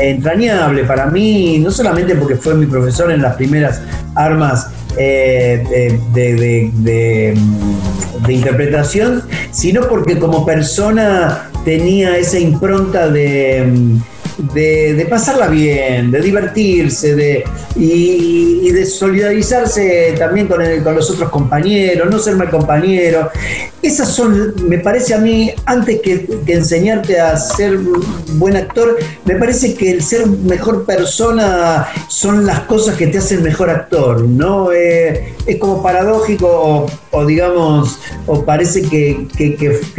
entrañable 0.00 0.82
para 0.84 1.06
mí, 1.06 1.58
no 1.58 1.70
solamente 1.70 2.16
porque 2.16 2.34
fue 2.34 2.54
mi 2.54 2.66
profesor 2.66 3.12
en 3.12 3.22
las 3.22 3.36
primeras 3.36 3.80
armas 4.16 4.68
de, 4.96 6.00
de, 6.82 7.34
interpretación, 8.28 9.22
sino 9.52 9.82
porque 9.82 10.18
como 10.18 10.44
persona 10.44 11.47
tenía 11.64 12.16
esa 12.16 12.38
impronta 12.38 13.08
de, 13.08 13.98
de, 14.38 15.06
pasarla 15.08 15.48
bien, 15.48 16.10
de 16.10 16.20
divertirse 16.20 17.14
de, 17.14 17.44
y, 17.76 18.70
de 18.70 18.84
solidarizarse 18.86 20.14
también 20.18 20.46
con, 20.46 20.58
con 20.84 20.94
los 20.94 21.10
otros 21.10 21.30
compañeros, 21.30 22.08
no 22.10 22.18
ser 22.18 22.36
mal 22.36 22.50
compañero. 22.50 23.30
Esas 23.82 24.08
son, 24.08 24.54
me 24.68 24.78
parece 24.78 25.14
a 25.14 25.18
mí, 25.18 25.52
antes 25.64 26.00
que, 26.00 26.26
enseñarte 26.46 27.20
a 27.20 27.36
ser 27.36 27.78
buen 28.34 28.56
actor, 28.56 28.98
me 29.24 29.36
parece 29.36 29.74
que 29.74 29.90
el 29.90 30.02
ser 30.02 30.26
mejor 30.26 30.84
persona 30.84 31.86
son 32.08 32.44
las 32.46 32.60
cosas 32.60 32.96
que 32.96 33.06
te 33.06 33.18
hacen 33.18 33.42
mejor 33.42 33.70
actor, 33.70 34.22
¿no? 34.22 34.72
Eh, 34.72 35.34
es 35.46 35.56
como 35.58 35.82
paradójico 35.82 36.86
o, 37.10 37.24
digamos, 37.24 37.98
o 38.26 38.44
parece 38.44 38.82
que, 38.82 39.26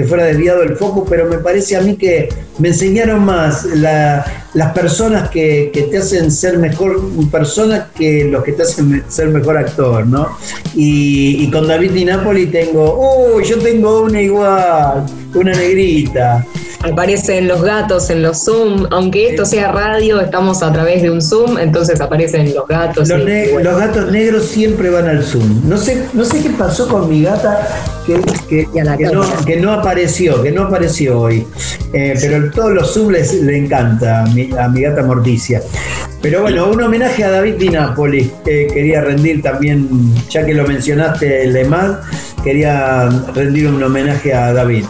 fuera 0.08 0.26
desviado 0.26 0.64
el 0.64 0.76
foco, 0.76 1.06
pero 1.06 1.28
me 1.28 1.38
parece 1.38 1.76
a 1.76 1.82
mí 1.82 1.96
que 1.96 2.30
me 2.58 2.70
enseñaron 2.70 3.24
más 3.24 3.66
las 3.66 4.74
personas 4.74 5.30
que, 5.30 5.72
te 5.90 5.98
hacen 5.98 6.32
ser 6.32 6.58
mejor 6.58 7.02
persona 7.32 7.90
que 7.96 8.26
los 8.26 8.44
que 8.44 8.54
te 8.54 8.64
hacen 8.64 9.04
ser 9.08 9.30
mejor 9.30 9.58
actor, 9.58 10.06
¿no? 10.06 10.38
Y, 10.76 11.50
con 11.52 11.68
David 11.68 11.92
Di 11.92 12.06
Napoli 12.06 12.48
tengo, 12.48 13.34
uy, 13.36 13.44
yo 13.44 13.58
tengo 13.60 14.04
una 14.04 14.22
igual, 14.22 15.06
una 15.34 15.52
negrita. 15.52 16.46
Aparecen 16.82 17.48
los 17.50 17.62
gatos 17.62 18.10
en 18.10 18.22
los 18.22 18.46
Zoom, 18.46 18.88
aunque 18.92 19.32
esto 19.32 19.46
sea 19.46 19.72
radio, 19.72 20.22
estamos 20.22 20.64
a 20.64 20.72
través 20.72 21.02
de 21.02 21.12
un 21.12 21.22
Zoom, 21.22 21.58
entonces 21.58 22.00
aparecen 22.00 22.54
los 22.54 22.66
gatos. 22.68 23.10
Los, 23.10 23.78
gatos 23.78 24.10
negros 24.12 24.46
siempre 24.46 24.90
van 24.90 25.08
al 25.08 25.22
Zoom. 25.22 25.68
No 25.68 25.78
sé, 25.78 26.06
no 26.14 26.24
sé 26.24 26.42
qué 26.42 26.52
pasó 26.52 26.88
con 26.88 27.10
mi 27.10 27.24
gata 27.24 27.68
que, 28.06 28.16
no, 29.58 29.74
apareció, 29.74 30.42
que 30.42 30.52
no 30.52 30.64
apareció 30.64 31.20
hoy. 31.20 31.46
Eh, 31.94 32.16
pero 32.20 32.50
todos 32.52 32.72
los 32.72 32.94
Zoom 32.94 33.12
le 33.12 33.58
encanta 33.58 34.24
a 34.24 34.28
mi, 34.28 34.50
a 34.58 34.70
mi, 34.70 34.82
gata 34.82 35.04
Morticia. 35.04 35.62
Pero 36.22 36.42
bueno, 36.42 36.70
un 36.70 36.82
homenaje 36.82 37.26
a 37.26 37.32
David 37.32 37.56
Di 37.56 37.70
Napoli, 37.70 38.32
que 38.46 38.68
quería 38.68 39.02
rendir 39.02 39.42
también, 39.42 39.90
ya 40.30 40.46
que 40.46 40.54
lo 40.54 40.66
mencionaste, 40.66 41.44
el 41.44 41.68
quería 42.44 43.10
rendir 43.34 43.68
un 43.68 43.84
homenaje 43.84 44.34
a 44.34 44.54
David. 44.54 44.86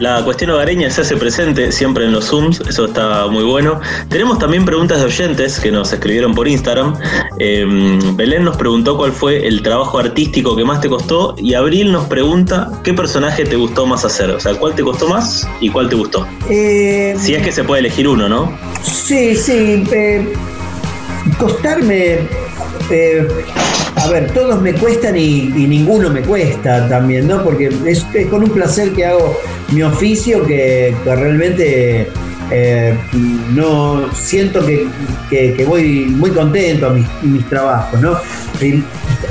La 0.00 0.24
cuestión 0.24 0.50
hogareña 0.50 0.90
se 0.90 1.02
hace 1.02 1.14
presente 1.14 1.70
siempre 1.70 2.06
en 2.06 2.12
los 2.12 2.24
Zooms, 2.24 2.62
eso 2.66 2.86
está 2.86 3.26
muy 3.26 3.44
bueno. 3.44 3.80
Tenemos 4.08 4.38
también 4.38 4.64
preguntas 4.64 4.98
de 4.98 5.04
oyentes 5.04 5.60
que 5.60 5.70
nos 5.70 5.92
escribieron 5.92 6.34
por 6.34 6.48
Instagram. 6.48 6.94
Em, 7.38 8.16
Belén 8.16 8.44
nos 8.44 8.56
preguntó 8.56 8.96
cuál 8.96 9.12
fue 9.12 9.46
el 9.46 9.60
trabajo 9.60 9.98
artístico 9.98 10.56
que 10.56 10.64
más 10.64 10.80
te 10.80 10.88
costó 10.88 11.34
y 11.36 11.52
Abril 11.52 11.92
nos 11.92 12.06
pregunta 12.06 12.70
qué 12.82 12.94
personaje 12.94 13.44
te 13.44 13.56
gustó 13.56 13.84
más 13.84 14.06
hacer, 14.06 14.30
o 14.30 14.40
sea, 14.40 14.54
cuál 14.54 14.74
te 14.74 14.82
costó 14.82 15.06
más 15.06 15.46
y 15.60 15.68
cuál 15.68 15.90
te 15.90 15.96
gustó. 15.96 16.26
Eh, 16.48 17.14
si 17.18 17.34
es 17.34 17.42
que 17.42 17.52
se 17.52 17.62
puede 17.62 17.80
elegir 17.80 18.08
uno, 18.08 18.26
¿no? 18.26 18.58
Sí, 18.82 19.36
sí. 19.36 19.84
Eh, 19.92 20.32
costarme 21.38 22.20
eh, 22.88 23.28
a 24.02 24.08
ver, 24.08 24.32
todos 24.32 24.60
me 24.62 24.72
cuestan 24.72 25.16
y, 25.16 25.42
ninguno 25.46 26.10
me 26.10 26.22
cuesta 26.22 26.88
también, 26.88 27.28
¿no? 27.28 27.42
Porque 27.42 27.70
es, 27.86 28.04
con 28.30 28.42
un 28.42 28.50
placer 28.50 28.92
que 28.92 29.04
hago 29.04 29.36
mi 29.72 29.82
oficio 29.82 30.44
que, 30.44 30.94
realmente 31.04 32.08
eh, 32.50 32.96
no 33.54 34.12
siento 34.14 34.64
que, 34.64 35.64
voy 35.66 36.06
muy 36.08 36.30
contento 36.30 36.88
a 36.88 36.90
mis, 36.90 37.48
trabajos, 37.48 38.00
¿no? 38.00 38.16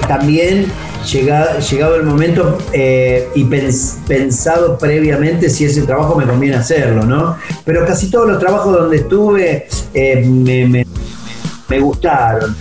también 0.08 0.66
llegado, 1.12 1.96
el 1.96 2.04
momento 2.04 2.58
eh, 2.74 3.28
y 3.36 3.46
pensado 3.46 4.78
previamente 4.78 5.50
si 5.50 5.66
ese 5.66 5.84
trabajo 5.84 6.16
me 6.16 6.26
conviene 6.26 6.58
hacerlo, 6.58 7.06
¿no? 7.06 7.38
Pero 7.66 7.86
casi 7.86 8.12
todos 8.12 8.28
los 8.28 8.40
trabajos 8.40 8.76
donde 8.76 8.98
estuve 8.98 9.68
me 11.70 11.80
gustaron. 11.80 12.56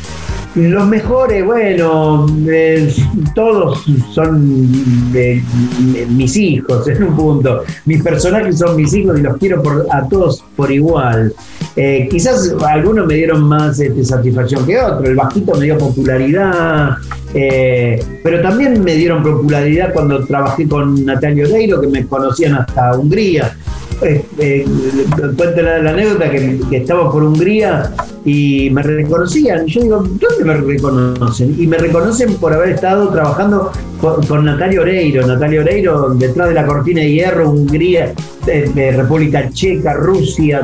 Los 0.59 0.89
mejores, 0.89 1.45
bueno, 1.45 2.27
eh, 2.49 2.93
todos 3.33 3.81
son 4.13 4.73
mis 5.13 6.37
hijos 6.37 6.89
en 6.89 7.05
un 7.05 7.17
punto. 7.17 7.63
Mis 7.85 8.03
personajes 8.03 8.59
son 8.59 8.75
mis 8.75 8.93
hijos 8.93 9.21
y 9.21 9.23
los 9.23 9.37
quiero 9.37 9.63
por, 9.63 9.87
a 9.93 10.09
todos 10.09 10.45
por 10.57 10.73
igual. 10.73 11.33
Eh, 11.77 12.09
quizás 12.11 12.57
algunos 12.67 13.07
me 13.07 13.15
dieron 13.15 13.45
más 13.45 13.79
este, 13.79 14.05
satisfacción 14.05 14.67
que 14.67 14.81
otros. 14.81 15.09
El 15.09 15.15
bajito 15.15 15.55
me 15.55 15.67
dio 15.67 15.79
popularidad, 15.79 16.97
eh, 17.35 18.03
pero 18.25 18.43
también 18.43 18.83
me 18.83 18.95
dieron 18.97 19.23
popularidad 19.23 19.93
cuando 19.93 20.27
trabajé 20.27 20.67
con 20.67 21.05
Natalia 21.05 21.47
Odeiro, 21.47 21.81
que 21.81 21.87
me 21.87 22.05
conocían 22.05 22.57
hasta 22.57 22.99
Hungría. 22.99 23.57
cuento 24.01 25.63
la, 25.63 25.91
anécdota 25.91 26.31
que, 26.31 26.61
que 26.69 26.81
por 26.81 27.23
Hungría 27.23 27.93
y 28.25 28.71
me 28.71 28.83
reconocían. 28.83 29.67
Y 29.67 29.73
yo 29.73 29.83
digo, 29.83 29.97
¿dónde 30.03 30.45
me 30.45 30.55
reconocen? 30.55 31.55
Y 31.59 31.67
me 31.67 31.79
reconocen 31.79 32.35
por 32.35 32.53
haber 32.53 32.71
estado 32.71 33.09
trabajando 33.11 33.73
con, 34.01 34.45
Natalia 34.45 34.81
Oreiro. 34.81 35.27
Natalia 35.27 35.61
Oreiro, 35.61 36.11
detrás 36.15 36.49
de 36.49 36.55
la 36.55 36.67
cortina 36.67 37.01
de 37.01 37.13
hierro, 37.13 37.51
Hungría, 37.51 38.13
de, 38.47 38.93
República 38.93 39.49
Checa, 39.51 39.95
Rusia, 39.95 40.61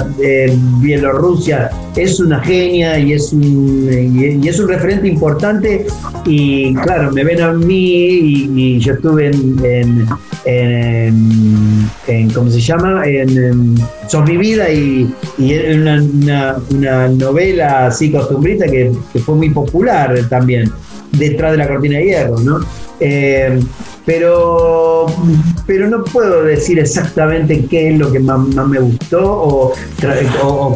Bielorrusia. 0.80 1.70
Es 1.96 2.20
una 2.20 2.40
genia 2.40 2.98
y 2.98 3.12
es 3.12 3.32
un, 3.32 3.88
y, 4.42 4.48
es 4.48 4.58
un 4.58 4.68
referente 4.68 5.08
importante. 5.08 5.86
Y 6.24 6.74
claro, 6.74 7.12
me 7.12 7.24
ven 7.24 7.40
a 7.40 7.52
mí 7.52 7.74
y, 7.74 8.78
yo 8.78 8.94
estuve 8.94 9.28
en, 9.28 10.06
en, 10.44 12.30
¿cómo 12.34 12.50
se 12.50 12.60
llama? 12.60 13.02
En, 13.06 13.76
Son 14.08 14.24
mi 14.24 14.36
vida 14.36 14.70
y, 14.70 15.12
y 15.38 15.54
una, 15.54 16.02
una, 16.70 17.08
novela 17.08 17.43
así 17.60 18.10
costumbrista 18.10 18.66
que, 18.66 18.92
que 19.12 19.18
fue 19.18 19.34
muy 19.34 19.50
popular 19.50 20.14
también 20.28 20.70
detrás 21.12 21.52
de 21.52 21.58
la 21.58 21.68
cortina 21.68 21.98
de 21.98 22.04
hierro, 22.04 22.38
¿no? 22.40 22.60
Eh, 23.00 23.60
pero, 24.06 25.06
pero 25.66 25.88
no 25.88 26.04
puedo 26.04 26.44
decir 26.44 26.78
exactamente 26.78 27.64
qué 27.70 27.90
es 27.90 27.98
lo 27.98 28.12
que 28.12 28.20
más, 28.20 28.38
me 28.68 28.78
gustó 28.78 29.22
o, 29.24 29.72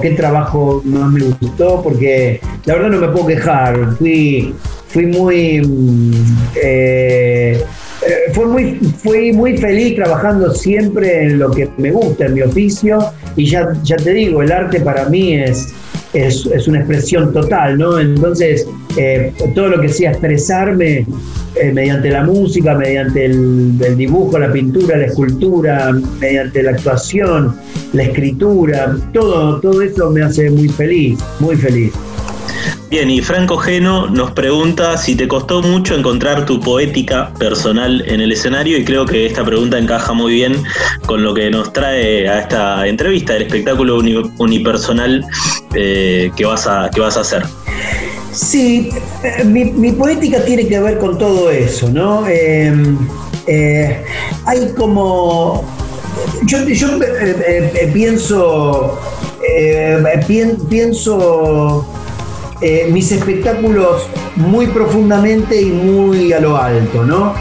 qué 0.00 0.10
trabajo 0.12 0.80
más 0.84 1.12
me 1.12 1.24
gustó, 1.24 1.82
porque 1.82 2.40
la 2.64 2.74
verdad 2.74 2.90
no 2.90 3.00
me 3.00 3.08
puedo 3.08 3.26
quejar. 3.26 3.96
Fui, 3.98 4.54
fui 4.88 5.06
muy. 5.06 5.62
Eh, 6.62 7.62
eh, 8.06 8.32
fue 8.32 8.46
muy, 8.46 8.76
fui 8.76 9.32
muy 9.32 9.58
feliz 9.58 9.96
trabajando 9.96 10.54
siempre 10.54 11.24
en 11.24 11.38
lo 11.38 11.50
que 11.50 11.68
me 11.76 11.90
gusta, 11.90 12.26
en 12.26 12.34
mi 12.34 12.40
oficio, 12.40 12.98
y 13.36 13.44
ya, 13.44 13.72
ya 13.82 13.96
te 13.96 14.14
digo, 14.14 14.40
el 14.40 14.52
arte 14.52 14.80
para 14.80 15.06
mí 15.08 15.34
es, 15.34 15.74
es, 16.12 16.46
una 16.66 16.78
expresión 16.78 17.32
total, 17.32 17.78
¿no? 17.78 17.98
Entonces, 17.98 18.66
todo 19.54 19.68
lo 19.68 19.80
que 19.80 19.88
sea 19.88 20.10
expresarme 20.10 21.06
eh, 21.54 21.72
mediante 21.72 22.10
la 22.10 22.24
música, 22.24 22.74
mediante 22.74 23.24
el, 23.26 23.96
dibujo, 23.96 24.38
la 24.38 24.52
pintura, 24.52 24.96
la 24.96 25.06
escultura, 25.06 25.92
mediante 26.20 26.62
la 26.62 26.72
actuación, 26.72 27.56
la 27.92 28.02
escritura, 28.04 28.96
todo, 29.12 29.60
todo 29.60 29.82
eso 29.82 30.10
me 30.10 30.22
hace 30.22 30.50
muy 30.50 30.68
feliz, 30.68 31.18
muy 31.40 31.56
feliz. 31.56 31.92
Bien, 32.90 33.10
y 33.10 33.20
Franco 33.20 33.58
Geno 33.58 34.06
nos 34.06 34.30
pregunta 34.30 34.96
si 34.96 35.14
te 35.14 35.28
costó 35.28 35.60
mucho 35.60 35.94
encontrar 35.94 36.46
tu 36.46 36.58
poética 36.58 37.34
personal 37.38 38.02
en 38.06 38.22
el 38.22 38.32
escenario 38.32 38.78
y 38.78 38.84
creo 38.84 39.04
que 39.04 39.26
esta 39.26 39.44
pregunta 39.44 39.78
encaja 39.78 40.14
muy 40.14 40.32
bien 40.32 40.62
con 41.04 41.22
lo 41.22 41.34
que 41.34 41.50
nos 41.50 41.70
trae 41.74 42.26
a 42.26 42.38
esta 42.40 42.86
entrevista, 42.86 43.36
el 43.36 43.42
espectáculo 43.42 43.98
unipersonal 44.38 45.22
eh, 45.74 46.30
que, 46.34 46.46
vas 46.46 46.66
a, 46.66 46.88
que 46.90 47.00
vas 47.02 47.18
a 47.18 47.20
hacer. 47.20 47.42
Sí, 48.32 48.88
eh, 49.22 49.44
mi, 49.44 49.92
poética 49.92 50.42
tiene 50.44 50.66
que 50.66 50.80
ver 50.80 50.98
con 50.98 51.18
todo 51.18 51.50
eso, 51.50 51.90
¿no? 51.90 52.26
Em, 52.26 52.96
eh, 53.46 54.02
hay 54.46 54.72
como. 54.76 55.62
Yo, 56.46 56.58
eh, 56.58 57.90
pienso. 57.92 58.98
pienso 60.70 61.86
mis 62.90 63.12
espectáculos 63.12 64.08
muy 64.36 64.66
profundamente 64.66 65.60
y 65.60 65.70
muy 65.70 66.32
a 66.32 66.40
lo 66.40 66.56
alto, 66.56 67.04
¿no? 67.04 67.34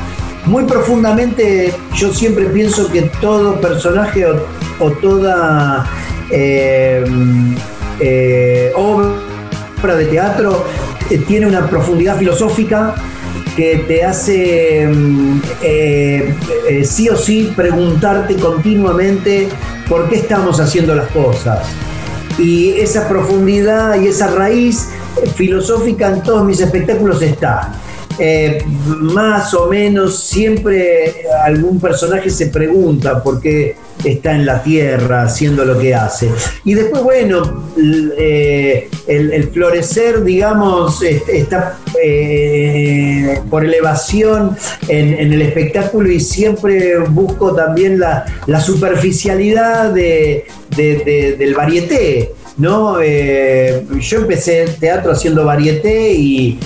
Muy 0.46 0.64
profundamente 0.66 1.74
yo 1.96 2.14
siempre 2.14 2.46
pienso 2.46 2.90
que 2.92 3.04
todo 3.20 3.60
personaje 3.60 4.26
o, 4.26 4.92
toda 5.02 5.90
obra 8.76 9.96
de 9.96 10.06
teatro 10.06 10.66
eh, 11.10 11.20
tiene 11.20 11.48
una 11.48 11.70
profundidad 11.70 12.18
filosófica 12.18 12.96
que 13.56 13.86
te 13.88 14.04
hace 14.04 14.88
mm, 14.88 15.42
eh, 15.64 16.36
eh, 16.70 16.86
sí 16.86 17.10
o 17.10 17.16
sí 17.16 17.54
preguntarte 17.56 18.36
continuamente 18.36 19.48
por 19.88 20.10
qué 20.10 20.18
estamos 20.18 20.60
haciendo 20.60 20.96
las 20.96 21.10
cosas. 21.12 21.66
Y 22.38 22.74
esa 22.74 23.08
profundidad 23.08 24.00
y 24.00 24.08
esa 24.08 24.28
raíz 24.28 24.90
filosófica 25.36 26.10
en 26.10 26.24
todos 26.24 26.46
mis 26.46 26.60
espectáculos 26.60 27.22
está. 27.22 27.74
más 29.00 29.54
o 29.54 29.68
menos 29.68 30.24
siempre 30.24 31.28
algún 31.44 31.80
personaje 31.80 32.30
se 32.30 32.48
pregunta 32.48 33.22
por 33.22 33.40
qué 33.40 33.76
está 34.04 34.34
en 34.34 34.46
la 34.46 34.62
tierra 34.64 35.24
haciendo 35.24 35.66
lo 35.66 35.78
que 35.78 35.96
hace. 35.96 36.30
Y 36.64 36.74
después, 36.74 37.04
bueno, 37.04 37.66
eh, 38.18 38.90
el, 39.08 39.50
florecer, 39.50 40.24
digamos, 40.24 41.02
está 41.02 41.78
eh, 42.02 43.40
por 43.50 43.66
elevación 43.66 44.56
en, 44.88 45.34
el 45.34 45.42
espectáculo 45.42 46.12
y 46.12 46.20
siempre 46.20 47.00
busco 47.00 47.54
también 47.54 48.00
la, 48.00 48.26
superficialidad 48.62 49.92
de, 49.92 50.46
del 50.76 51.54
varieté. 51.56 52.32
¿No? 52.58 53.00
Eh, 53.02 53.86
yo 54.00 54.20
empecé 54.20 54.66
teatro 54.80 55.12
haciendo 55.12 55.46
varieté 55.46 56.14
y, 56.14 56.60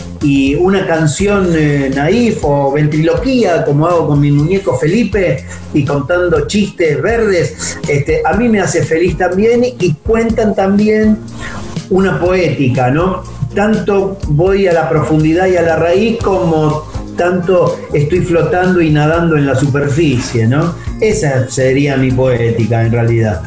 una 0.60 0.86
canción 0.86 1.48
eh, 1.56 1.92
naif 1.94 2.44
o 2.44 2.72
ventriloquía, 2.72 3.66
como 3.66 3.88
hago 3.88 4.08
con 4.08 4.20
mi 4.20 4.32
muñeco 4.32 4.78
Felipe, 4.78 5.46
y 5.74 5.84
contando 5.84 6.46
chistes 6.48 7.02
verdes, 7.02 7.80
este, 7.88 8.22
a 8.24 8.34
mí 8.34 8.48
me 8.48 8.60
hace 8.60 8.84
feliz 8.84 9.18
también 9.18 9.64
y 9.64 9.94
cuentan 9.94 10.54
también 10.54 11.18
una 11.90 12.20
poética, 12.20 12.92
¿no? 12.92 13.24
Tanto 13.56 14.20
voy 14.28 14.68
a 14.68 14.74
la 14.74 14.88
profundidad 14.90 15.48
y 15.48 15.58
a 15.58 15.64
la 15.64 15.76
raíz 15.78 16.20
como 16.24 16.84
tanto 17.18 17.80
estoy 17.94 18.22
flotando 18.22 18.80
y 18.80 18.92
nadando 18.92 19.38
en 19.38 19.48
la 19.48 19.56
superficie, 19.56 20.48
¿no? 20.48 20.76
Esa 21.00 21.50
sería 21.50 21.98
mi 21.98 22.12
poética 22.12 22.86
en 22.86 22.92
realidad. 22.92 23.42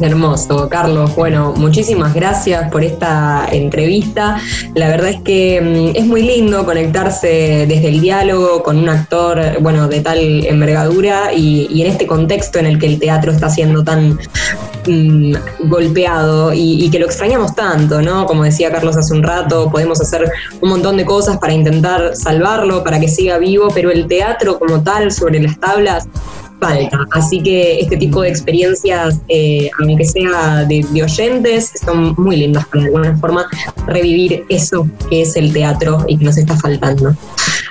Hermoso, 0.00 0.68
Carlos. 0.68 1.14
Bueno, 1.14 1.54
muchísimas 1.56 2.14
gracias 2.14 2.70
por 2.70 2.82
esta 2.82 3.46
entrevista. 3.52 4.40
La 4.74 4.88
verdad 4.88 5.10
es 5.10 5.20
que 5.22 5.60
mm, 5.60 5.96
es 5.96 6.04
muy 6.06 6.22
lindo 6.22 6.64
conectarse 6.64 7.64
desde 7.68 7.88
el 7.88 8.00
diálogo 8.00 8.62
con 8.62 8.76
un 8.78 8.88
actor, 8.88 9.40
bueno, 9.60 9.86
de 9.86 10.00
tal 10.00 10.18
envergadura 10.46 11.32
y, 11.32 11.82
en 11.82 11.86
este 11.86 12.06
contexto 12.06 12.58
en 12.58 12.66
el 12.66 12.78
que 12.78 12.86
el 12.86 12.98
teatro 12.98 13.30
está 13.30 13.48
siendo 13.48 13.84
tan 13.84 14.18
mm, 14.86 15.34
golpeado 15.68 16.52
y, 16.52 16.84
y, 16.84 16.90
que 16.90 16.98
lo 16.98 17.06
extrañamos 17.06 17.54
tanto, 17.54 18.02
¿no? 18.02 18.26
Como 18.26 18.42
decía 18.42 18.72
Carlos 18.72 18.96
hace 18.96 19.14
un 19.14 19.22
rato, 19.22 19.70
podemos 19.70 20.00
hacer 20.00 20.28
un 20.60 20.70
montón 20.70 20.96
de 20.96 21.04
cosas 21.04 21.38
para 21.38 21.52
intentar 21.52 22.16
salvarlo, 22.16 22.82
para 22.82 22.98
que 22.98 23.06
siga 23.06 23.38
vivo, 23.38 23.68
pero 23.72 23.92
el 23.92 24.08
teatro 24.08 24.58
como 24.58 24.82
tal 24.82 25.12
sobre 25.12 25.40
las 25.40 25.58
tablas 25.60 26.08
Así 27.12 27.42
que 27.42 27.80
este 27.80 27.96
tipo 27.96 28.22
de 28.22 28.30
experiencias, 28.30 29.20
eh, 29.28 29.70
aunque 29.80 30.04
sea 30.04 30.64
de, 30.64 30.84
oyentes, 31.02 31.72
son 31.84 32.14
muy 32.16 32.36
lindas 32.36 32.66
para 32.68 32.82
de 32.82 32.86
alguna 32.86 33.16
forma 33.18 33.46
revivir 33.86 34.44
eso 34.48 34.86
que 35.10 35.22
es 35.22 35.36
el 35.36 35.52
teatro 35.52 36.04
y 36.08 36.16
que 36.16 36.24
nos 36.24 36.38
está 36.38 36.56
faltando. 36.56 37.14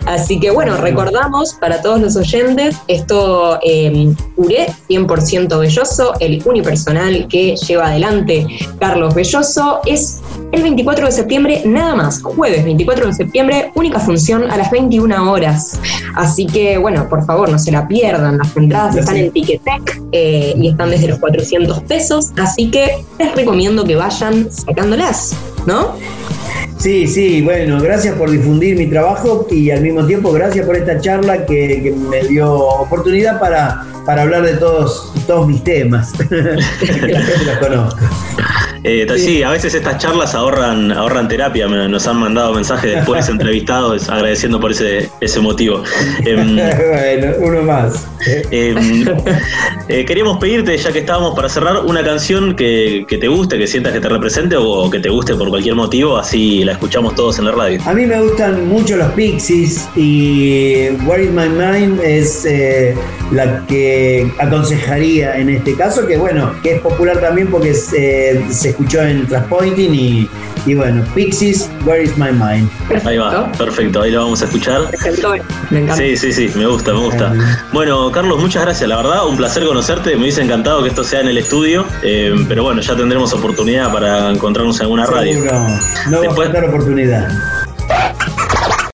Así 0.06 0.40
que 0.40 0.52
bueno, 0.52 0.78
recordamos 0.78 1.54
para 1.54 1.82
todos 1.82 2.02
los 2.02 2.16
oyentes 2.18 2.76
esto 2.88 3.58
eh, 3.64 4.14
URE 4.36 4.68
100% 4.90 5.60
Belloso, 5.60 6.14
el 6.20 6.42
unipersonal 6.46 7.28
que 7.30 7.56
lleva 7.56 7.88
adelante 7.88 8.46
Carlos 8.80 9.16
Belloso, 9.16 9.80
es 9.86 10.22
el 10.54 10.62
24 10.62 11.08
de 11.08 11.12
septiembre 11.12 11.62
nada 11.66 11.96
más, 11.96 12.22
jueves 12.22 12.64
24 12.64 13.08
de 13.08 13.14
septiembre, 13.14 13.72
única 13.74 14.00
función 14.00 14.50
a 14.52 14.56
las 14.56 14.70
21 14.70 15.32
horas. 15.32 15.80
Así 16.16 16.46
que 16.46 16.78
bueno, 16.78 17.10
por 17.10 17.26
favor 17.26 17.50
no 17.50 17.58
se 17.58 17.72
la 17.72 17.88
pierdan, 17.88 18.38
las 18.38 18.56
entradas 18.56 18.96
están 18.96 19.18
en 19.18 19.32
Ticketek 19.32 20.02
eh, 20.12 20.54
y 20.56 20.70
están 20.70 20.92
desde 20.92 21.08
los 21.08 21.20
400 21.20 21.84
pesos, 21.84 22.32
así 22.38 22.70
que 22.70 23.04
les 23.18 23.36
recomiendo 23.36 23.84
que 23.84 23.96
vayan 23.96 24.52
sacándolas, 24.52 25.36
¿no? 25.66 25.96
Sí, 26.78 27.08
sí, 27.08 27.42
bueno, 27.42 27.82
gracias 27.82 28.16
por 28.16 28.30
difundir 28.30 28.76
mi 28.76 28.88
trabajo 28.88 29.48
y 29.50 29.72
al 29.72 29.82
mismo 29.82 30.06
tiempo 30.06 30.32
gracias 30.32 30.66
por 30.66 30.76
esta 30.76 31.00
charla 31.00 31.46
que, 31.46 31.96
me 32.10 32.28
dio 32.28 32.54
oportunidad 32.54 33.40
para, 33.40 33.86
para 34.06 34.22
hablar 34.22 34.44
de 34.44 34.54
todos, 34.58 35.12
todos 35.26 35.48
mis 35.48 35.64
temas, 35.64 36.14
la 36.30 37.22
gente 37.22 37.46
los 37.46 37.58
conozca. 37.58 38.10
Eh, 38.84 39.08
sí. 39.18 39.44
a 39.44 39.50
veces 39.52 39.74
estas 39.76 39.98
charlas 39.98 40.36
ahorran, 40.36 40.92
ahorran 40.92 41.28
terapia. 41.28 41.68
Nos 41.68 42.08
han 42.08 42.18
mandado 42.18 42.54
mensajes 42.54 42.96
después 42.96 43.30
entrevistados 43.44 44.10
agradeciendo 44.10 44.60
por 44.60 44.72
ese, 44.72 45.10
ese 45.22 45.40
motivo. 45.40 45.84
Em, 46.26 46.56
bueno, 46.56 47.34
uno 47.40 47.64
más. 47.64 48.08
Em, 48.52 49.06
eh, 49.88 50.06
queríamos 50.06 50.38
pedirte, 50.38 50.78
ya 50.78 50.92
que 50.92 51.00
estábamos 51.00 51.36
para 51.36 51.50
cerrar, 51.50 51.80
una 51.86 52.04
canción 52.04 52.56
que, 52.56 53.06
te 53.10 53.28
guste, 53.28 53.58
que 53.58 53.68
sientas 53.68 53.94
que 53.94 54.00
te 54.00 54.10
represente 54.10 54.56
o 54.58 54.90
que 54.90 55.00
te 55.00 55.10
guste 55.10 55.36
por 55.36 55.50
cualquier 55.50 55.76
motivo, 55.76 56.18
así 56.18 56.64
la 56.64 56.74
escuchamos 56.74 57.16
todos 57.16 57.40
en 57.40 57.46
la 57.46 57.52
radio. 57.52 57.80
A 57.86 57.94
mí 57.94 58.06
me 58.06 58.22
gustan 58.22 58.68
mucho 58.68 58.96
los 58.96 59.12
Pixies 59.14 59.88
y 59.96 60.90
Where 61.06 61.24
is 61.24 61.32
My 61.32 61.50
Mind 61.50 62.00
es 62.02 62.46
eh, 62.46 62.96
la 63.32 63.66
que 63.68 64.32
aconsejaría 64.40 65.38
en 65.38 65.50
este 65.50 65.76
caso, 65.76 66.08
que 66.08 66.18
bueno, 66.18 66.54
que 66.64 66.76
es 66.76 66.82
popular 66.82 67.20
también 67.20 67.48
porque 67.48 67.74
se 67.74 68.73
escuchó 68.74 69.02
en 69.02 69.26
Transpointing 69.28 69.94
y, 69.96 70.30
y 70.66 70.76
bueno, 70.76 71.04
Pixies, 71.16 71.70
Where 71.86 72.04
is 72.04 72.18
My 72.18 72.32
Mind. 72.32 72.70
Ahí 73.06 73.18
va, 73.18 73.52
perfecto, 73.54 74.02
ahí 74.02 74.12
lo 74.12 74.24
vamos 74.24 74.42
a 74.42 74.46
escuchar. 74.46 74.82
Me 75.70 75.80
encanta. 75.80 75.96
Sí, 75.96 76.18
sí, 76.18 76.34
sí, 76.34 76.52
me 76.56 76.66
gusta, 76.68 76.92
me 76.94 77.00
gusta. 77.00 77.34
Bueno, 77.72 78.12
Carlos, 78.12 78.40
muchas 78.40 78.64
gracias, 78.64 78.90
la 78.90 78.98
verdad, 78.98 79.28
un 79.28 79.38
placer 79.38 79.66
conocerte, 79.66 80.16
me 80.16 80.24
hubiese 80.24 80.42
encantado 80.42 80.84
que 80.84 80.90
esto 80.90 81.04
sea 81.04 81.22
en 81.22 81.28
el 81.28 81.38
estudio, 81.38 81.86
eh, 82.02 82.34
pero 82.48 82.64
bueno, 82.64 82.82
ya 82.82 82.96
tendremos 82.96 83.34
oportunidad 83.34 83.92
para 83.94 84.30
encontrarnos 84.30 84.76
en 84.78 84.82
alguna 84.84 85.06
radio. 85.06 85.34
Seguro. 85.34 85.52
No 86.10 86.18
va 86.18 86.18
a 86.18 86.22
Después- 86.28 86.48
faltar 86.50 86.66
oportunidad. 86.66 87.28